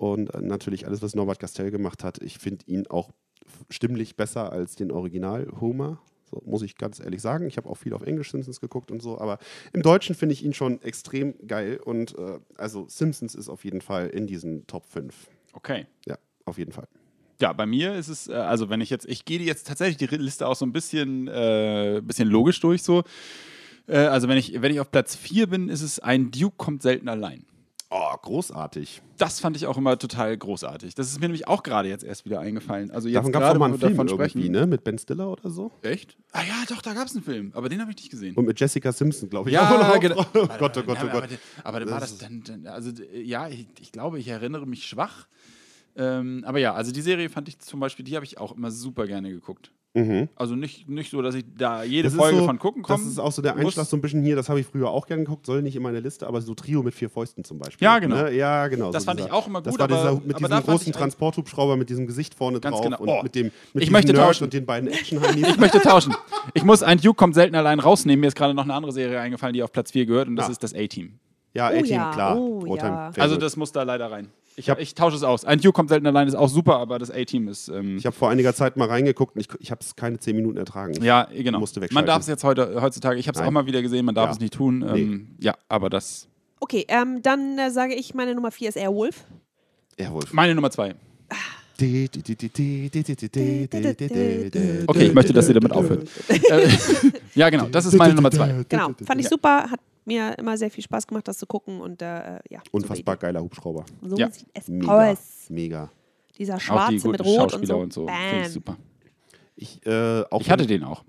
Und 0.02 0.34
äh, 0.34 0.42
natürlich 0.42 0.84
alles, 0.88 1.00
was 1.00 1.14
Norbert 1.14 1.38
Castell 1.38 1.70
gemacht 1.70 2.02
hat, 2.02 2.20
ich 2.20 2.38
finde 2.38 2.64
ihn 2.66 2.88
auch 2.88 3.12
stimmlich 3.70 4.16
besser 4.16 4.50
als 4.50 4.74
den 4.74 4.90
Original 4.90 5.46
Homer. 5.60 6.00
So, 6.28 6.42
muss 6.44 6.62
ich 6.62 6.76
ganz 6.76 6.98
ehrlich 6.98 7.22
sagen. 7.22 7.46
Ich 7.46 7.56
habe 7.56 7.70
auch 7.70 7.76
viel 7.76 7.92
auf 7.92 8.02
Englisch 8.02 8.32
Simpsons 8.32 8.60
geguckt 8.60 8.90
und 8.90 9.00
so, 9.00 9.20
aber 9.20 9.38
im 9.72 9.82
Deutschen 9.82 10.16
finde 10.16 10.32
ich 10.32 10.44
ihn 10.44 10.54
schon 10.54 10.82
extrem 10.82 11.34
geil. 11.46 11.78
Und 11.84 12.18
äh, 12.18 12.40
also 12.56 12.88
Simpsons 12.88 13.36
ist 13.36 13.48
auf 13.48 13.64
jeden 13.64 13.80
Fall 13.80 14.08
in 14.08 14.26
diesen 14.26 14.66
Top 14.66 14.86
5. 14.86 15.14
Okay. 15.52 15.86
Ja, 16.04 16.18
auf 16.46 16.58
jeden 16.58 16.72
Fall. 16.72 16.88
Ja, 17.40 17.52
bei 17.52 17.66
mir 17.66 17.94
ist 17.94 18.08
es, 18.08 18.26
äh, 18.26 18.32
also 18.32 18.70
wenn 18.70 18.80
ich 18.80 18.90
jetzt, 18.90 19.06
ich 19.08 19.24
gehe 19.24 19.38
jetzt 19.38 19.68
tatsächlich 19.68 19.98
die 19.98 20.16
Liste 20.16 20.48
auch 20.48 20.56
so 20.56 20.66
ein 20.66 20.72
bisschen, 20.72 21.28
äh, 21.28 22.02
bisschen 22.02 22.28
logisch 22.28 22.58
durch 22.58 22.82
so. 22.82 23.04
Äh, 23.86 23.98
also 23.98 24.26
wenn 24.26 24.36
ich, 24.36 24.60
wenn 24.60 24.72
ich 24.72 24.80
auf 24.80 24.90
Platz 24.90 25.14
4 25.14 25.46
bin, 25.46 25.68
ist 25.68 25.82
es 25.82 26.00
ein 26.00 26.32
Duke 26.32 26.56
kommt 26.56 26.82
selten 26.82 27.08
allein. 27.08 27.44
Oh, 27.94 28.16
großartig. 28.22 29.02
Das 29.18 29.38
fand 29.38 29.54
ich 29.54 29.66
auch 29.66 29.76
immer 29.76 29.98
total 29.98 30.34
großartig. 30.34 30.94
Das 30.94 31.08
ist 31.08 31.20
mir 31.20 31.26
nämlich 31.26 31.46
auch 31.46 31.62
gerade 31.62 31.90
jetzt 31.90 32.04
erst 32.04 32.24
wieder 32.24 32.40
eingefallen. 32.40 32.90
Also 32.90 33.06
jetzt 33.06 33.16
Davon 33.16 33.32
gab 33.32 33.42
es 33.42 33.48
doch 33.52 33.58
mal 33.58 33.66
einen 33.66 33.78
Film 33.78 33.92
irgendwie, 33.98 34.14
sprechen. 34.14 34.50
ne? 34.50 34.66
Mit 34.66 34.82
Ben 34.82 34.96
Stiller 34.96 35.30
oder 35.30 35.50
so. 35.50 35.70
Echt? 35.82 36.16
Ah 36.32 36.42
ja, 36.42 36.54
doch, 36.70 36.80
da 36.80 36.94
gab 36.94 37.06
es 37.06 37.14
einen 37.14 37.22
Film, 37.22 37.52
aber 37.54 37.68
den 37.68 37.82
habe 37.82 37.90
ich 37.90 37.98
nicht 37.98 38.10
gesehen. 38.10 38.34
Und 38.34 38.46
mit 38.46 38.58
Jessica 38.58 38.92
Simpson, 38.92 39.28
glaube 39.28 39.50
ich. 39.50 39.54
Ja, 39.54 39.92
auch 39.92 40.00
genau. 40.00 40.20
Oh 40.20 40.46
Gott, 40.58 40.78
oh 40.78 40.82
Gott, 40.82 40.98
oh 41.02 41.06
aber, 41.06 41.10
Gott. 41.10 41.28
Aber, 41.64 41.76
aber 41.82 41.90
war 41.90 42.00
Das 42.00 42.16
dann, 42.16 42.42
dann 42.42 42.66
also 42.66 42.92
ja, 43.12 43.48
ich, 43.48 43.66
ich 43.78 43.92
glaube, 43.92 44.18
ich 44.18 44.28
erinnere 44.28 44.66
mich 44.66 44.86
schwach. 44.86 45.28
Ähm, 45.94 46.44
aber 46.46 46.60
ja, 46.60 46.72
also 46.72 46.92
die 46.92 47.02
Serie 47.02 47.28
fand 47.28 47.48
ich 47.48 47.58
zum 47.58 47.78
Beispiel, 47.78 48.06
die 48.06 48.16
habe 48.16 48.24
ich 48.24 48.38
auch 48.38 48.56
immer 48.56 48.70
super 48.70 49.06
gerne 49.06 49.30
geguckt. 49.30 49.70
Mhm. 49.94 50.30
Also 50.36 50.54
nicht, 50.54 50.88
nicht 50.88 51.10
so, 51.10 51.20
dass 51.20 51.34
ich 51.34 51.44
da 51.54 51.82
jede 51.82 52.04
Das 52.08 52.14
Folge 52.14 52.38
so- 52.38 52.46
von 52.46 52.58
gucken 52.58 52.82
komme. 52.82 52.98
Das 52.98 53.06
ist 53.12 53.18
auch 53.18 53.30
so 53.30 53.42
der 53.42 53.56
Einschlag 53.56 53.84
so 53.84 53.94
ein 53.94 54.00
bisschen 54.00 54.22
hier, 54.22 54.36
das 54.36 54.48
habe 54.48 54.58
ich 54.58 54.66
früher 54.66 54.88
auch 54.88 55.06
gerne 55.06 55.24
geguckt, 55.24 55.44
soll 55.44 55.60
nicht 55.60 55.76
in 55.76 55.82
meine 55.82 56.00
Liste, 56.00 56.26
aber 56.26 56.40
so 56.40 56.54
Trio 56.54 56.82
mit 56.82 56.94
vier 56.94 57.10
Fäusten 57.10 57.44
zum 57.44 57.58
Beispiel. 57.58 57.84
Ja, 57.84 57.98
genau. 57.98 58.16
Ne? 58.22 58.32
Ja, 58.34 58.68
genau. 58.68 58.90
Das 58.90 59.02
so 59.02 59.06
fand 59.10 59.20
ich 59.20 59.30
auch 59.30 59.46
immer 59.46 59.60
Das 59.60 59.72
gut, 59.72 59.80
war 59.80 59.84
aber- 59.90 59.96
dieser, 60.18 60.26
mit 60.26 60.36
aber 60.36 60.48
diesem 60.48 60.62
großen 60.64 60.92
Transporthubschrauber 60.94 61.76
mit 61.76 61.90
diesem 61.90 62.06
Gesicht 62.06 62.34
vorne 62.34 62.58
Ganz 62.60 62.76
drauf 62.76 62.84
genau. 62.86 62.98
und 63.00 63.08
Oh, 63.10 63.22
mit 63.22 63.34
dem 63.34 63.50
mit 63.74 63.84
ich 63.84 63.90
möchte 63.90 64.12
Nerd 64.14 64.24
tauschen. 64.28 64.44
und 64.44 64.52
den 64.54 64.64
beiden 64.64 64.88
Action-Heinis. 64.88 65.48
Ich 65.50 65.58
möchte 65.58 65.80
tauschen. 65.80 66.14
Ich 66.54 66.64
muss, 66.64 66.82
ein 66.82 66.98
Duke 66.98 67.16
kommt 67.16 67.34
selten 67.34 67.54
allein 67.54 67.78
rausnehmen. 67.78 68.20
Mir 68.20 68.28
ist 68.28 68.34
gerade 68.36 68.54
noch 68.54 68.64
eine 68.64 68.72
andere 68.74 68.92
Serie 68.92 69.20
eingefallen, 69.20 69.52
die 69.52 69.62
auf 69.62 69.72
Platz 69.72 69.90
4 69.90 70.06
gehört 70.06 70.26
und 70.26 70.36
das 70.36 70.48
Ah. 70.48 70.52
ist 70.52 70.62
das 70.62 70.74
A-Team. 70.74 71.18
ja, 71.52 71.68
Oh 71.68 71.72
A-Team, 71.78 71.86
ja, 71.96 72.10
klar. 72.12 72.38
oh 72.38 72.76
ja. 72.76 73.10
Also 73.18 73.36
das 73.36 73.56
muss 73.58 73.72
da 73.72 73.82
leider 73.82 74.10
rein. 74.10 74.28
Ich, 74.56 74.68
hab- 74.70 74.78
ich 74.80 74.94
tausche 74.94 75.16
es 75.16 75.22
aus. 75.22 75.44
Ein 75.44 75.60
Duke 75.60 75.72
kommt 75.72 75.88
selten 75.88 76.06
allein 76.06 76.28
ist 76.28 76.34
auch 76.34 76.48
super, 76.48 76.76
aber 76.78 76.98
das 76.98 77.10
A-Team 77.10 77.48
ist. 77.48 77.68
Ähm, 77.68 77.96
ich 77.96 78.04
habe 78.06 78.14
vor 78.14 78.28
einiger 78.30 78.54
Zeit 78.54 78.76
mal 78.76 78.86
reingeguckt 78.88 79.34
und 79.34 79.40
ich, 79.40 79.48
ich 79.60 79.70
habe 79.70 79.80
es 79.80 79.96
keine 79.96 80.18
zehn 80.18 80.36
Minuten 80.36 80.58
ertragen. 80.58 81.02
ja, 81.02 81.26
genau. 81.32 81.58
musste 81.60 81.80
Man 81.92 82.04
darf 82.06 82.20
es 82.22 82.28
jetzt 82.28 82.44
heute, 82.44 82.80
heutzutage, 82.82 83.18
ich 83.18 83.28
habe 83.28 83.38
es 83.38 83.44
auch 83.44 83.50
mal 83.50 83.66
wieder 83.66 83.80
gesehen, 83.82 84.04
man 84.04 84.14
darf 84.14 84.26
Ja. 84.26 84.32
es 84.32 84.40
nicht 84.40 84.52
tun. 84.54 84.84
Ähm, 84.86 85.28
Ja, 85.40 85.54
aber 85.68 85.88
das. 85.90 86.28
Okay, 86.60 86.84
ähm, 86.88 87.22
dann 87.22 87.58
äh, 87.58 87.70
sage 87.70 87.94
ich, 87.94 88.14
meine 88.14 88.34
Nummer 88.34 88.50
4 88.50 88.68
ist 88.68 88.76
Airwolf. 88.76 89.24
Airwolf. 89.96 90.32
Meine 90.32 90.54
Nummer 90.54 90.70
zwei. 90.70 90.94
Okay, 91.78 92.08
Okay, 94.86 95.06
ich 95.06 95.14
möchte, 95.14 95.32
dass 95.32 95.48
ihr 95.48 95.54
damit 95.54 95.72
aufhört. 95.72 96.06
Äh, 96.28 96.68
ja, 97.34 97.50
genau, 97.50 97.66
das 97.66 97.86
ist 97.86 97.96
meine 97.96 98.14
Nummer 98.14 98.30
zwei. 98.30 98.64
Genau, 98.68 98.90
fand 99.04 99.20
ich 99.20 99.28
super, 99.28 99.70
hat 99.70 99.80
mir 100.04 100.36
immer 100.38 100.56
sehr 100.56 100.70
viel 100.70 100.82
Spaß 100.84 101.06
gemacht, 101.06 101.26
das 101.28 101.38
zu 101.38 101.46
gucken 101.46 101.80
und 101.80 102.02
äh, 102.02 102.40
ja. 102.50 102.60
Unfassbar 102.70 103.16
geiler 103.16 103.40
Hubschrauber. 103.42 103.84
So, 104.02 104.16
Ja. 104.16 104.30
sieht 104.30 104.48
es 104.54 104.68
Mega. 104.68 105.10
aus. 105.12 105.46
Mega. 105.48 105.90
Dieser 106.38 106.54
Auch 106.54 106.58
die 106.58 106.64
Schwarze 106.64 106.96
guten 106.96 107.10
mit 107.10 107.24
Rot 107.24 107.54
und 107.54 107.66
so. 107.66 107.76
und 107.78 107.92
so. 107.92 108.06
Finde 108.06 108.30
Bam. 108.32 108.42
ich 108.42 108.48
super. 108.48 108.76
Ich, 109.54 109.86
äh, 109.86 110.24
auch 110.30 110.40
Ich 110.40 110.50
hatte 110.50 110.66
den 110.66 110.82
auch. 110.84 111.04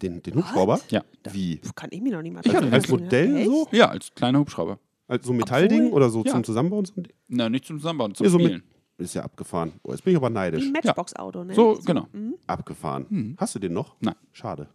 den, 0.00 0.22
den 0.22 0.34
Hubschrauber. 0.36 0.80
Ja. 0.90 1.02
Wie? 1.32 1.60
Kann 1.74 1.90
ich 1.92 2.00
mir 2.00 2.12
noch 2.12 2.22
nicht 2.22 2.32
mal 2.32 2.40
Ich 2.44 2.54
hatte 2.54 2.62
dran 2.66 2.74
Als 2.74 2.84
erinnern. 2.84 3.04
Modell 3.04 3.36
Echt? 3.36 3.46
so? 3.46 3.68
Ja, 3.72 3.88
als 3.88 4.14
kleiner 4.14 4.38
Hubschrauber. 4.38 4.78
Als 5.08 5.26
so 5.26 5.32
ein 5.32 5.36
Metallding 5.38 5.86
Obwohl- 5.86 5.96
oder 5.96 6.08
so 6.10 6.22
Ja. 6.24 6.30
zum 6.32 6.44
Zusammenbauen? 6.44 6.84
So 6.84 6.92
ein 6.96 7.02
Ding? 7.02 7.12
Na, 7.28 7.48
nicht 7.48 7.64
zum 7.66 7.78
Zusammenbauen, 7.78 8.14
zum 8.14 8.24
Ja, 8.24 8.30
so 8.30 8.38
mit- 8.38 8.46
Spielen. 8.46 8.62
Ist 8.98 9.14
ja 9.14 9.22
abgefahren. 9.22 9.72
Oh, 9.82 9.92
jetzt 9.92 10.04
bin 10.04 10.12
ich 10.12 10.18
aber 10.18 10.28
neidisch. 10.30 10.62
ein 10.66 10.72
Matchbox-Auto, 10.72 11.42
ne? 11.44 11.54
So, 11.54 11.80
genau. 11.84 12.06
Abgefahren. 12.46 13.34
Hast 13.38 13.54
du 13.54 13.58
den 13.58 13.72
noch? 13.72 13.96
Nein. 14.00 14.14
Schade. 14.30 14.68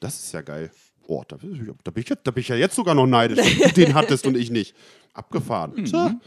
Das 0.00 0.18
ist 0.18 0.32
ja 0.32 0.42
geil. 0.42 0.70
Oh, 1.08 1.22
da, 1.28 1.36
bin 1.36 1.52
ich- 1.54 1.60
da, 1.84 1.90
bin 1.90 2.02
ich, 2.02 2.08
jetzt- 2.08 2.26
da 2.26 2.30
bin 2.30 2.40
ich 2.40 2.48
ja 2.48 2.56
jetzt 2.56 2.74
sogar 2.76 2.94
noch 2.94 3.06
neidisch, 3.06 3.38
den 3.76 3.94
hattest 3.94 4.26
und 4.26 4.36
ich 4.36 4.50
nicht. 4.50 4.74
Abgefahren. 5.14 5.84
Tja. 5.84 6.18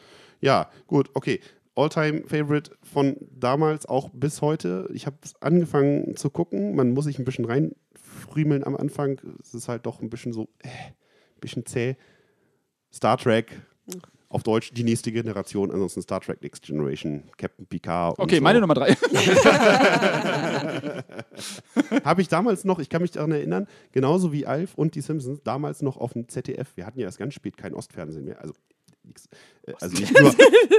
Ja, 0.42 0.70
gut, 0.88 1.10
okay. 1.14 1.40
Alltime 1.76 2.24
Favorite 2.28 2.72
von 2.84 3.16
damals 3.32 3.86
auch 3.86 4.10
bis 4.14 4.42
heute. 4.42 4.90
Ich 4.94 5.06
habe 5.06 5.16
angefangen 5.40 6.16
zu 6.18 6.30
gucken. 6.30 6.76
Man 6.76 6.92
muss 6.92 7.06
sich 7.06 7.20
ein 7.20 7.26
bisschen 7.26 7.46
reinfriemeln 7.46 8.64
am 8.66 8.76
Anfang. 8.76 9.20
Es 9.42 9.54
ist 9.54 9.68
halt 9.70 9.86
doch 9.86 10.02
ein 10.02 10.10
bisschen 10.10 10.34
so, 10.34 10.50
äh, 10.60 10.68
ein 10.68 11.40
bisschen 11.40 11.66
zäh. 11.66 11.96
Star 12.92 13.18
Trek. 13.18 13.62
Auf 14.32 14.44
Deutsch 14.44 14.72
die 14.74 14.84
nächste 14.84 15.12
Generation, 15.12 15.72
ansonsten 15.72 16.04
Star 16.04 16.22
Trek 16.22 16.44
Next 16.44 16.64
Generation, 16.64 17.24
Captain 17.36 17.66
Picard. 17.66 18.20
Okay, 18.20 18.36
so. 18.36 18.44
meine 18.44 18.62
Nummer 18.62 18.76
drei. 18.76 18.94
Habe 22.06 22.22
ich 22.22 22.28
damals 22.28 22.64
noch, 22.64 22.78
ich 22.78 22.90
kann 22.90 23.02
mich 23.02 23.10
daran 23.10 23.32
erinnern, 23.32 23.66
genauso 23.92 24.32
wie 24.32 24.46
Alf 24.46 24.76
und 24.76 24.94
die 24.94 25.02
Simpsons, 25.02 25.42
damals 25.42 25.82
noch 25.82 25.98
auf 25.98 26.14
dem 26.14 26.30
ZDF. 26.30 26.78
Wir 26.78 26.86
hatten 26.86 27.00
ja 27.00 27.08
erst 27.08 27.18
ganz 27.18 27.34
spät 27.34 27.58
kein 27.58 27.74
Ostfernsehen 27.74 28.26
mehr. 28.26 28.40
Also, 28.40 28.54
also 29.80 29.98
nicht 29.98 30.14
nur, 30.20 30.34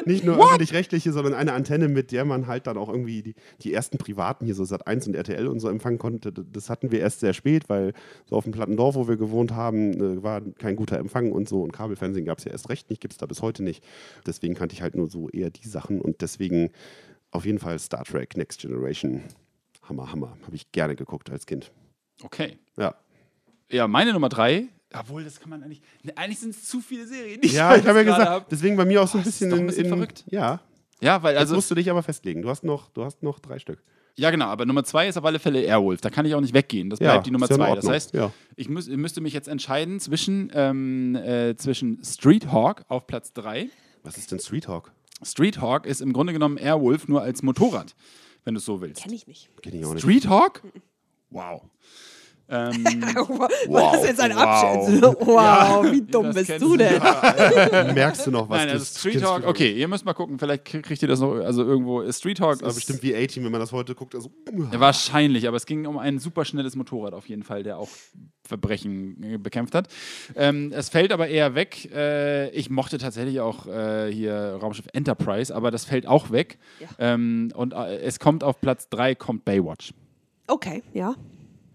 nicht 0.04 0.24
nur 0.24 0.36
öffentlich-rechtliche, 0.36 1.12
sondern 1.12 1.34
eine 1.34 1.52
Antenne, 1.52 1.88
mit 1.88 2.12
der 2.12 2.24
man 2.24 2.46
halt 2.46 2.66
dann 2.66 2.76
auch 2.76 2.88
irgendwie 2.88 3.22
die, 3.22 3.34
die 3.62 3.72
ersten 3.72 3.98
privaten 3.98 4.44
hier, 4.44 4.54
so 4.54 4.64
Sat1 4.64 5.08
und 5.08 5.14
RTL 5.14 5.46
und 5.46 5.60
so 5.60 5.68
empfangen 5.68 5.98
konnte. 5.98 6.32
Das 6.32 6.70
hatten 6.70 6.90
wir 6.90 7.00
erst 7.00 7.20
sehr 7.20 7.32
spät, 7.32 7.68
weil 7.68 7.92
so 8.26 8.36
auf 8.36 8.44
dem 8.44 8.52
Plattendorf, 8.52 8.94
wo 8.94 9.08
wir 9.08 9.16
gewohnt 9.16 9.52
haben, 9.52 9.94
äh, 9.94 10.22
war 10.22 10.40
kein 10.58 10.76
guter 10.76 10.98
Empfang 10.98 11.32
und 11.32 11.48
so. 11.48 11.62
Und 11.62 11.72
Kabelfernsehen 11.72 12.26
gab 12.26 12.38
es 12.38 12.44
ja 12.44 12.52
erst 12.52 12.68
recht 12.68 12.90
nicht, 12.90 13.00
gibt 13.00 13.12
es 13.12 13.18
da 13.18 13.26
bis 13.26 13.42
heute 13.42 13.62
nicht. 13.62 13.84
Deswegen 14.26 14.54
kannte 14.54 14.74
ich 14.74 14.82
halt 14.82 14.94
nur 14.94 15.08
so 15.08 15.28
eher 15.28 15.50
die 15.50 15.68
Sachen 15.68 16.00
und 16.00 16.20
deswegen 16.20 16.70
auf 17.30 17.46
jeden 17.46 17.58
Fall 17.58 17.78
Star 17.78 18.04
Trek 18.04 18.36
Next 18.36 18.60
Generation. 18.60 19.22
Hammer, 19.82 20.12
Hammer. 20.12 20.36
Habe 20.44 20.56
ich 20.56 20.72
gerne 20.72 20.96
geguckt 20.96 21.30
als 21.30 21.46
Kind. 21.46 21.70
Okay. 22.22 22.58
Ja. 22.76 22.94
Ja, 23.70 23.86
meine 23.86 24.12
Nummer 24.12 24.28
drei. 24.28 24.68
Obwohl, 24.92 25.22
das 25.24 25.38
kann 25.40 25.50
man 25.50 25.62
eigentlich. 25.62 25.80
Ne, 26.02 26.12
eigentlich 26.16 26.40
sind 26.40 26.50
es 26.50 26.64
zu 26.64 26.80
viele 26.80 27.06
Serien. 27.06 27.40
die 27.40 27.48
Ja, 27.48 27.76
ich 27.76 27.86
habe 27.86 28.00
ja 28.00 28.06
jetzt 28.06 28.16
gesagt, 28.18 28.52
deswegen 28.52 28.76
bei 28.76 28.84
mir 28.84 29.02
auch 29.02 29.08
so 29.08 29.18
ein 29.18 29.24
das 29.24 29.34
ist 29.34 29.38
bisschen 29.40 29.50
doch 29.50 29.56
ein 29.56 29.60
in, 29.62 29.66
bisschen 29.68 29.84
in 29.86 29.90
verrückt. 29.90 30.24
Ja, 30.30 30.60
Ja, 31.00 31.22
weil 31.22 31.34
also 31.36 31.40
also. 31.52 31.54
musst 31.56 31.70
du 31.70 31.74
dich 31.76 31.90
aber 31.90 32.02
festlegen. 32.02 32.42
Du 32.42 32.48
hast 32.48 32.64
noch, 32.64 32.90
du 32.90 33.04
hast 33.04 33.22
noch 33.22 33.38
drei 33.38 33.58
Stück. 33.58 33.82
Ja, 34.16 34.30
genau, 34.30 34.46
aber 34.46 34.66
Nummer 34.66 34.82
zwei 34.84 35.06
ist 35.08 35.16
auf 35.16 35.24
alle 35.24 35.38
Fälle 35.38 35.60
Airwolf. 35.62 36.00
Da 36.00 36.10
kann 36.10 36.26
ich 36.26 36.34
auch 36.34 36.40
nicht 36.40 36.52
weggehen. 36.52 36.90
Das 36.90 36.98
Ja, 36.98 37.12
bleibt 37.12 37.26
die 37.26 37.30
Nummer 37.30 37.46
ja 37.48 37.54
in 37.54 37.56
zwei. 37.62 37.74
Das 37.76 37.88
heißt, 37.88 38.12
Ja. 38.14 38.32
ich 38.56 38.68
müß, 38.68 38.88
müsste 38.88 39.20
mich 39.20 39.32
jetzt 39.32 39.46
entscheiden 39.48 40.00
zwischen, 40.00 40.50
ähm, 40.54 41.14
äh, 41.14 41.54
zwischen 41.56 42.02
Street 42.04 42.50
Hawk 42.50 42.84
auf 42.88 43.06
Platz 43.06 43.32
drei. 43.32 43.70
Was 44.02 44.18
ist 44.18 44.32
denn 44.32 44.40
Street 44.40 44.66
Hawk? 44.66 44.92
Street 45.22 45.60
Hawk 45.60 45.86
ist 45.86 46.00
im 46.00 46.12
Grunde 46.12 46.32
genommen 46.32 46.56
Airwolf 46.58 47.06
nur 47.06 47.22
als 47.22 47.42
Motorrad, 47.42 47.94
wenn 48.44 48.54
du 48.54 48.58
es 48.58 48.64
so 48.64 48.80
willst. 48.80 49.02
Kenn 49.02 49.12
ich 49.12 49.26
nicht. 49.28 49.48
Kenn 49.62 49.74
ich 49.74 49.84
auch 49.86 49.94
nicht. 49.94 50.02
Street 50.02 50.26
Hawk? 50.28 50.62
Wow. 51.30 51.62
Ähm, 52.50 52.84
wow, 53.68 53.92
das 53.92 54.02
ist 54.02 54.08
jetzt 54.08 54.20
ein 54.20 54.32
wow. 54.32 54.40
Abschied. 54.40 55.02
Wow, 55.02 55.92
wie 55.92 56.02
dumm 56.02 56.26
das 56.26 56.34
bist 56.34 56.60
du 56.60 56.76
du. 56.76 56.82
Äh, 56.82 57.92
Merkst 57.94 58.26
du 58.26 58.30
noch 58.32 58.48
was? 58.48 58.58
Nein, 58.58 58.68
also 58.70 58.78
Das 58.80 58.98
Street 58.98 59.20
Talk, 59.20 59.46
okay, 59.46 59.72
ihr 59.72 59.86
müsst 59.86 60.04
mal 60.04 60.14
gucken, 60.14 60.38
vielleicht 60.38 60.64
krieg- 60.64 60.82
kriegt 60.82 61.00
ihr 61.02 61.08
das 61.08 61.20
noch, 61.20 61.34
also 61.34 61.64
irgendwo, 61.64 62.10
Street 62.10 62.38
Talk 62.38 62.58
Das 62.58 62.62
war 62.62 62.74
bestimmt 62.74 63.02
wie 63.02 63.14
A-Team, 63.14 63.44
wenn 63.44 63.52
man 63.52 63.60
das 63.60 63.70
heute 63.72 63.94
guckt. 63.94 64.14
Also, 64.14 64.30
Ja, 64.72 64.80
wahrscheinlich, 64.80 65.46
aber 65.46 65.56
es 65.56 65.66
ging 65.66 65.86
um 65.86 65.96
ein 65.98 66.18
superschnelles 66.18 66.74
Motorrad 66.74 67.14
auf 67.14 67.28
jeden 67.28 67.42
Fall, 67.44 67.62
der 67.62 67.78
auch 67.78 67.88
Verbrechen 68.44 69.22
äh, 69.22 69.38
bekämpft 69.38 69.74
hat. 69.76 69.86
Ähm, 70.34 70.72
es 70.74 70.88
fällt 70.88 71.12
aber 71.12 71.28
eher 71.28 71.54
weg. 71.54 71.88
Äh, 71.94 72.50
ich 72.50 72.68
mochte 72.68 72.98
tatsächlich 72.98 73.38
auch 73.40 73.66
äh, 73.68 74.10
hier 74.12 74.58
Raumschiff 74.60 74.86
Enterprise, 74.92 75.54
aber 75.54 75.70
das 75.70 75.84
fällt 75.84 76.06
auch 76.06 76.32
weg. 76.32 76.58
Ja. 76.80 76.88
Ähm, 76.98 77.52
und 77.54 77.74
äh, 77.74 77.98
es 78.00 78.18
kommt 78.18 78.42
auf 78.42 78.60
Platz 78.60 78.88
3, 78.88 79.14
kommt 79.14 79.44
Baywatch. 79.44 79.92
Okay, 80.48 80.82
ja. 80.92 81.14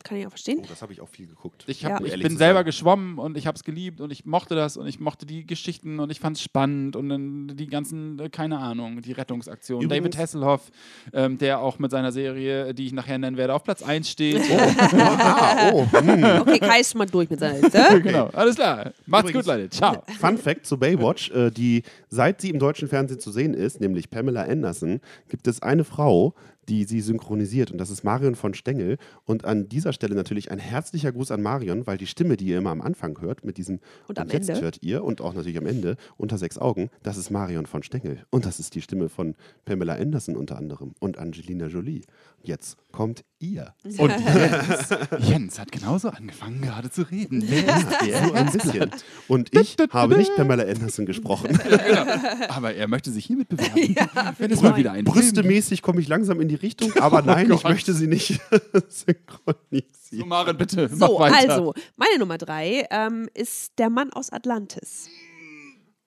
Kann 0.06 0.18
ich 0.18 0.26
auch 0.28 0.30
verstehen. 0.30 0.60
oh, 0.64 0.66
das 0.70 0.82
habe 0.82 0.94
ich 0.94 1.02
auch 1.02 1.10
viel 1.10 1.26
geguckt. 1.28 1.64
Ich, 1.68 1.82
Ja. 1.82 1.90
hab, 1.96 2.00
Um 2.02 2.06
ich 2.06 2.22
bin 2.22 2.38
selber 2.38 2.60
sein. 2.60 2.66
geschwommen 2.66 3.18
und 3.18 3.38
ich 3.38 3.48
habe 3.48 3.56
es 3.56 3.64
geliebt 3.64 4.00
und 4.02 4.12
ich 4.12 4.24
mochte 4.26 4.54
das 4.56 4.78
und 4.78 4.86
ich 4.88 5.00
mochte 5.00 5.26
die 5.26 5.46
Geschichten 5.46 6.00
und 6.00 6.12
ich 6.12 6.20
fand 6.20 6.38
es 6.38 6.44
spannend 6.44 6.96
und 6.96 7.10
dann 7.10 7.52
die 7.56 7.68
ganzen, 7.68 8.20
äh, 8.20 8.30
keine 8.30 8.60
Ahnung, 8.60 9.02
die 9.02 9.12
Rettungsaktionen. 9.14 9.84
Übrigens- 9.86 10.04
David 10.16 10.18
Hasselhoff, 10.18 10.72
ähm, 11.12 11.38
der 11.40 11.60
auch 11.60 11.80
mit 11.80 11.90
seiner 11.92 12.12
Serie, 12.12 12.74
die 12.76 12.86
ich 12.86 12.94
nachher 12.94 13.18
nennen 13.18 13.36
werde, 13.36 13.54
auf 13.56 13.64
Platz 13.64 13.82
1 13.84 14.08
steht. 14.10 14.42
ah, 14.98 15.72
oh, 15.74 15.86
hm. 15.92 16.24
Okay, 16.42 16.60
Kai 16.60 16.80
ist 16.82 16.92
schon 16.92 17.00
mal 17.00 17.06
durch 17.08 17.30
mit 17.30 17.40
seiner 17.40 17.60
Liste. 17.60 18.00
genau, 18.04 18.28
alles 18.34 18.56
klar. 18.56 18.92
Macht's 19.06 19.30
Übrigens- 19.30 19.46
gut, 19.48 19.56
Leute. 19.56 19.70
Ciao. 19.70 20.04
Fun 20.20 20.38
Fact 20.38 20.66
zu 20.66 20.78
Baywatch, 20.78 21.32
äh, 21.32 21.50
die 21.52 21.84
seit 22.10 22.42
sie 22.42 22.50
im 22.50 22.60
deutschen 22.60 22.88
Fernsehen 22.88 23.20
zu 23.20 23.32
sehen 23.32 23.54
ist, 23.54 23.82
nämlich 23.82 24.10
Pamela 24.10 24.44
Anderson, 24.44 25.02
gibt 25.30 25.48
es 25.48 25.62
eine 25.62 25.84
Frau, 25.84 26.34
die 26.70 26.84
sie 26.86 27.02
synchronisiert 27.02 27.72
und 27.72 27.78
das 27.78 27.90
ist 27.90 28.04
Marion 28.04 28.36
von 28.36 28.54
Stengel. 28.54 28.98
Und 29.26 29.46
an 29.46 29.70
dieser 29.70 29.94
Stelle 29.94 30.16
natürlich 30.16 30.52
ein 30.52 30.60
herzlicher 30.60 31.12
Gruß 31.12 31.32
an 31.32 31.42
Marion, 31.42 31.86
weil 31.88 31.98
die 31.98 32.08
Stimme, 32.08 32.38
die 32.38 32.46
ihr 32.46 32.58
immer 32.58 32.72
am 32.72 32.82
Anfang 32.82 33.20
hört, 33.22 33.46
mit 33.46 33.58
diesem 33.58 33.80
Und 34.08 34.20
am 34.20 34.30
jetzt 34.30 34.50
Ende. 34.50 34.62
hört 34.62 34.82
ihr 34.82 35.04
und 35.04 35.22
auch 35.22 35.34
natürlich 35.34 35.58
am 35.58 35.66
Ende 35.66 35.98
unter 36.18 36.38
sechs 36.38 36.58
Augen, 36.58 36.90
das 37.04 37.18
ist 37.18 37.30
Marion 37.30 37.66
von 37.66 37.84
Stengel. 37.84 38.24
Und 38.30 38.46
das 38.46 38.60
ist 38.60 38.76
die 38.76 38.82
Stimme 38.82 39.10
von 39.10 39.36
Pamela 39.66 39.94
Anderson 39.96 40.36
unter 40.36 40.58
anderem 40.58 40.94
und 41.00 41.18
Angelina 41.18 41.68
Jolie. 41.68 42.02
Jetzt 42.44 42.78
kommt 42.92 43.24
ihr. 43.40 43.74
Und 43.98 44.12
Jens, 44.20 44.90
Jens 45.28 45.60
hat 45.60 45.72
genauso 45.72 46.10
angefangen, 46.10 46.62
gerade 46.62 46.92
zu 46.92 47.04
reden. 47.04 47.42
Ist 47.42 48.26
So 48.26 48.34
ein 48.34 48.52
bisschen. 48.52 48.92
Und 49.28 49.56
ich 49.56 49.76
habe 49.92 50.18
nicht 50.18 50.36
Pamela 50.36 50.64
Anderson 50.64 51.06
gesprochen. 51.06 51.60
Aber 52.50 52.74
er 52.76 52.88
möchte 52.88 53.12
sich 53.12 53.26
hiermit 53.26 53.50
bewerben, 53.50 53.96
wenn 54.38 54.52
es 54.52 54.62
mal 54.62 54.76
wieder 54.76 54.92
ein 54.92 55.06
Brüstemäßig 55.06 55.82
komme 55.82 56.02
ich 56.02 56.08
langsam 56.08 56.40
in 56.42 56.48
die 56.48 56.55
Richtung, 56.56 56.94
aber 56.98 57.22
nein, 57.24 57.52
ich 57.52 57.62
Gott. 57.62 57.72
möchte 57.72 57.94
sie 57.94 58.08
nicht 58.08 58.40
So, 58.52 58.80
synchronisieren. 58.90 60.28
Maren, 60.30 60.58
bitte, 60.58 60.90
mach 60.94 61.08
So, 61.08 61.20
weiter. 61.20 61.50
also, 61.52 61.74
meine 61.96 62.18
Nummer 62.20 62.38
drei 62.38 62.88
ähm, 62.90 63.30
ist 63.34 63.78
der 63.78 63.90
Mann 63.90 64.12
aus 64.14 64.32
Atlantis. 64.32 65.10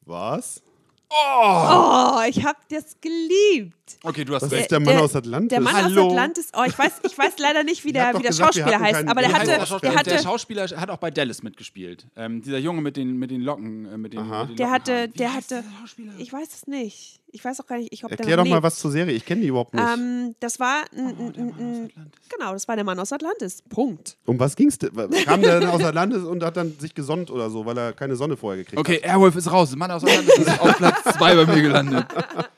Was? 0.04 0.62
Oh, 1.10 2.20
ich 2.28 2.44
habe 2.44 2.58
das 2.70 2.96
geliebt. 3.00 3.74
Okay, 4.02 4.24
du 4.24 4.34
hast 4.34 4.42
Was 4.42 4.50
recht. 4.52 4.62
ist 4.62 4.70
der 4.70 4.80
Mann 4.80 4.96
aus 4.98 5.14
Atlantis? 5.16 5.48
Der 5.50 5.60
Mann 5.60 5.74
Hallo. 5.74 6.06
aus 6.06 6.12
Atlantis. 6.12 6.48
Oh, 6.56 6.62
ich 6.66 6.78
weiß, 6.78 6.92
ich 7.04 7.16
weiß 7.18 7.32
leider 7.38 7.64
nicht, 7.64 7.84
wie 7.84 7.92
der, 7.92 8.08
wie 8.14 8.22
der 8.22 8.30
gesagt, 8.30 8.54
Schauspieler 8.54 8.80
heißt, 8.80 9.08
aber 9.08 9.20
der 9.20 9.32
hatte, 9.32 9.46
der 9.46 9.66
Schauspieler? 9.66 9.80
der 9.92 9.98
hatte, 10.00 10.10
der 10.10 10.18
Schauspieler 10.22 10.66
hat 10.68 10.90
auch 10.90 10.98
bei 10.98 11.10
Dallas 11.10 11.42
mitgespielt. 11.42 12.06
Ähm, 12.16 12.42
dieser 12.42 12.58
Junge 12.58 12.80
mit 12.82 12.96
den, 12.96 13.16
mit 13.18 13.30
den 13.30 13.40
Locken. 13.42 13.86
Äh, 13.86 13.98
mit 13.98 14.12
den, 14.12 14.20
Aha. 14.20 14.40
mit 14.42 14.50
den 14.50 14.56
der 14.56 14.70
hatte, 14.70 15.08
der 15.08 15.34
hatte, 15.34 15.62
der 15.98 16.18
ich 16.18 16.32
weiß 16.32 16.48
es 16.54 16.66
nicht. 16.66 17.20
Ich 17.30 17.44
weiß 17.44 17.60
auch 17.60 17.66
gar 17.66 17.76
nicht, 17.76 17.92
ich 17.92 18.00
der 18.00 18.10
Erklär 18.10 18.38
doch 18.38 18.46
mal 18.46 18.62
was 18.62 18.78
zur 18.78 18.90
Serie. 18.90 19.14
Ich 19.14 19.26
kenne 19.26 19.42
die 19.42 19.48
überhaupt 19.48 19.74
nicht. 19.74 19.84
Ähm, 19.84 20.34
das 20.40 20.58
war 20.58 20.84
Oh, 20.92 21.30
der 21.30 21.44
Mann 21.44 21.52
aus 21.52 21.58
ein, 21.58 21.84
Atlantis. 21.84 22.18
genau, 22.30 22.52
das 22.54 22.68
war 22.68 22.76
der 22.76 22.84
Mann 22.86 22.98
aus 22.98 23.12
Atlantis. 23.12 23.62
Punkt. 23.68 24.16
um 24.24 24.40
was 24.40 24.56
ging's 24.56 24.78
denn? 24.78 24.90
Kam 25.26 25.42
der 25.42 25.60
denn 25.60 25.68
aus 25.68 25.82
Atlantis 25.84 26.22
und 26.22 26.42
hat 26.42 26.56
dann 26.56 26.78
sich 26.78 26.94
gesonnt 26.94 27.30
oder 27.30 27.50
so, 27.50 27.66
weil 27.66 27.76
er 27.76 27.92
keine 27.92 28.16
Sonne 28.16 28.36
vorher 28.38 28.62
gekriegt 28.64 28.80
Okay, 28.80 29.00
Airwolf 29.02 29.36
ist 29.36 29.50
raus. 29.52 29.76
Mann 29.76 29.90
aus 29.90 30.04
Atlantis 30.04 30.38
ist 30.38 30.60
auf 30.60 30.76
Platz 30.78 31.02
2 31.18 31.34
bei 31.44 31.54
mir 31.54 31.62
gelandet. 31.62 32.06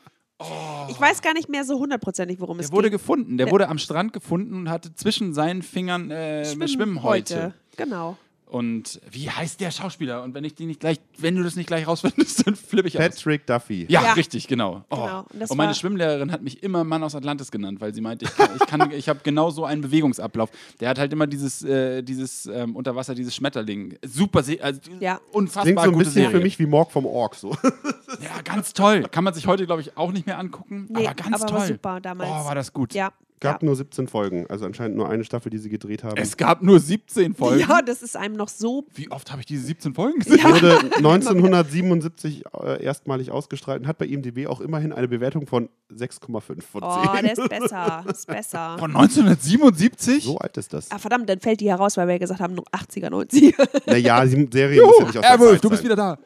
Ich 0.89 1.01
weiß 1.01 1.23
gar 1.23 1.35
nicht 1.35 1.49
mehr 1.49 1.65
so 1.65 1.79
hundertprozentig, 1.79 2.41
worum 2.41 2.59
es 2.61 2.69
Der 2.69 2.77
wurde 2.77 2.91
gefunden. 2.91 3.37
Der 3.39 3.51
wurde 3.51 3.69
am 3.69 3.79
Strand 3.79 4.13
gefunden 4.13 4.55
und 4.55 4.71
hatte 4.71 4.95
zwischen 4.95 5.35
seinen 5.35 5.63
Fingern 5.63 6.11
äh, 6.11 6.45
eine 6.51 6.69
Schwimmhäute. 6.69 7.55
Genau. 7.77 8.17
Und 8.47 9.01
wie 9.09 9.31
heißt 9.31 9.61
der 9.61 9.71
Schauspieler? 9.71 10.25
Und 10.25 10.35
wenn 10.35 10.43
ich 10.43 10.57
die 10.57 10.67
nicht 10.67 10.81
gleich, 10.81 10.99
wenn 11.19 11.37
du 11.37 11.45
das 11.45 11.55
nicht 11.55 11.69
gleich 11.69 11.87
rausfindest, 11.87 12.45
dann 12.49 12.57
flippe 12.57 12.89
ich 12.89 12.97
hat. 12.97 13.03
aus. 13.13 13.15
Patrick 13.19 13.47
Duffy. 13.47 13.87
Ja, 13.89 14.03
Ja. 14.03 14.13
richtig, 14.15 14.49
genau. 14.49 14.83
Oh. 14.91 14.97
Genau, 14.97 15.27
und 15.33 15.51
Und 15.53 15.57
meine 15.57 15.73
Schwimmlehrerin 15.73 16.33
hat 16.33 16.43
mich 16.43 16.61
immer 16.65 16.83
Mann 16.83 17.05
aus 17.05 17.15
Atlantis 17.15 17.53
genannt, 17.53 17.81
weil 17.81 17.95
sie 17.95 18.01
meinte, 18.01 18.25
ich, 18.25 18.35
kann, 18.35 18.51
ich, 18.57 18.67
kann, 18.67 18.91
ich 18.91 19.09
habe 19.09 19.21
genau 19.23 19.51
so 19.51 19.65
einen 19.65 19.83
Bewegungsablauf. 19.83 20.51
Der 20.81 20.89
hat 20.89 20.99
halt 20.99 21.13
immer 21.13 21.29
dieses, 21.29 21.63
äh, 21.63 22.03
dieses 22.03 22.47
ähm, 22.47 22.75
unter 22.75 22.97
Wasser, 22.97 23.15
dieses 23.15 23.37
Schmetterling. 23.37 23.97
Super, 24.05 24.43
also 24.63 24.81
Ja. 24.99 25.21
unfassbar 25.31 25.63
Klingt 25.63 25.79
so 25.79 25.85
ein 25.85 25.93
gute 25.93 26.05
bisschen 26.07 26.23
Serie. 26.23 26.31
für 26.39 26.43
mich 26.43 26.59
wie 26.59 26.67
Morg 26.67 26.91
vom 26.91 27.07
Ork. 27.07 27.37
So. 27.37 27.57
Ja, 28.23 28.43
ganz 28.43 28.73
toll. 28.73 29.05
Kann 29.11 29.25
man 29.25 29.35
sich 29.35 29.47
heute, 29.47 29.67
glaube 29.67 29.83
ich, 29.83 29.97
auch 29.97 30.13
nicht 30.13 30.27
mehr 30.27 30.39
angucken. 30.39 30.87
Nee, 30.91 31.07
aber 31.07 31.15
ganz 31.15 31.37
aber 31.43 31.47
toll. 31.47 31.59
war 31.61 31.67
super 31.67 32.01
damals. 32.01 32.31
Oh, 32.31 32.45
war 32.47 32.55
das 32.55 32.73
gut. 32.73 32.95
Ja. 32.95 33.13
Gab 33.43 33.63
ja. 33.63 33.67
nur 33.67 33.75
17 33.75 34.07
Folgen, 34.07 34.45
also 34.51 34.67
anscheinend 34.67 34.99
nur 34.99 35.09
eine 35.09 35.25
Staffel, 35.25 35.49
die 35.49 35.57
sie 35.57 35.71
gedreht 35.71 36.05
haben. 36.05 36.19
Es 36.19 36.37
gab 36.37 36.61
nur 36.61 36.79
17 36.79 37.35
Folgen. 37.35 37.61
ja, 37.61 37.81
das 37.81 38.03
ist 38.03 38.15
einem 38.15 38.37
noch 38.37 38.51
so. 38.51 38.85
Wie 38.95 39.11
oft 39.11 39.31
habe 39.31 39.41
ich 39.41 39.47
diese 39.47 39.65
17 39.65 39.95
Folgen 39.95 40.19
gesehen? 40.19 40.45
wurde 40.45 40.79
1977 40.97 42.45
äh, 42.63 42.85
erstmalig 42.85 43.31
ausgestrahlt 43.31 43.81
und 43.81 43.89
hat 43.89 43.97
bei 43.97 44.05
IMDb 44.05 44.47
auch 44.47 44.61
immerhin 44.61 44.93
eine 44.93 45.09
Bewertung 45.09 45.47
von 45.47 45.71
6,5 45.91 46.41
von 46.41 46.59
10. 46.61 46.63
Oh, 46.83 47.17
der 47.23 47.33
ist 47.33 47.49
besser. 47.49 48.05
Ist 48.11 48.27
besser. 48.27 48.77
Von 48.79 48.95
1977? 48.95 50.25
so 50.25 50.37
alt 50.37 50.59
ist 50.59 50.75
das. 50.75 50.91
Ah, 50.91 50.99
verdammt, 50.99 51.27
dann 51.27 51.41
fällt 51.41 51.61
die 51.61 51.71
heraus, 51.71 51.97
weil 51.97 52.09
wir 52.09 52.15
ja 52.15 52.19
gesagt 52.19 52.41
haben, 52.41 52.59
80er, 52.59 53.09
90er. 53.09 53.69
Naja, 53.87 54.23
die 54.27 54.49
Serie 54.53 54.83
muss 54.83 54.99
ja 54.99 55.07
nicht 55.07 55.17
aus 55.17 55.23
der 55.23 55.31
Airwolf, 55.31 55.53
Zeit 55.53 55.65
du 55.65 55.71
bist 55.71 55.83
sein. 55.83 55.91
wieder 55.91 55.97
da. 55.97 56.19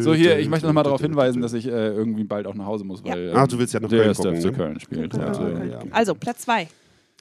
So, 0.00 0.14
hier, 0.14 0.38
ich 0.38 0.48
möchte 0.48 0.66
nochmal 0.66 0.84
darauf 0.84 1.00
hinweisen, 1.00 1.42
dass 1.42 1.52
ich 1.52 1.66
äh, 1.66 1.88
irgendwie 1.88 2.24
bald 2.24 2.46
auch 2.46 2.54
nach 2.54 2.66
Hause 2.66 2.84
muss, 2.84 3.04
weil 3.04 3.32
Ach, 3.34 3.46
du 3.46 3.58
willst 3.58 3.74
ja 3.74 3.80
noch 3.80 3.88
der 3.88 4.02
Köln 4.02 4.14
gucken, 4.14 4.36
FC 4.36 4.44
ne? 4.44 4.52
Köln 4.52 4.80
spielt. 4.80 5.14
Ja, 5.14 5.48
äh, 5.48 5.70
ja. 5.70 5.78
Also, 5.90 6.14
Platz 6.14 6.42
2. 6.42 6.68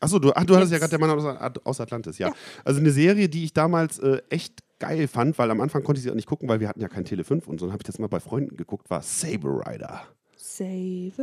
Achso, 0.01 0.19
du, 0.19 0.31
ach, 0.33 0.43
du 0.43 0.55
hattest 0.55 0.71
ja 0.71 0.77
gerade 0.77 0.89
der 0.89 0.99
Mann 0.99 1.09
aus, 1.09 1.59
aus 1.63 1.79
Atlantis, 1.79 2.17
ja. 2.17 2.31
Also 2.63 2.79
eine 2.79 2.91
Serie, 2.91 3.29
die 3.29 3.45
ich 3.45 3.53
damals 3.53 3.99
äh, 3.99 4.21
echt 4.29 4.59
geil 4.79 5.07
fand, 5.07 5.37
weil 5.39 5.49
am 5.51 5.61
Anfang 5.61 5.83
konnte 5.83 5.99
ich 5.99 6.03
sie 6.03 6.11
auch 6.11 6.15
nicht 6.15 6.27
gucken, 6.27 6.49
weil 6.49 6.59
wir 6.59 6.67
hatten 6.67 6.81
ja 6.81 6.89
kein 6.89 7.05
Tele 7.05 7.23
5 7.23 7.47
und 7.47 7.59
so. 7.59 7.65
Dann 7.65 7.73
habe 7.73 7.81
ich 7.81 7.87
das 7.87 7.97
mal 7.97 8.07
bei 8.07 8.19
Freunden 8.19 8.57
geguckt, 8.57 8.89
war 8.89 9.01
Saber 9.01 9.65
Rider. 9.65 10.01
Save. 10.35 11.13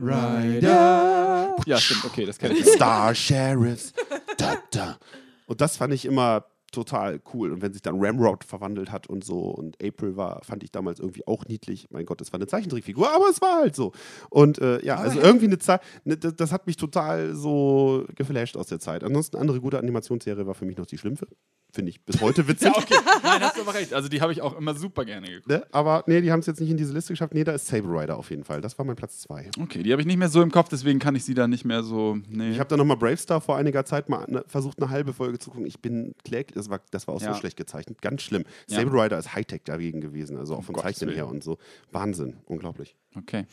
Rider. 0.00 1.56
Ja, 1.66 1.78
stimmt, 1.78 2.04
okay, 2.04 2.24
das 2.24 2.38
kenne 2.38 2.54
ich. 2.54 2.66
Star 2.66 3.14
Sheriffs. 3.14 3.92
Da, 4.38 4.56
da. 4.70 4.98
Und 5.46 5.60
das 5.60 5.76
fand 5.76 5.92
ich 5.92 6.04
immer 6.04 6.44
total 6.74 7.20
cool. 7.32 7.52
Und 7.52 7.62
wenn 7.62 7.72
sich 7.72 7.82
dann 7.82 7.96
Ramrod 7.98 8.44
verwandelt 8.44 8.90
hat 8.90 9.08
und 9.08 9.24
so 9.24 9.38
und 9.38 9.82
April 9.82 10.16
war, 10.16 10.42
fand 10.44 10.62
ich 10.62 10.70
damals 10.70 11.00
irgendwie 11.00 11.26
auch 11.26 11.44
niedlich. 11.46 11.86
Mein 11.90 12.06
Gott, 12.06 12.20
das 12.20 12.32
war 12.32 12.38
eine 12.38 12.46
Zeichentrickfigur, 12.46 13.10
aber 13.10 13.28
es 13.30 13.40
war 13.40 13.60
halt 13.60 13.74
so. 13.74 13.92
Und 14.30 14.58
äh, 14.58 14.84
ja, 14.84 14.96
also 14.96 15.20
irgendwie 15.20 15.46
eine 15.46 15.58
Zeit, 15.58 15.80
ne, 16.04 16.16
das, 16.16 16.34
das 16.36 16.52
hat 16.52 16.66
mich 16.66 16.76
total 16.76 17.34
so 17.34 18.04
geflasht 18.14 18.56
aus 18.56 18.66
der 18.66 18.80
Zeit. 18.80 19.04
Ansonsten 19.04 19.36
andere 19.36 19.60
gute 19.60 19.78
Animationsserie 19.78 20.46
war 20.46 20.54
für 20.54 20.64
mich 20.66 20.76
noch 20.76 20.86
die 20.86 20.98
Schlümpfe. 20.98 21.26
Finde 21.74 21.90
ich 21.90 22.00
bis 22.04 22.20
heute 22.20 22.46
witzig. 22.46 22.68
Ja, 22.74 22.78
okay. 22.78 22.94
Nein, 23.24 23.40
hast 23.42 23.56
du 23.56 23.62
aber 23.62 23.74
recht. 23.74 23.92
Also 23.92 24.08
die 24.08 24.20
habe 24.20 24.32
ich 24.32 24.40
auch 24.40 24.56
immer 24.56 24.74
super 24.74 25.04
gerne 25.04 25.26
geguckt. 25.26 25.48
Ne? 25.48 25.66
Aber 25.72 26.04
nee, 26.06 26.20
die 26.20 26.30
haben 26.30 26.38
es 26.38 26.46
jetzt 26.46 26.60
nicht 26.60 26.70
in 26.70 26.76
diese 26.76 26.92
Liste 26.92 27.12
geschafft. 27.12 27.34
Nee, 27.34 27.42
da 27.42 27.50
ist 27.52 27.66
Saber 27.66 28.00
Rider 28.00 28.16
auf 28.16 28.30
jeden 28.30 28.44
Fall. 28.44 28.60
Das 28.60 28.78
war 28.78 28.84
mein 28.86 28.94
Platz 28.94 29.18
zwei. 29.18 29.50
Okay, 29.60 29.82
die 29.82 29.90
habe 29.90 30.00
ich 30.00 30.06
nicht 30.06 30.16
mehr 30.16 30.28
so 30.28 30.40
im 30.40 30.52
Kopf, 30.52 30.68
deswegen 30.68 31.00
kann 31.00 31.16
ich 31.16 31.24
sie 31.24 31.34
da 31.34 31.48
nicht 31.48 31.64
mehr 31.64 31.82
so. 31.82 32.16
Nee. 32.28 32.52
Ich 32.52 32.60
habe 32.60 32.68
dann 32.68 32.78
nochmal 32.78 32.96
Bravestar 32.96 33.40
vor 33.40 33.56
einiger 33.56 33.84
Zeit 33.84 34.08
mal 34.08 34.24
ne, 34.30 34.44
versucht, 34.46 34.80
eine 34.80 34.88
halbe 34.90 35.12
Folge 35.12 35.38
zu 35.40 35.50
gucken. 35.50 35.66
Ich 35.66 35.80
bin 35.80 36.14
kläglich, 36.24 36.54
das 36.54 36.70
war, 36.70 36.80
das 36.92 37.08
war 37.08 37.14
auch 37.16 37.20
Ja. 37.20 37.34
so 37.34 37.40
schlecht 37.40 37.56
gezeichnet. 37.56 38.00
Ganz 38.00 38.22
schlimm. 38.22 38.44
Ja. 38.68 38.78
Saber 38.78 39.02
Rider 39.04 39.18
ist 39.18 39.34
Hightech 39.34 39.62
dagegen 39.64 40.00
gewesen, 40.00 40.36
also 40.36 40.54
auch 40.54 40.62
vom 40.64 40.74
Gottes 40.76 40.98
Zeichnen 40.98 41.14
her 41.14 41.26
und 41.26 41.42
so. 41.42 41.58
Wahnsinn, 41.90 42.36
unglaublich. 42.46 42.94
okay. 43.16 43.46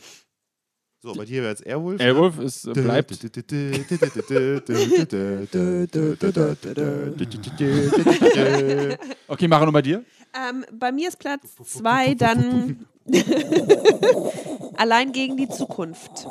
So, 1.02 1.14
bei 1.14 1.24
dir 1.24 1.42
wäre 1.42 1.50
jetzt 1.50 1.66
Airwolf. 1.66 1.98
ne? 1.98 2.04
Airwolf 2.04 2.38
ist, 2.38 2.64
äh, 2.64 2.72
bleibt. 2.74 3.10
Okay, 9.26 9.48
Maren, 9.48 9.66
und 9.66 9.72
bei 9.72 9.82
dir? 9.82 10.04
Ähm, 10.32 10.64
bei 10.72 10.92
mir 10.92 11.08
ist 11.08 11.18
Platz 11.18 11.56
2 11.64 12.14
dann 12.14 12.86
Allein 14.76 15.10
gegen 15.12 15.36
die 15.36 15.48
Zukunft. 15.48 16.24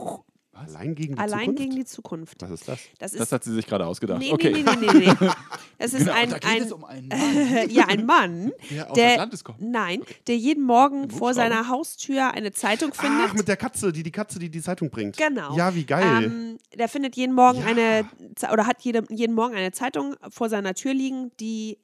Allein 0.67 0.95
gegen 0.95 1.15
die 1.15 1.19
Allein 1.19 1.39
Zukunft? 1.39 1.57
gegen 1.59 1.75
die 1.75 1.85
Zukunft. 1.85 2.41
Was 2.41 2.51
ist 2.51 2.67
das? 2.67 2.79
Das 2.99 3.13
ist. 3.13 3.19
Das 3.19 3.31
hat 3.31 3.43
sie 3.43 3.53
sich 3.53 3.65
gerade 3.67 3.85
ausgedacht. 3.85 4.19
nee, 4.19 4.31
okay. 4.31 4.51
nee, 4.51 4.63
nee, 4.63 4.87
nee, 4.91 4.99
nee, 4.99 5.13
nee. 5.19 5.29
Das 5.77 5.93
ist 5.93 6.01
Genau, 6.01 6.13
ein, 6.13 6.29
da 6.29 6.37
geht 6.37 6.49
ein, 6.49 6.61
es 6.61 6.71
um 6.71 6.83
einen 6.85 7.07
Mann, 7.07 7.69
ja, 7.69 7.85
ein 7.87 8.05
Mann, 8.05 8.51
der 8.69 8.89
aus 8.91 8.95
der, 8.95 9.11
Atlantis 9.13 9.43
kommt. 9.43 9.61
nein, 9.61 10.03
der 10.27 10.37
jeden 10.37 10.63
Morgen 10.63 11.09
vor 11.09 11.33
seiner 11.33 11.67
Haustür 11.69 12.31
eine 12.35 12.51
Zeitung 12.51 12.93
findet. 12.93 13.29
Ach, 13.29 13.33
mit 13.33 13.47
der 13.47 13.57
Katze, 13.57 13.91
die 13.91 14.03
die 14.03 14.11
Katze, 14.11 14.37
die 14.37 14.49
die 14.49 14.61
Zeitung 14.61 14.89
bringt. 14.91 15.17
Genau. 15.17 15.57
Ja, 15.57 15.73
wie 15.73 15.85
geil. 15.85 16.25
Ähm, 16.25 16.57
der 16.77 16.87
findet 16.87 17.15
jeden 17.15 17.33
Morgen 17.33 17.63
eine 17.63 18.05
Ze- 18.35 18.51
oder 18.51 18.67
hat 18.67 18.81
jede, 18.81 19.03
jeden 19.09 19.33
Morgen 19.33 19.55
eine 19.55 19.71
Zeitung 19.71 20.15
vor 20.29 20.49
seiner 20.49 20.75
Tür 20.75 20.93
liegen, 20.93 21.31
die 21.39 21.79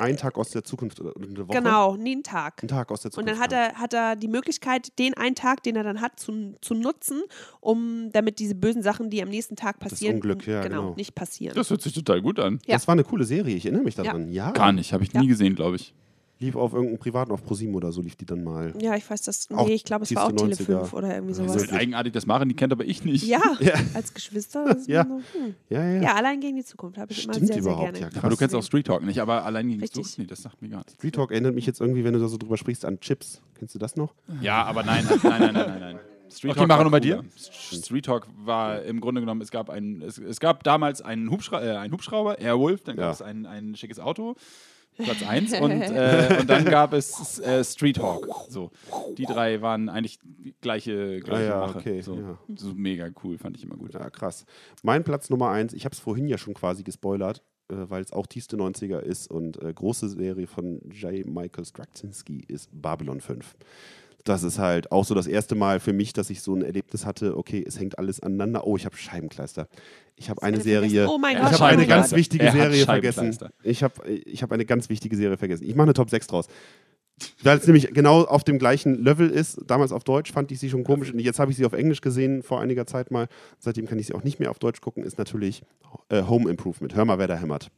Ein 0.00 0.16
Tag 0.16 0.38
aus 0.38 0.50
der 0.50 0.62
Zukunft 0.62 1.00
oder 1.00 1.12
eine 1.16 1.48
Woche? 1.48 1.58
Genau, 1.58 1.96
nie 1.96 2.12
einen 2.12 2.22
Tag. 2.22 2.62
Ein 2.62 2.68
Tag 2.68 2.90
aus 2.92 3.00
der 3.00 3.08
Und 3.08 3.12
Zukunft. 3.14 3.32
dann 3.32 3.38
hat 3.40 3.52
ja. 3.52 3.58
er, 3.58 3.74
hat 3.74 3.92
er 3.94 4.16
die 4.16 4.28
Möglichkeit, 4.28 4.96
den 4.98 5.14
einen 5.14 5.34
Tag, 5.34 5.62
den 5.64 5.74
er 5.76 5.82
dann 5.82 6.00
hat, 6.00 6.20
zu, 6.20 6.54
zu 6.60 6.74
nutzen, 6.74 7.22
um 7.60 8.10
damit 8.12 8.38
diese 8.38 8.54
bösen 8.54 8.82
Sachen, 8.82 9.10
die 9.10 9.22
am 9.22 9.28
nächsten 9.28 9.56
Tag 9.56 9.80
passieren, 9.80 10.16
Unglück, 10.16 10.46
ja, 10.46 10.62
genau, 10.62 10.82
genau. 10.82 10.94
nicht 10.94 11.14
passieren. 11.14 11.54
Das 11.56 11.70
hört 11.70 11.82
sich 11.82 11.92
total 11.92 12.22
gut 12.22 12.38
an. 12.38 12.60
Ja. 12.66 12.76
Das 12.76 12.86
war 12.86 12.92
eine 12.92 13.04
coole 13.04 13.24
Serie, 13.24 13.56
ich 13.56 13.64
erinnere 13.66 13.84
mich 13.84 13.96
daran. 13.96 14.30
Ja. 14.30 14.52
Gar 14.52 14.72
nicht, 14.72 14.92
habe 14.92 15.02
ich 15.04 15.12
Ja. 15.12 15.20
nie 15.20 15.26
gesehen, 15.26 15.54
glaube 15.56 15.76
ich. 15.76 15.94
Lief 16.40 16.54
auf 16.54 16.72
irgendeinem 16.72 16.98
privaten, 16.98 17.32
auf 17.32 17.42
ProSieben 17.44 17.74
oder 17.74 17.90
so 17.90 18.00
lief 18.00 18.14
die 18.14 18.24
dann 18.24 18.44
mal. 18.44 18.72
ja, 18.80 18.94
ich 18.94 19.10
weiß 19.10 19.22
das. 19.22 19.50
Nee, 19.50 19.72
ich 19.74 19.82
glaube, 19.84 20.04
es 20.04 20.14
war 20.14 20.26
auch 20.26 20.32
Tele 20.32 20.54
90er. 20.54 20.64
5 20.82 20.92
oder 20.92 21.14
irgendwie 21.14 21.34
sowas. 21.34 21.52
So 21.54 21.58
Wirklich? 21.60 21.76
eigenartig 21.80 22.12
das 22.12 22.26
machen, 22.26 22.48
die 22.48 22.54
kennt 22.54 22.72
aber 22.72 22.84
ich 22.84 23.04
nicht. 23.04 23.24
Ja, 23.26 23.40
Ja. 23.60 23.74
als 23.94 24.14
Geschwister. 24.14 24.76
ist 24.76 24.86
Ja. 24.88 25.02
man 25.04 25.20
So, 25.32 25.40
hm. 25.40 25.54
Ja, 25.68 25.84
ja, 25.84 26.00
ja. 26.02 26.14
Allein 26.14 26.40
gegen 26.40 26.56
die 26.56 26.64
Zukunft 26.64 26.96
habe 26.96 27.10
ich 27.10 27.24
immer 27.24 27.34
Stimmt 27.34 27.48
sehr, 27.48 27.54
sehr 27.62 27.62
überhaupt, 27.72 27.82
gerne. 27.94 27.98
ja, 28.00 28.08
krass. 28.10 28.18
Aber 28.22 28.30
du 28.30 28.36
kennst 28.36 28.54
auch 28.54 28.62
Street 28.62 28.86
Talk 28.86 29.02
nicht, 29.02 29.20
aber 29.20 29.44
allein 29.44 29.68
gegen 29.68 29.80
Richtig. 29.80 30.16
Nee, 30.18 30.26
das 30.26 30.42
sagt 30.42 30.62
mir 30.62 30.68
gar 30.68 30.78
nichts. 30.78 30.94
Street 30.94 31.14
Talk 31.16 31.32
erinnert 31.32 31.56
mich 31.56 31.66
jetzt 31.66 31.80
irgendwie, 31.80 32.04
wenn 32.04 32.12
du 32.12 32.20
da 32.20 32.28
so 32.28 32.36
drüber 32.36 32.56
sprichst, 32.56 32.84
an 32.84 33.00
Chips. 33.00 33.40
Kennst 33.58 33.74
du 33.74 33.80
das 33.80 33.96
noch? 33.96 34.14
Ja, 34.40 34.62
aber 34.64 34.84
nein, 34.84 35.04
nein, 35.08 35.18
nein, 35.24 35.40
nein, 35.40 35.54
nein, 35.54 35.80
nein. 35.80 35.98
Street 36.30 36.50
Okay, 36.52 36.58
Talk 36.60 36.68
Maro, 36.68 36.84
war 36.84 36.90
bei 36.90 37.00
dir? 37.00 37.24
Street 37.36 38.04
Talk 38.04 38.28
war 38.44 38.82
im 38.82 39.00
Grunde 39.00 39.22
genommen, 39.22 39.40
es 39.40 39.50
gab, 39.50 39.70
ein, 39.70 40.02
es, 40.02 40.18
es 40.18 40.38
gab 40.40 40.62
damals 40.62 41.00
einen, 41.02 41.30
Hubschra 41.30 41.64
äh, 41.64 41.76
einen 41.78 41.92
Hubschrauber, 41.92 42.38
Airwolf, 42.38 42.82
dann 42.84 42.96
gab 42.96 43.06
Ja. 43.06 43.10
es 43.12 43.22
ein, 43.22 43.46
ein 43.46 43.74
schickes 43.76 43.98
Auto, 43.98 44.36
Platz 44.98 45.22
1 45.26 45.52
und, 45.60 45.70
äh, 45.70 46.36
und 46.40 46.50
dann 46.50 46.64
gab 46.64 46.92
es 46.92 47.38
äh, 47.38 47.64
Street 47.64 47.98
Hawk. 47.98 48.28
So. 48.48 48.70
Die 49.16 49.24
drei 49.24 49.62
waren 49.62 49.88
eigentlich 49.88 50.18
gleiche, 50.60 51.20
gleiche 51.20 51.54
Ah 51.54 51.60
ja, 51.60 51.66
Mache. 51.66 51.78
okay, 51.78 52.00
So. 52.02 52.16
ja. 52.16 52.38
so 52.56 52.74
mega 52.74 53.08
cool, 53.22 53.38
fand 53.38 53.56
ich 53.56 53.64
immer 53.64 53.76
gut. 53.76 53.94
Ja, 53.94 54.10
krass. 54.10 54.44
Mein 54.82 55.04
Platz 55.04 55.30
Nummer 55.30 55.50
eins, 55.50 55.72
ich 55.72 55.84
habe 55.84 55.92
es 55.94 56.00
vorhin 56.00 56.26
ja 56.28 56.36
schon 56.38 56.54
quasi 56.54 56.82
gespoilert, 56.82 57.42
äh, 57.70 57.74
weil 57.76 58.02
es 58.02 58.12
auch 58.12 58.26
tiefste 58.26 58.56
90er 58.56 58.98
ist 59.00 59.30
und 59.30 59.62
äh, 59.62 59.72
große 59.72 60.08
Serie 60.08 60.46
von 60.46 60.80
J. 60.90 61.26
Michael 61.26 61.64
Straczynski 61.64 62.44
ist 62.48 62.68
Babylon 62.72 63.20
5. 63.20 63.54
Das 64.24 64.42
ist 64.42 64.58
halt 64.58 64.92
auch 64.92 65.04
so 65.04 65.14
das 65.14 65.26
erste 65.26 65.54
Mal 65.54 65.80
für 65.80 65.92
mich, 65.92 66.12
dass 66.12 66.28
ich 66.30 66.42
so 66.42 66.54
ein 66.54 66.62
Erlebnis 66.62 67.06
hatte, 67.06 67.36
okay, 67.36 67.64
es 67.66 67.78
hängt 67.78 67.98
alles 67.98 68.20
aneinander. 68.20 68.66
Oh, 68.66 68.76
ich 68.76 68.84
habe 68.84 68.96
Scheibenkleister. 68.96 69.68
Ich 70.16 70.28
habe 70.28 70.42
eine 70.42 70.60
Serie, 70.60 70.90
vergessen. 70.90 71.08
Oh 71.14 71.18
mein 71.18 71.36
ich 71.36 71.42
Gott, 71.42 71.52
habe 71.52 71.64
eine 71.66 71.86
ganz 71.86 72.12
wichtige 72.12 72.44
Er 72.44 72.52
Serie 72.52 72.84
vergessen. 72.84 73.38
Ich 73.62 73.82
habe 73.82 74.08
ich 74.08 74.42
hab 74.42 74.52
eine 74.52 74.64
ganz 74.64 74.88
wichtige 74.88 75.16
Serie 75.16 75.36
vergessen. 75.36 75.64
Ich 75.64 75.74
mache 75.76 75.84
eine 75.84 75.94
Top 75.94 76.10
6 76.10 76.26
draus. 76.26 76.48
Weil 77.42 77.58
es 77.58 77.66
nämlich 77.66 77.92
genau 77.94 78.22
auf 78.24 78.44
dem 78.44 78.58
gleichen 78.58 79.02
Level 79.02 79.30
ist. 79.30 79.60
Damals 79.66 79.92
auf 79.92 80.04
Deutsch 80.04 80.32
fand 80.32 80.52
ich 80.52 80.60
sie 80.60 80.70
schon 80.70 80.84
komisch. 80.84 81.12
Und 81.12 81.18
jetzt 81.18 81.38
habe 81.38 81.50
ich 81.50 81.56
sie 81.56 81.64
auf 81.64 81.72
Englisch 81.72 82.00
gesehen 82.00 82.42
vor 82.42 82.60
einiger 82.60 82.86
Zeit 82.86 83.10
mal. 83.10 83.28
Seitdem 83.58 83.86
kann 83.86 83.98
ich 83.98 84.08
sie 84.08 84.14
auch 84.14 84.24
nicht 84.24 84.38
mehr 84.38 84.50
auf 84.50 84.58
Deutsch 84.58 84.80
gucken. 84.80 85.04
Ist 85.04 85.18
natürlich 85.18 85.62
äh, 86.10 86.22
Home 86.22 86.48
Improvement. 86.48 86.94
Hör 86.94 87.04
mal, 87.04 87.18
wer 87.18 87.28
da 87.28 87.36
hämmert. 87.36 87.70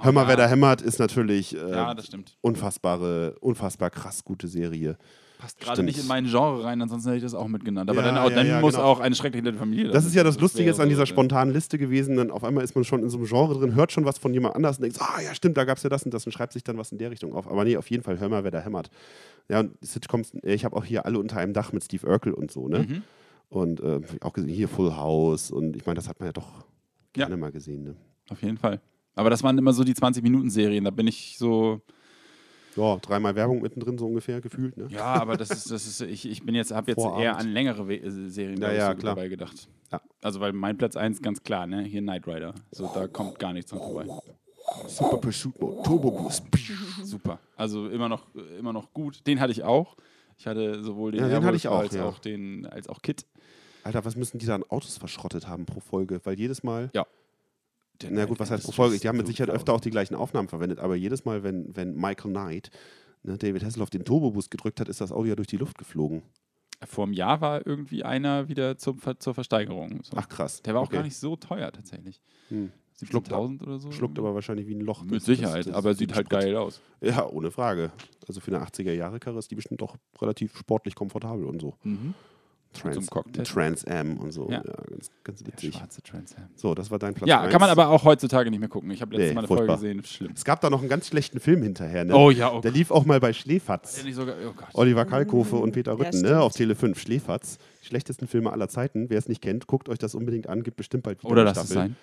Hör 0.00 0.12
mal, 0.12 0.22
ja. 0.22 0.28
wer 0.28 0.36
da 0.36 0.48
hämmert 0.48 0.80
ist 0.80 0.98
natürlich 1.00 1.56
äh, 1.56 1.70
Ja, 1.70 1.92
das 1.94 2.06
stimmt. 2.06 2.36
unfassbare, 2.40 3.36
unfassbar 3.40 3.90
krass 3.90 4.24
gute 4.24 4.46
Serie. 4.46 4.96
Passt 5.38 5.60
gerade 5.60 5.84
nicht 5.84 5.98
in 5.98 6.06
mein 6.08 6.26
Genre 6.26 6.64
rein, 6.64 6.82
ansonsten 6.82 7.10
hätte 7.10 7.18
ich 7.18 7.22
das 7.22 7.34
auch 7.34 7.46
mitgenannt. 7.46 7.88
Aber 7.88 8.00
Ja, 8.00 8.06
dann, 8.06 8.18
auch, 8.18 8.28
ja, 8.28 8.36
dann 8.36 8.46
ja, 8.46 8.60
muss 8.60 8.74
genau. 8.74 8.86
auch 8.86 8.98
eine 8.98 9.14
schreckliche 9.14 9.52
Familie. 9.52 9.90
Das 9.92 10.04
ist 10.04 10.14
ja 10.14 10.24
das 10.24 10.40
Lustige 10.40 10.64
wäre 10.66 10.74
jetzt 10.74 10.80
an 10.80 10.88
dieser 10.88 11.06
spontanen 11.06 11.54
Liste 11.54 11.78
gewesen. 11.78 12.16
Dann 12.16 12.32
auf 12.32 12.42
einmal 12.42 12.64
ist 12.64 12.74
man 12.74 12.82
schon 12.82 13.02
in 13.04 13.08
so 13.08 13.18
einem 13.18 13.26
Genre 13.26 13.54
drin, 13.56 13.76
hört 13.76 13.92
schon 13.92 14.04
was 14.04 14.18
von 14.18 14.34
jemand 14.34 14.56
anders 14.56 14.78
und 14.78 14.82
denkt, 14.82 15.00
ah 15.00 15.20
ja, 15.22 15.34
stimmt, 15.36 15.56
da 15.56 15.64
gab 15.64 15.76
es 15.76 15.84
ja 15.84 15.90
das 15.90 16.02
und 16.02 16.12
das 16.12 16.26
und 16.26 16.32
schreibt 16.32 16.52
sich 16.52 16.64
dann 16.64 16.76
was 16.76 16.90
in 16.90 16.98
der 16.98 17.12
Richtung 17.12 17.34
auf. 17.34 17.46
Aber 17.48 17.62
nee, 17.64 17.76
auf 17.76 17.88
jeden 17.88 18.02
Fall, 18.02 18.18
hör 18.18 18.28
mal, 18.28 18.42
wer 18.42 18.50
da 18.50 18.60
hämmert. 18.60 18.90
Ja, 19.48 19.60
und 19.60 19.72
Sitcoms, 19.80 20.34
äh, 20.42 20.54
ich 20.54 20.64
habe 20.64 20.76
auch 20.76 20.84
hier 20.84 21.06
alle 21.06 21.20
unter 21.20 21.38
einem 21.38 21.52
Dach 21.52 21.72
mit 21.72 21.84
Steve 21.84 22.06
Urkel 22.06 22.34
und 22.34 22.50
so, 22.50 22.68
ne? 22.68 22.80
Mhm. 22.80 23.02
Und 23.48 23.80
äh, 23.80 24.00
auch 24.20 24.32
gesehen, 24.32 24.50
hier 24.50 24.68
Full 24.68 24.96
House 24.96 25.50
und 25.52 25.76
ich 25.76 25.86
meine, 25.86 25.94
das 25.96 26.08
hat 26.08 26.18
man 26.20 26.26
ja 26.28 26.32
doch 26.32 26.64
gerne 27.12 27.36
mal 27.36 27.52
gesehen, 27.52 27.84
ne? 27.84 27.94
Auf 28.28 28.42
jeden 28.42 28.58
Fall. 28.58 28.80
Aber 29.14 29.30
das 29.30 29.42
waren 29.42 29.56
immer 29.56 29.72
so 29.72 29.84
die 29.84 29.94
20-Minuten-Serien. 29.94 30.84
Da 30.84 30.90
bin 30.90 31.06
ich 31.06 31.36
so. 31.38 31.80
Ja, 32.78 32.96
dreimal 32.96 33.34
Werbung 33.34 33.60
mittendrin 33.60 33.98
so 33.98 34.06
ungefähr 34.06 34.40
gefühlt, 34.40 34.76
ne? 34.76 34.86
Ja, 34.90 35.14
aber 35.14 35.36
das 35.36 35.50
ist, 35.50 35.70
das 35.70 35.86
ist, 35.86 36.00
ich, 36.02 36.28
ich 36.28 36.44
bin 36.44 36.54
jetzt, 36.54 36.70
habe 36.72 36.90
jetzt 36.90 37.00
Vorabend. 37.02 37.24
eher 37.24 37.36
an 37.36 37.48
längere 37.52 37.88
We 37.88 37.96
äh, 37.96 38.28
Serien 38.28 38.60
Ja, 38.60 38.72
ja, 38.72 38.90
so 38.92 38.96
klar. 38.98 39.14
dabei 39.14 39.28
gedacht. 39.28 39.68
Ja. 39.90 40.00
Also, 40.22 40.40
weil 40.40 40.52
mein 40.52 40.78
Platz 40.78 40.96
1 40.96 41.20
ganz 41.22 41.42
klar, 41.42 41.66
ne? 41.66 41.82
Hier 41.82 42.00
Knight 42.00 42.26
Rider. 42.26 42.54
So, 42.70 42.90
da 42.94 43.06
kommt 43.08 43.38
gar 43.38 43.52
nichts 43.52 43.70
dran 43.70 43.80
vorbei. 43.80 44.06
Super 44.86 45.16
Pursuit 45.18 45.60
Mode, 45.60 45.82
Turbo 45.82 46.10
Boost. 46.10 46.44
Super. 47.02 47.38
Also 47.56 47.88
immer 47.88 48.08
noch, 48.08 48.26
immer 48.58 48.72
noch 48.72 48.92
gut. 48.92 49.26
Den 49.26 49.40
hatte 49.40 49.52
ich 49.52 49.62
auch. 49.64 49.96
Ich 50.36 50.46
hatte 50.46 50.82
sowohl 50.84 51.12
den, 51.12 51.20
Ja, 51.22 51.28
den 51.28 51.44
hatte 51.44 51.56
ich 51.56 51.66
auch, 51.68 51.78
als 51.80 51.94
ja. 51.94 52.04
auch 52.04 52.18
den, 52.18 52.66
als 52.66 52.88
auch 52.88 53.00
Kit. 53.02 53.26
Alter, 53.82 54.04
was 54.04 54.14
müssen 54.16 54.38
die 54.38 54.46
da 54.46 54.54
an 54.54 54.64
Autos 54.68 54.98
verschrottet 54.98 55.48
haben 55.48 55.64
pro 55.64 55.80
Folge? 55.80 56.20
Weil 56.24 56.38
jedes 56.38 56.62
Mal. 56.62 56.90
Ja. 56.94 57.06
Na 58.10 58.24
gut, 58.26 58.38
was 58.38 58.50
heißt 58.50 58.64
pro 58.64 58.72
Folge? 58.72 58.98
Die 58.98 59.08
haben 59.08 59.16
mit 59.16 59.26
Sicherheit 59.26 59.50
öfter 59.54 59.72
auch 59.74 59.80
die 59.80 59.90
gleichen 59.90 60.14
Aufnahmen 60.14 60.48
verwendet, 60.48 60.78
aber 60.78 60.94
jedes 60.96 61.24
Mal, 61.24 61.42
wenn, 61.42 61.74
wenn 61.76 61.94
Michael 61.94 62.30
Knight 62.30 62.70
ne, 63.22 63.36
David 63.38 63.64
Hasselhoff 63.64 63.90
den 63.90 64.04
Turbo-Boost 64.04 64.50
gedrückt 64.50 64.80
hat, 64.80 64.88
ist 64.88 65.00
das 65.00 65.12
Auto 65.12 65.24
ja 65.24 65.34
durch 65.34 65.48
die 65.48 65.56
Luft 65.56 65.78
geflogen. 65.78 66.22
Vor 66.86 67.04
einem 67.04 67.12
Jahr 67.12 67.40
war 67.40 67.66
irgendwie 67.66 68.04
einer 68.04 68.48
wieder 68.48 68.78
zum, 68.78 69.00
zur 69.18 69.34
Versteigerung. 69.34 70.00
So. 70.04 70.16
Ach 70.16 70.28
krass. 70.28 70.62
Der 70.62 70.74
war 70.74 70.82
auch 70.82 70.86
okay. 70.86 70.96
gar 70.96 71.02
nicht 71.02 71.16
so 71.16 71.34
teuer 71.34 71.72
tatsächlich. 71.72 72.20
Hm. 72.50 72.70
17.000 73.00 73.62
oder 73.62 73.78
so. 73.78 73.90
Schluckt 73.92 74.18
aber 74.18 74.34
wahrscheinlich 74.34 74.66
wie 74.66 74.74
ein 74.74 74.80
Loch. 74.80 75.02
Mit 75.02 75.16
Das- 75.16 75.24
Sicherheit, 75.24 75.58
das- 75.60 75.66
das- 75.66 75.74
aber 75.74 75.94
sieht 75.94 76.14
halt 76.14 76.30
geil 76.30 76.56
aus. 76.56 76.80
Ja, 77.00 77.26
ohne 77.28 77.50
Frage. 77.50 77.92
Also 78.26 78.40
für 78.40 78.52
eine 78.54 78.64
80er-Jahre-Karre 78.64 79.38
ist 79.38 79.50
die 79.50 79.54
bestimmt 79.56 79.80
doch 79.80 79.96
relativ 80.20 80.56
sportlich 80.56 80.94
komfortabel 80.94 81.44
und 81.46 81.60
so. 81.60 81.74
Mhm. 81.84 82.14
Trans, 82.72 82.96
zum 82.96 83.06
Cocktail. 83.06 83.42
Trans 83.44 83.84
Am 83.86 84.18
und 84.18 84.30
so. 84.32 84.48
Ja, 84.50 84.58
Ja. 84.58 84.72
ganz, 84.90 85.10
ganz 85.24 85.38
Der 85.42 85.52
witzig. 85.52 85.74
schwarze 85.74 86.02
Trans 86.02 86.36
Am. 86.36 86.44
So, 86.54 86.74
das 86.74 86.90
war 86.90 86.98
dein 86.98 87.14
Platz. 87.14 87.28
Ja, 87.28 87.40
eins. 87.42 87.50
kann 87.50 87.60
man 87.60 87.70
aber 87.70 87.88
auch 87.88 88.04
heutzutage 88.04 88.50
nicht 88.50 88.60
mehr 88.60 88.68
gucken. 88.68 88.90
Ich 88.90 89.00
habe 89.00 89.12
letztes 89.16 89.30
Nee, 89.30 89.34
Mal 89.34 89.40
eine 89.40 89.48
furchtbar. 89.48 89.78
Folge 89.78 89.94
gesehen. 89.96 90.04
Schlimm. 90.04 90.32
Es 90.34 90.44
gab 90.44 90.60
da 90.60 90.70
noch 90.70 90.80
einen 90.80 90.88
ganz 90.88 91.08
schlechten 91.08 91.40
Film 91.40 91.62
hinterher, 91.62 92.04
ne? 92.04 92.14
Oh 92.14 92.30
ja, 92.30 92.50
oh 92.52 92.60
Der 92.60 92.70
Gott. 92.70 92.78
lief 92.78 92.90
auch 92.90 93.04
mal 93.06 93.20
bei 93.20 93.32
Schläfatz. 93.32 93.94
Der 93.96 94.04
nicht 94.04 94.14
sogar, 94.14 94.34
oh 94.46 94.52
Gott. 94.54 94.68
Oliver 94.74 95.04
Kalkofe 95.06 95.56
und 95.56 95.72
Peter 95.72 95.92
Ja, 95.92 95.98
Rütten, 95.98 96.20
ne? 96.20 96.28
stimmt. 96.28 96.40
Auf 96.42 96.52
Tele 96.54 96.74
5, 96.74 96.98
Schläfatz. 97.00 97.58
Die 97.82 97.86
schlechtesten 97.86 98.26
Filme 98.28 98.52
aller 98.52 98.68
Zeiten. 98.68 99.08
Wer 99.10 99.18
es 99.18 99.28
nicht 99.28 99.40
kennt, 99.42 99.66
guckt 99.66 99.88
euch 99.88 99.98
das 99.98 100.14
unbedingt 100.14 100.48
an. 100.48 100.62
Gibt 100.62 100.76
bestimmt 100.76 101.02
bald 101.04 101.20
wieder 101.22 101.32
Oder 101.32 101.44
lass 101.44 101.56
es 101.58 101.70
Staffel. 101.70 101.88
sein. 101.88 101.96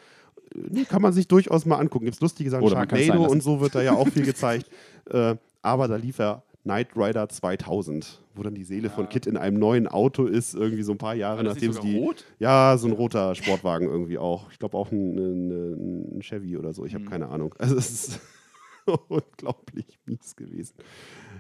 Nee, 0.72 0.84
kann 0.86 1.02
man 1.02 1.14
sich 1.14 1.28
durchaus 1.28 1.66
mal 1.66 1.78
angucken. 1.78 2.06
Gibt 2.06 2.16
es 2.16 2.22
lustige 2.22 2.50
Sachen. 2.50 2.64
Oder 2.64 2.76
sein 2.76 2.90
Sharknado 2.90 3.26
und 3.26 3.42
so 3.44 3.62
wird 3.62 3.76
da 3.76 3.82
ja 3.82 3.94
auch 3.94 4.08
viel 4.08 4.26
gezeigt. 4.26 4.70
Äh, 5.10 5.36
aber 5.62 5.88
da 5.88 5.96
lief 5.96 6.20
er 6.20 6.44
Knight 6.66 6.90
Rider 6.96 7.30
2000, 7.30 8.22
wo 8.36 8.44
dann 8.44 8.54
die 8.56 8.64
Seele 8.66 8.90
von 8.90 9.08
Kit 9.08 9.26
in 9.28 9.38
einem 9.38 9.58
neuen 9.58 9.88
Auto 9.88 10.26
ist, 10.26 10.54
irgendwie 10.56 10.84
so 10.84 10.92
ein 10.92 10.98
paar 10.98 11.16
Jahre 11.16 11.44
nachdem 11.44 11.72
sie 11.72 11.80
die. 11.82 11.98
rot? 12.00 12.26
Ja, 12.40 12.76
so 12.78 12.88
ein 12.88 12.94
roter 12.94 13.34
Sportwagen 13.36 13.88
irgendwie 13.88 14.18
auch. 14.18 14.52
Ich 14.52 14.60
glaube 14.60 14.76
auch 14.78 14.92
ein, 14.92 15.18
ein, 15.18 16.18
ein 16.18 16.22
Chevy 16.22 16.58
oder 16.58 16.74
so. 16.74 16.84
Ich 16.86 16.94
habe 16.94 17.06
Mhm. 17.06 17.10
keine 17.10 17.30
Ahnung. 17.30 17.56
Also 17.60 17.78
es 17.78 17.92
ist 17.92 18.20
unglaublich 19.08 20.00
mies 20.06 20.36
gewesen. 20.36 20.74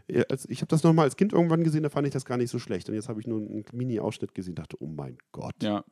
Ja, 0.07 0.23
also 0.29 0.47
ich 0.49 0.61
habe 0.61 0.67
das 0.69 0.83
nochmal 0.83 1.05
als 1.05 1.15
Kind 1.15 1.33
irgendwann 1.33 1.63
gesehen, 1.63 1.83
da 1.83 1.89
fand 1.89 2.07
ich 2.07 2.13
das 2.13 2.25
gar 2.25 2.37
nicht 2.37 2.49
so 2.51 2.59
schlecht. 2.59 2.87
Und 2.89 2.95
jetzt 2.95 3.09
habe 3.09 3.19
ich 3.19 3.27
nur 3.27 3.39
einen 3.39 3.65
Mini-Ausschnitt 3.73 4.33
gesehen, 4.35 4.55
dachte, 4.55 4.77
oh 4.79 4.85
mein 4.87 5.17
Gott. 5.31 5.55
Ja. 5.61 5.83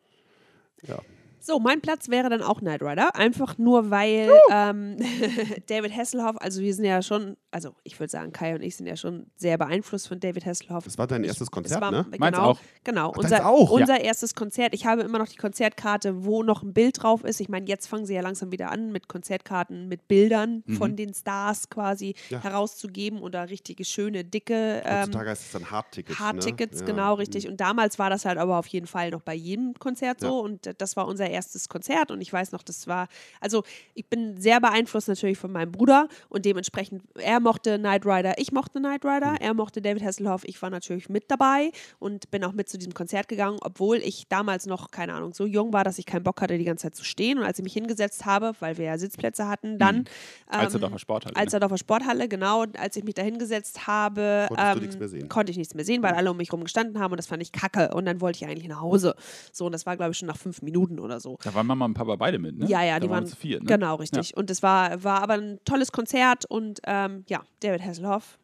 Ja. 0.88 1.00
So, 1.46 1.60
mein 1.60 1.82
Platz 1.82 2.08
wäre 2.08 2.30
dann 2.30 2.42
auch 2.42 2.60
Knight 2.60 2.82
Rider. 2.82 3.16
Einfach 3.18 3.58
nur, 3.58 3.90
weil 3.92 4.32
ähm, 4.50 4.96
David 5.68 5.94
Hasselhoff, 5.96 6.38
also 6.40 6.62
wir 6.62 6.74
sind 6.74 6.86
ja 6.86 7.02
schon, 7.02 7.36
also 7.52 7.76
ich 7.84 8.00
würde 8.00 8.10
sagen, 8.10 8.32
Kai 8.32 8.56
und 8.56 8.62
ich 8.62 8.78
sind 8.78 8.88
ja 8.88 8.96
schon 8.96 9.28
sehr 9.36 9.58
beeinflusst 9.58 10.08
von 10.08 10.22
David 10.22 10.46
Hasselhoff. 10.46 10.86
Das 10.86 10.98
war 10.98 11.06
dein 11.06 11.26
erstes 11.26 11.48
Es 11.48 11.52
Konzert, 11.52 11.82
war, 11.82 11.92
ne? 11.92 12.06
Meins 12.18 12.34
Genau, 12.38 12.52
auch. 12.52 12.60
genau. 12.86 13.12
deins 13.12 13.24
unser 13.26 13.46
auch? 13.50 13.72
unser 13.72 14.00
erstes 14.00 14.36
Konzert. 14.36 14.74
Ich 14.74 14.86
habe 14.86 15.02
immer 15.02 15.18
noch 15.20 15.28
die 15.28 15.36
Konzertkarte, 15.36 16.24
wo 16.24 16.44
noch 16.44 16.64
ein 16.64 16.74
Bild 16.74 17.04
drauf 17.04 17.26
ist. 17.26 17.42
Ich 17.42 17.50
meine, 17.50 17.68
jetzt 17.68 17.88
fangen 17.88 18.06
sie 18.06 18.14
ja 18.14 18.22
langsam 18.22 18.54
wieder 18.54 18.72
an 18.72 18.94
mit 18.94 19.10
Konzertkarten, 19.10 19.90
mit 19.90 20.08
Bildern 20.08 20.64
Mhm. 20.66 20.78
von 20.78 20.96
den 20.96 21.14
Stars 21.14 21.70
quasi 21.70 22.16
Ja. 22.30 22.42
herauszugeben 22.42 23.20
oder 23.20 23.50
richtige 23.50 23.84
schöne, 23.84 24.24
dicke 24.24 24.82
ähm, 24.86 25.02
Heutzutage 25.02 25.30
heißt 25.32 25.42
es 25.48 25.52
dann 25.52 25.70
Hardtickets. 25.72 26.20
Hardtickets, 26.20 26.80
ne? 26.80 26.86
genau, 26.86 27.16
richtig. 27.16 27.50
Und 27.50 27.60
damals 27.60 28.00
war 28.00 28.10
das 28.10 28.24
halt 28.24 28.38
aber 28.38 28.58
auf 28.60 28.68
jeden 28.68 28.88
Fall 28.88 29.10
noch 29.12 29.22
bei 29.22 29.34
jedem 29.36 29.74
Konzert 29.74 30.22
so. 30.22 30.28
Ja. 30.28 30.32
Und 30.46 30.70
das 30.78 30.96
war 30.96 31.06
unser 31.06 31.33
erstes 31.34 31.68
Konzert. 31.70 32.12
Und 32.12 32.22
ich 32.22 32.32
weiß 32.32 32.52
noch, 32.52 32.64
das 32.64 32.88
war, 32.88 33.08
also 33.42 33.64
ich 33.94 34.08
bin 34.08 34.38
sehr 34.40 34.62
beeinflusst 34.62 35.08
natürlich 35.08 35.38
von 35.38 35.52
meinem 35.52 35.72
Bruder. 35.72 36.08
Und 36.30 36.46
dementsprechend, 36.46 37.04
er 37.16 37.40
mochte 37.40 37.78
Knight 37.78 38.06
Rider, 38.06 38.36
ich 38.38 38.52
mochte 38.52 38.80
Knight 38.80 39.04
Rider, 39.06 39.32
Mhm. 39.32 39.38
er 39.42 39.54
mochte 39.54 39.82
David 39.82 40.04
Hasselhoff, 40.04 40.44
ich 40.46 40.62
war 40.62 40.70
natürlich 40.70 41.10
mit 41.10 41.30
dabei 41.30 41.72
und 42.00 42.30
bin 42.32 42.44
auch 42.44 42.54
mit 42.54 42.70
zu 42.70 42.78
diesem 42.78 42.94
Konzert 42.94 43.28
gegangen, 43.28 43.58
obwohl 43.62 43.98
ich 43.98 44.28
damals 44.28 44.66
noch, 44.66 44.92
keine 44.92 45.14
Ahnung, 45.14 45.34
so 45.34 45.46
jung 45.46 45.74
war, 45.74 45.84
dass 45.84 45.98
ich 46.00 46.06
keinen 46.06 46.24
Bock 46.24 46.42
hatte, 46.42 46.58
die 46.58 46.64
ganze 46.64 46.84
Zeit 46.84 46.96
zu 46.96 47.04
stehen. 47.04 47.38
Und 47.40 47.46
als 47.46 47.58
ich 47.60 47.64
mich 47.64 47.74
hingesetzt 47.74 48.26
habe, 48.26 48.54
weil 48.60 48.78
wir 48.78 48.86
ja 48.86 48.98
Sitzplätze 48.98 49.48
hatten, 49.48 49.78
dann. 49.78 49.98
Mhm. 49.98 50.06
Alsterdorfer 50.48 51.00
Sporthalle, 51.00 51.34
ne? 51.34 51.40
Alsterdorfer 51.40 51.78
Sporthalle, 51.78 52.28
genau. 52.28 52.62
Und 52.62 52.80
als 52.80 52.96
ich 52.96 53.04
mich 53.04 53.16
da 53.16 53.22
hingesetzt 53.24 53.88
habe, 53.88 54.48
ähm, 54.58 55.30
konnte 55.30 55.52
ich 55.52 55.58
nichts 55.58 55.74
mehr 55.74 55.86
sehen, 55.86 56.04
weil 56.04 56.14
alle 56.14 56.32
um 56.32 56.38
mich 56.38 56.52
rum 56.54 56.64
gestanden 56.64 57.00
haben 57.00 57.12
und 57.12 57.18
das 57.18 57.28
fand 57.28 57.42
ich 57.42 57.52
kacke. 57.52 57.94
Und 57.94 58.06
dann 58.06 58.22
wollte 58.22 58.38
ich 58.38 58.46
eigentlich 58.50 58.68
nach 58.68 58.82
Hause. 58.82 59.16
So, 59.52 59.66
und 59.66 59.72
das 59.72 59.86
war, 59.86 59.96
glaube 59.98 60.12
ich, 60.12 60.18
schon 60.18 60.28
nach 60.28 60.38
fünf 60.38 60.62
Minuten 60.62 61.00
oder 61.00 61.20
so. 61.20 61.23
Da 61.44 61.54
waren 61.54 61.68
Mama 61.68 61.86
und 61.86 61.94
Papa 61.94 62.16
beide 62.16 62.40
mit, 62.40 62.58
ne? 62.58 62.68
Ja, 62.68 62.84
ja, 62.84 62.96
da 62.96 63.00
die 63.00 63.10
waren 63.10 63.26
zu 63.26 63.36
viert, 63.36 63.64
ne? 63.64 63.68
Genau, 63.68 63.96
richtig. 63.96 64.36
Und 64.36 64.50
es 64.50 64.64
war, 64.64 65.04
war 65.04 65.22
aber 65.22 65.34
ein 65.34 65.60
tolles 65.66 65.92
Konzert 65.92 66.46
und 66.46 66.80
ähm, 66.86 67.24
ja, 67.28 67.44
David 67.60 67.84
Hasselhoff. 67.84 68.38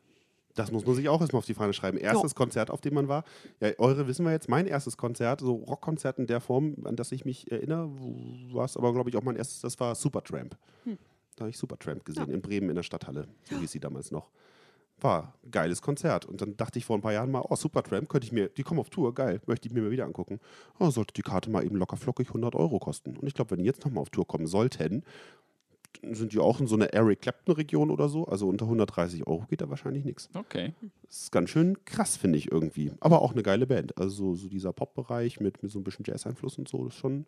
Das 0.55 0.71
muss 0.71 0.85
man 0.85 0.95
sich 0.95 1.07
auch 1.07 1.21
erstmal 1.21 1.39
auf 1.39 1.45
die 1.45 1.53
Fahne 1.53 1.73
schreiben. 1.73 1.97
Erstes 1.97 2.35
Konzert, 2.35 2.69
auf 2.69 2.81
dem 2.81 2.93
man 2.93 3.07
war. 3.07 3.23
Ja, 3.61 3.69
eure 3.77 4.07
wissen 4.07 4.25
wir 4.25 4.31
jetzt. 4.31 4.49
Mein 4.49 4.67
erstes 4.67 4.97
Konzert, 4.97 5.39
so 5.39 5.53
Rockkonzert 5.53 6.19
in 6.19 6.27
der 6.27 6.41
Form, 6.41 6.75
an 6.83 6.97
das 6.97 7.11
ich 7.11 7.23
mich 7.23 7.49
erinnere, 7.49 7.89
war 8.51 8.65
es 8.65 8.75
aber, 8.75 8.91
glaube 8.91 9.09
ich, 9.09 9.15
auch 9.15 9.23
mein 9.23 9.37
erstes, 9.37 9.61
das 9.61 9.79
war 9.79 9.95
Supertramp. 9.95 10.57
Hm. 10.83 10.97
Da 11.35 11.43
habe 11.43 11.51
ich 11.51 11.57
Supertramp 11.57 12.03
gesehen, 12.03 12.29
in 12.29 12.41
Bremen 12.41 12.69
in 12.69 12.75
der 12.75 12.83
Stadthalle. 12.83 13.27
So 13.43 13.57
hieß 13.57 13.71
sie 13.71 13.79
damals 13.79 14.11
noch. 14.11 14.29
War 15.01 15.33
ein 15.43 15.51
geiles 15.51 15.81
Konzert. 15.81 16.25
Und 16.25 16.41
dann 16.41 16.57
dachte 16.57 16.79
ich 16.79 16.85
vor 16.85 16.97
ein 16.97 17.01
paar 17.01 17.13
Jahren 17.13 17.31
mal, 17.31 17.43
oh, 17.47 17.55
Supertramp, 17.55 18.09
könnte 18.09 18.25
ich 18.25 18.31
mir, 18.31 18.49
die 18.49 18.63
kommen 18.63 18.79
auf 18.79 18.89
Tour, 18.89 19.13
geil, 19.13 19.41
möchte 19.45 19.67
ich 19.67 19.73
mir 19.73 19.81
mal 19.81 19.91
wieder 19.91 20.05
angucken. 20.05 20.39
Oh, 20.79 20.89
sollte 20.89 21.13
die 21.13 21.21
Karte 21.21 21.49
mal 21.49 21.63
eben 21.63 21.75
locker 21.75 21.97
flockig 21.97 22.27
100 22.27 22.55
Euro 22.55 22.79
kosten. 22.79 23.17
Und 23.17 23.27
ich 23.27 23.33
glaube, 23.33 23.51
wenn 23.51 23.59
die 23.59 23.65
jetzt 23.65 23.85
nochmal 23.85 24.01
auf 24.01 24.09
Tour 24.09 24.27
kommen 24.27 24.47
sollten, 24.47 25.03
sind 26.11 26.33
die 26.33 26.39
auch 26.39 26.59
in 26.59 26.67
so 26.67 26.75
einer 26.75 26.93
Eric 26.93 27.21
Clapton-Region 27.21 27.91
oder 27.91 28.09
so. 28.09 28.25
Also 28.25 28.47
unter 28.47 28.65
130 28.65 29.27
Euro 29.27 29.45
geht 29.49 29.61
da 29.61 29.69
wahrscheinlich 29.69 30.05
nichts. 30.05 30.29
Okay. 30.33 30.73
Das 31.03 31.23
ist 31.23 31.31
ganz 31.31 31.49
schön 31.49 31.83
krass, 31.85 32.15
finde 32.15 32.37
ich 32.37 32.51
irgendwie. 32.51 32.91
Aber 32.99 33.21
auch 33.21 33.33
eine 33.33 33.43
geile 33.43 33.67
Band. 33.67 33.97
Also 33.97 34.35
so, 34.35 34.47
dieser 34.47 34.73
Pop-Bereich 34.73 35.39
mit, 35.39 35.61
mit 35.61 35.71
so 35.71 35.79
ein 35.79 35.83
bisschen 35.83 36.05
Jazz-Einfluss 36.05 36.57
und 36.57 36.67
so, 36.67 36.85
das 36.85 36.93
ist 36.93 36.99
schon, 36.99 37.25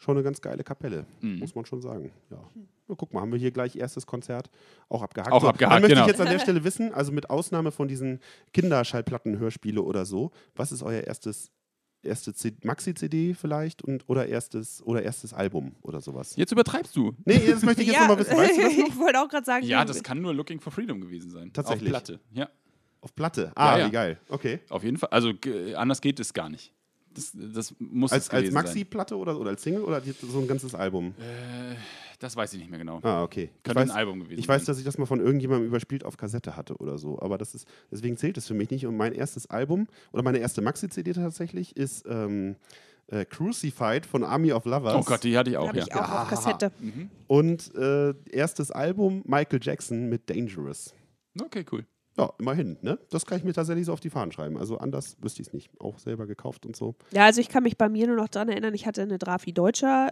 schon 0.00 0.16
eine 0.16 0.24
ganz 0.24 0.40
geile 0.40 0.64
Kapelle, 0.64 1.06
Mhm. 1.20 1.38
muss 1.38 1.54
man 1.54 1.64
schon 1.66 1.80
sagen. 1.80 2.10
Ja. 2.30 2.42
Na, 2.88 2.94
guck 2.96 3.12
mal, 3.14 3.20
haben 3.20 3.30
wir 3.30 3.38
hier 3.38 3.52
gleich 3.52 3.76
erstes 3.76 4.06
Konzert 4.06 4.50
auch 4.88 5.02
abgehakt. 5.02 5.30
Auch 5.30 5.42
so, 5.42 5.48
abgehakt, 5.48 5.74
Dann 5.76 5.82
möchte 5.82 5.94
genau. 5.94 6.06
ich 6.06 6.10
jetzt 6.12 6.20
an 6.20 6.28
der 6.28 6.38
Stelle 6.40 6.64
wissen, 6.64 6.92
also 6.92 7.12
mit 7.12 7.30
Ausnahme 7.30 7.70
von 7.70 7.86
diesen 7.86 8.18
Kinderschallplatten-Hörspiele 8.52 9.82
oder 9.82 10.04
so, 10.06 10.30
was 10.56 10.72
ist 10.72 10.82
euer 10.82 11.02
erstes 11.02 11.50
erste 12.02 12.32
Maxi-CD 12.64 13.34
vielleicht 13.34 13.82
und 13.82 14.08
oder 14.08 14.26
erstes 14.26 14.82
oder 14.84 15.02
erstes 15.02 15.34
Album 15.34 15.76
oder 15.82 16.00
sowas? 16.00 16.34
Jetzt 16.34 16.50
übertreibst 16.50 16.96
du. 16.96 17.12
Nee, 17.26 17.42
das 17.46 17.62
möchte 17.62 17.82
ich 17.82 17.88
jetzt 17.88 17.96
ja, 18.00 18.00
nochmal 18.08 18.18
wissen. 18.24 18.36
Weißt 18.38 18.56
du 18.56 18.62
das 18.62 18.76
noch? 18.78 18.88
ich 18.88 18.98
wollte 18.98 19.20
auch 19.20 19.28
gerade 19.28 19.44
sagen, 19.44 19.66
Ja, 19.66 19.84
das 19.84 20.02
kann 20.02 20.20
nur 20.22 20.32
Looking 20.32 20.60
for 20.60 20.72
Freedom 20.72 20.98
gewesen 21.00 21.30
sein. 21.30 21.52
Tatsächlich. 21.52 21.88
Auf 21.94 22.02
Platte. 22.02 22.20
Ja, 22.32 22.48
Auf 23.02 23.14
Platte. 23.14 23.52
Ah, 23.54 23.78
ja. 23.78 23.86
wie 23.86 23.90
geil. 23.90 24.18
Okay. 24.30 24.60
auf 24.70 24.82
jeden 24.82 24.96
Fall. 24.96 25.10
Also 25.10 25.32
anders 25.76 26.00
geht 26.00 26.18
es 26.20 26.32
gar 26.32 26.48
nicht. 26.48 26.72
Das, 27.12 27.32
das 27.34 27.74
muss 27.78 28.12
Als, 28.12 28.30
als 28.30 28.50
Maxi-Platte 28.52 29.16
oder, 29.16 29.38
oder 29.38 29.50
als 29.50 29.62
Single 29.62 29.82
oder 29.82 30.00
so 30.00 30.38
ein 30.38 30.46
ganzes 30.46 30.74
Album? 30.74 31.14
Äh, 31.18 31.74
das 32.20 32.36
weiß 32.36 32.52
ich 32.52 32.60
nicht 32.60 32.70
mehr 32.70 32.78
genau. 32.78 33.00
Ah, 33.02 33.22
okay. 33.22 33.50
Ich 33.56 33.62
Könnte 33.62 33.80
weiß, 33.80 33.90
ein 33.90 33.96
Album 33.96 34.20
gewesen 34.20 34.38
ich 34.38 34.46
weiß, 34.46 34.62
sein. 34.62 34.66
dass 34.66 34.78
ich 34.78 34.84
das 34.84 34.98
mal 34.98 35.06
von 35.06 35.20
irgendjemandem 35.20 35.66
überspielt 35.66 36.04
auf 36.04 36.16
Kassette 36.16 36.54
hatte 36.56 36.76
oder 36.76 36.98
so. 36.98 37.18
Aber 37.20 37.38
das 37.38 37.54
ist, 37.54 37.66
deswegen 37.90 38.16
zählt 38.16 38.36
es 38.36 38.46
für 38.46 38.54
mich 38.54 38.70
nicht. 38.70 38.86
Und 38.86 38.96
mein 38.96 39.12
erstes 39.12 39.48
Album 39.48 39.88
oder 40.12 40.22
meine 40.22 40.38
erste 40.38 40.60
Maxi-CD 40.60 41.14
tatsächlich 41.14 41.76
ist 41.76 42.04
ähm, 42.06 42.56
äh, 43.08 43.24
Crucified 43.24 44.06
von 44.06 44.22
Army 44.22 44.52
of 44.52 44.66
Lovers. 44.66 44.94
Oh 44.94 45.02
Gott, 45.02 45.24
die 45.24 45.36
hatte 45.36 45.50
ich 45.50 45.56
auch, 45.56 45.74
ja. 45.74 45.82
ich 45.82 45.94
auch 45.94 46.10
auf 46.10 46.28
Kassette. 46.28 46.72
Und 47.26 47.74
äh, 47.74 48.14
erstes 48.30 48.70
Album 48.70 49.22
Michael 49.26 49.60
Jackson 49.62 50.08
mit 50.08 50.28
Dangerous. 50.28 50.94
Okay, 51.40 51.64
cool. 51.72 51.86
Ja, 52.20 52.32
immerhin, 52.38 52.76
ne? 52.82 52.98
Das 53.10 53.24
kann 53.24 53.38
ich 53.38 53.44
mir 53.44 53.52
tatsächlich 53.54 53.86
so 53.86 53.92
auf 53.92 54.00
die 54.00 54.10
Fahnen 54.10 54.30
schreiben. 54.32 54.58
Also 54.58 54.76
anders 54.78 55.16
wüsste 55.20 55.40
ich 55.42 55.48
es 55.48 55.54
nicht. 55.54 55.70
Auch 55.80 55.98
selber 55.98 56.26
gekauft 56.26 56.66
und 56.66 56.76
so. 56.76 56.94
Ja, 57.12 57.24
also 57.24 57.40
ich 57.40 57.48
kann 57.48 57.62
mich 57.62 57.78
bei 57.78 57.88
mir 57.88 58.06
nur 58.06 58.16
noch 58.16 58.28
daran 58.28 58.48
erinnern, 58.50 58.74
ich 58.74 58.86
hatte 58.86 59.02
eine 59.02 59.18
Drafi 59.18 59.52
Deutscher 59.52 60.10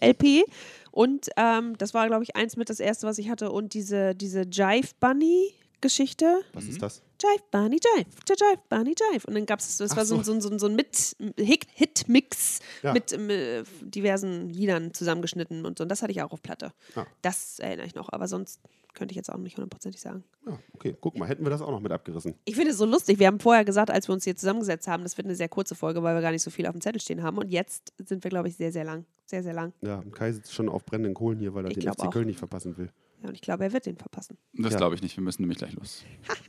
äh, 0.00 0.10
LP 0.10 0.44
und 0.90 1.28
ähm, 1.36 1.76
das 1.78 1.94
war, 1.94 2.06
glaube 2.08 2.24
ich, 2.24 2.36
eins 2.36 2.56
mit 2.56 2.68
das 2.68 2.80
erste, 2.80 3.06
was 3.06 3.18
ich 3.18 3.28
hatte 3.30 3.50
und 3.52 3.74
diese, 3.74 4.14
diese 4.14 4.42
Jive 4.42 4.88
Bunny 5.00 5.54
Geschichte. 5.80 6.40
Was 6.54 6.64
Mhm. 6.64 6.70
ist 6.70 6.82
das? 6.82 7.02
Jive 7.22 7.42
Bunny 7.50 7.76
Jive, 7.76 8.06
Jive 8.28 8.58
Bunny 8.70 8.94
Jive. 8.98 9.26
Und 9.26 9.34
dann 9.34 9.44
gab 9.46 9.60
es, 9.60 9.76
das 9.76 9.90
Ach 9.92 9.96
war 9.98 10.06
so, 10.06 10.16
so. 10.22 10.40
so, 10.40 10.50
so, 10.50 10.58
so 10.58 10.66
ein 10.66 10.74
Mit- 10.76 11.14
Hit- 11.38 11.66
Hit-Mix 11.74 12.60
Ja. 12.82 12.92
mit 12.94 13.12
ähm, 13.12 13.28
äh, 13.28 13.62
diversen 13.82 14.48
Liedern 14.48 14.94
zusammengeschnitten 14.94 15.66
und 15.66 15.76
so. 15.78 15.82
Und 15.84 15.90
das 15.90 16.00
hatte 16.02 16.10
ich 16.12 16.22
auch 16.22 16.32
auf 16.32 16.42
Platte. 16.42 16.72
Ah. 16.96 17.04
Das 17.22 17.58
erinnere 17.58 17.86
ich 17.86 17.94
noch, 17.94 18.08
aber 18.10 18.28
sonst 18.28 18.60
könnte 18.94 19.12
ich 19.12 19.16
jetzt 19.16 19.30
auch 19.32 19.36
nicht 19.38 19.56
hundertprozentig 19.56 20.00
sagen. 20.00 20.24
Ja, 20.46 20.58
okay. 20.72 20.96
Guck 21.00 21.18
mal, 21.18 21.28
hätten 21.28 21.44
wir 21.44 21.50
das 21.50 21.60
auch 21.60 21.70
noch 21.70 21.80
mit 21.80 21.92
abgerissen. 21.92 22.34
Ich 22.44 22.54
finde 22.54 22.70
es 22.70 22.78
so 22.78 22.86
lustig. 22.86 23.18
Wir 23.18 23.26
haben 23.26 23.40
vorher 23.40 23.64
gesagt, 23.64 23.90
als 23.90 24.08
wir 24.08 24.12
uns 24.14 24.24
hier 24.24 24.36
zusammengesetzt 24.36 24.86
haben, 24.88 25.02
das 25.02 25.16
wird 25.16 25.26
eine 25.26 25.36
sehr 25.36 25.48
kurze 25.48 25.74
Folge, 25.74 26.02
weil 26.02 26.14
wir 26.14 26.22
gar 26.22 26.30
nicht 26.32 26.42
so 26.42 26.50
viel 26.50 26.66
auf 26.66 26.72
dem 26.72 26.80
Zettel 26.80 27.00
stehen 27.00 27.22
haben. 27.22 27.36
Und 27.38 27.50
jetzt 27.50 27.92
sind 27.98 28.24
wir, 28.24 28.30
glaube 28.30 28.48
ich, 28.48 28.56
sehr, 28.56 28.72
sehr 28.72 28.84
lang. 28.84 29.04
Sehr, 29.26 29.42
sehr 29.42 29.54
lang. 29.54 29.72
Ja, 29.80 29.96
und 29.98 30.12
Kai 30.12 30.32
sitzt 30.32 30.52
schon 30.52 30.68
auf 30.68 30.84
brennenden 30.84 31.14
Kohlen 31.14 31.38
hier, 31.38 31.54
weil 31.54 31.64
er 31.64 31.70
Ich 31.70 31.78
den 31.78 31.92
FC 31.92 32.00
auch. 32.04 32.10
Köln 32.10 32.26
nicht 32.26 32.38
verpassen 32.38 32.76
will. 32.76 32.90
Ja, 33.22 33.28
und 33.30 33.34
ich 33.34 33.40
glaube, 33.40 33.64
er 33.64 33.72
wird 33.72 33.86
den 33.86 33.96
verpassen. 33.96 34.36
Das 34.52 34.72
Ja. 34.72 34.78
glaube 34.78 34.94
ich 34.94 35.02
nicht. 35.02 35.16
Wir 35.16 35.24
müssen 35.24 35.42
nämlich 35.42 35.58
gleich 35.58 35.72
los. 35.74 36.04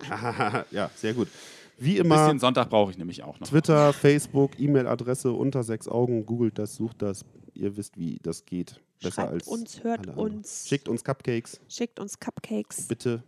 ja, 0.71 0.91
sehr 0.95 1.13
gut. 1.13 1.29
Wie 1.77 1.99
Ein 1.99 2.05
immer, 2.05 2.23
bisschen 2.25 2.39
Sonntag 2.39 2.69
brauche 2.69 2.91
ich 2.91 2.97
nämlich 2.97 3.23
auch 3.23 3.39
noch. 3.39 3.47
Twitter, 3.47 3.91
Facebook, 3.93 4.59
E-Mail-Adresse 4.59 5.31
unter 5.31 5.63
sechs 5.63 5.87
Augen. 5.87 6.25
Googelt 6.25 6.57
das, 6.59 6.75
sucht 6.75 7.01
das. 7.01 7.23
Ihr 7.55 7.77
wisst, 7.77 7.97
wie 7.97 8.19
das 8.21 8.45
geht. 8.45 8.81
Besser 9.01 9.23
Schreibt 9.23 9.31
als 9.33 9.47
uns, 9.47 9.83
hört 9.83 10.07
uns. 10.07 10.65
Schickt 10.67 10.87
uns 10.89 11.03
Cupcakes, 11.03 11.59
Schickt 11.67 11.99
uns 11.99 12.19
Cupcakes. 12.19 12.87
bitte. 12.87 13.23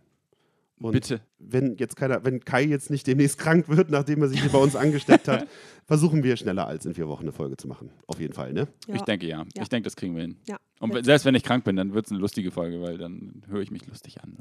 Und 0.80 0.92
Bitte. 0.92 1.20
wenn 1.40 1.76
jetzt 1.76 1.96
keiner, 1.96 2.24
wenn 2.24 2.38
Kai 2.44 2.62
jetzt 2.62 2.88
nicht 2.88 3.04
demnächst 3.08 3.36
krank 3.38 3.68
wird, 3.68 3.90
nachdem 3.90 4.22
er 4.22 4.28
sich 4.28 4.40
hier 4.40 4.52
bei 4.52 4.58
uns 4.58 4.76
angesteckt 4.76 5.26
hat, 5.26 5.48
versuchen 5.86 6.22
wir 6.22 6.36
schneller 6.36 6.68
als 6.68 6.86
in 6.86 6.94
vier 6.94 7.08
Wochen 7.08 7.22
eine 7.24 7.32
Folge 7.32 7.56
zu 7.56 7.66
machen. 7.66 7.90
Auf 8.06 8.20
jeden 8.20 8.32
Fall, 8.32 8.52
ne? 8.52 8.68
Ja. 8.86 8.94
Ich 8.94 9.02
denke 9.02 9.26
ja. 9.26 9.44
Ja. 9.56 9.62
Ich 9.62 9.68
denke, 9.68 9.86
das 9.86 9.96
kriegen 9.96 10.14
wir 10.14 10.22
hin. 10.22 10.36
Ja. 10.46 10.56
Und 10.78 10.94
wenn- 10.94 11.02
selbst 11.02 11.24
wenn 11.24 11.34
ich 11.34 11.42
krank 11.42 11.64
bin, 11.64 11.74
dann 11.74 11.94
wird 11.94 12.06
es 12.06 12.12
eine 12.12 12.20
lustige 12.20 12.52
Folge, 12.52 12.80
weil 12.80 12.96
dann 12.96 13.42
höre 13.48 13.60
ich 13.60 13.72
mich 13.72 13.84
lustig 13.88 14.22
an. 14.22 14.36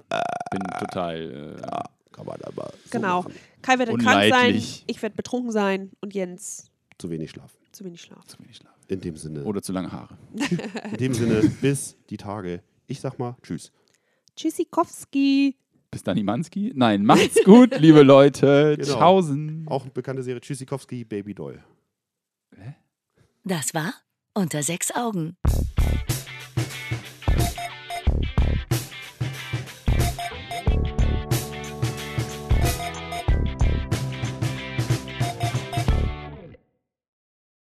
Bin 0.51 0.61
total. 0.79 1.57
Äh, 1.59 2.11
Kann 2.11 2.25
man 2.27 2.39
aber 2.43 2.71
so 2.85 2.89
Genau. 2.91 3.23
machen. 3.23 3.33
Kai 3.63 3.79
wird 3.79 3.89
dann 3.89 3.97
krank 3.97 4.29
sein, 4.31 4.55
ich 4.55 5.01
werde 5.01 5.15
betrunken 5.15 5.51
sein 5.51 5.89
und 6.01 6.13
Jens 6.13 6.69
Zu 6.99 7.09
wenig 7.09 7.31
schlafen. 7.31 7.57
zu 7.71 7.83
wenig 7.83 8.01
schlafen. 8.01 8.27
zu 8.27 8.37
wenig 8.39 8.57
Schlaf. 8.57 8.76
In 8.87 9.01
dem 9.01 9.17
Sinne. 9.17 9.43
Oder 9.43 9.61
zu 9.61 9.73
lange 9.73 9.91
Haare. 9.91 10.17
In 10.91 10.97
dem 10.97 11.13
Sinne, 11.13 11.41
bis 11.61 11.97
die 12.09 12.17
Tage. 12.17 12.63
Ich 12.87 13.01
sag 13.01 13.19
mal 13.19 13.35
Tschüss. 13.43 13.71
Tschüssikowski. 14.35 15.57
Bis 15.91 16.03
dann, 16.03 16.17
Imanski. 16.17 16.73
Nein, 16.75 17.03
macht's 17.05 17.43
gut, 17.43 17.77
liebe 17.79 18.03
Leute. 18.03 18.75
Genau. 18.77 18.97
Tschaußen. 18.97 19.65
Auch 19.67 19.83
eine 19.83 19.91
bekannte 19.91 20.23
Serie 20.23 20.41
Tschüssikowski, 20.41 21.05
Baby 21.05 21.33
Doll. 21.33 21.63
Das 23.43 23.73
war 23.73 23.93
Unter 24.33 24.61
sechs 24.61 24.93
Augen. 24.93 25.37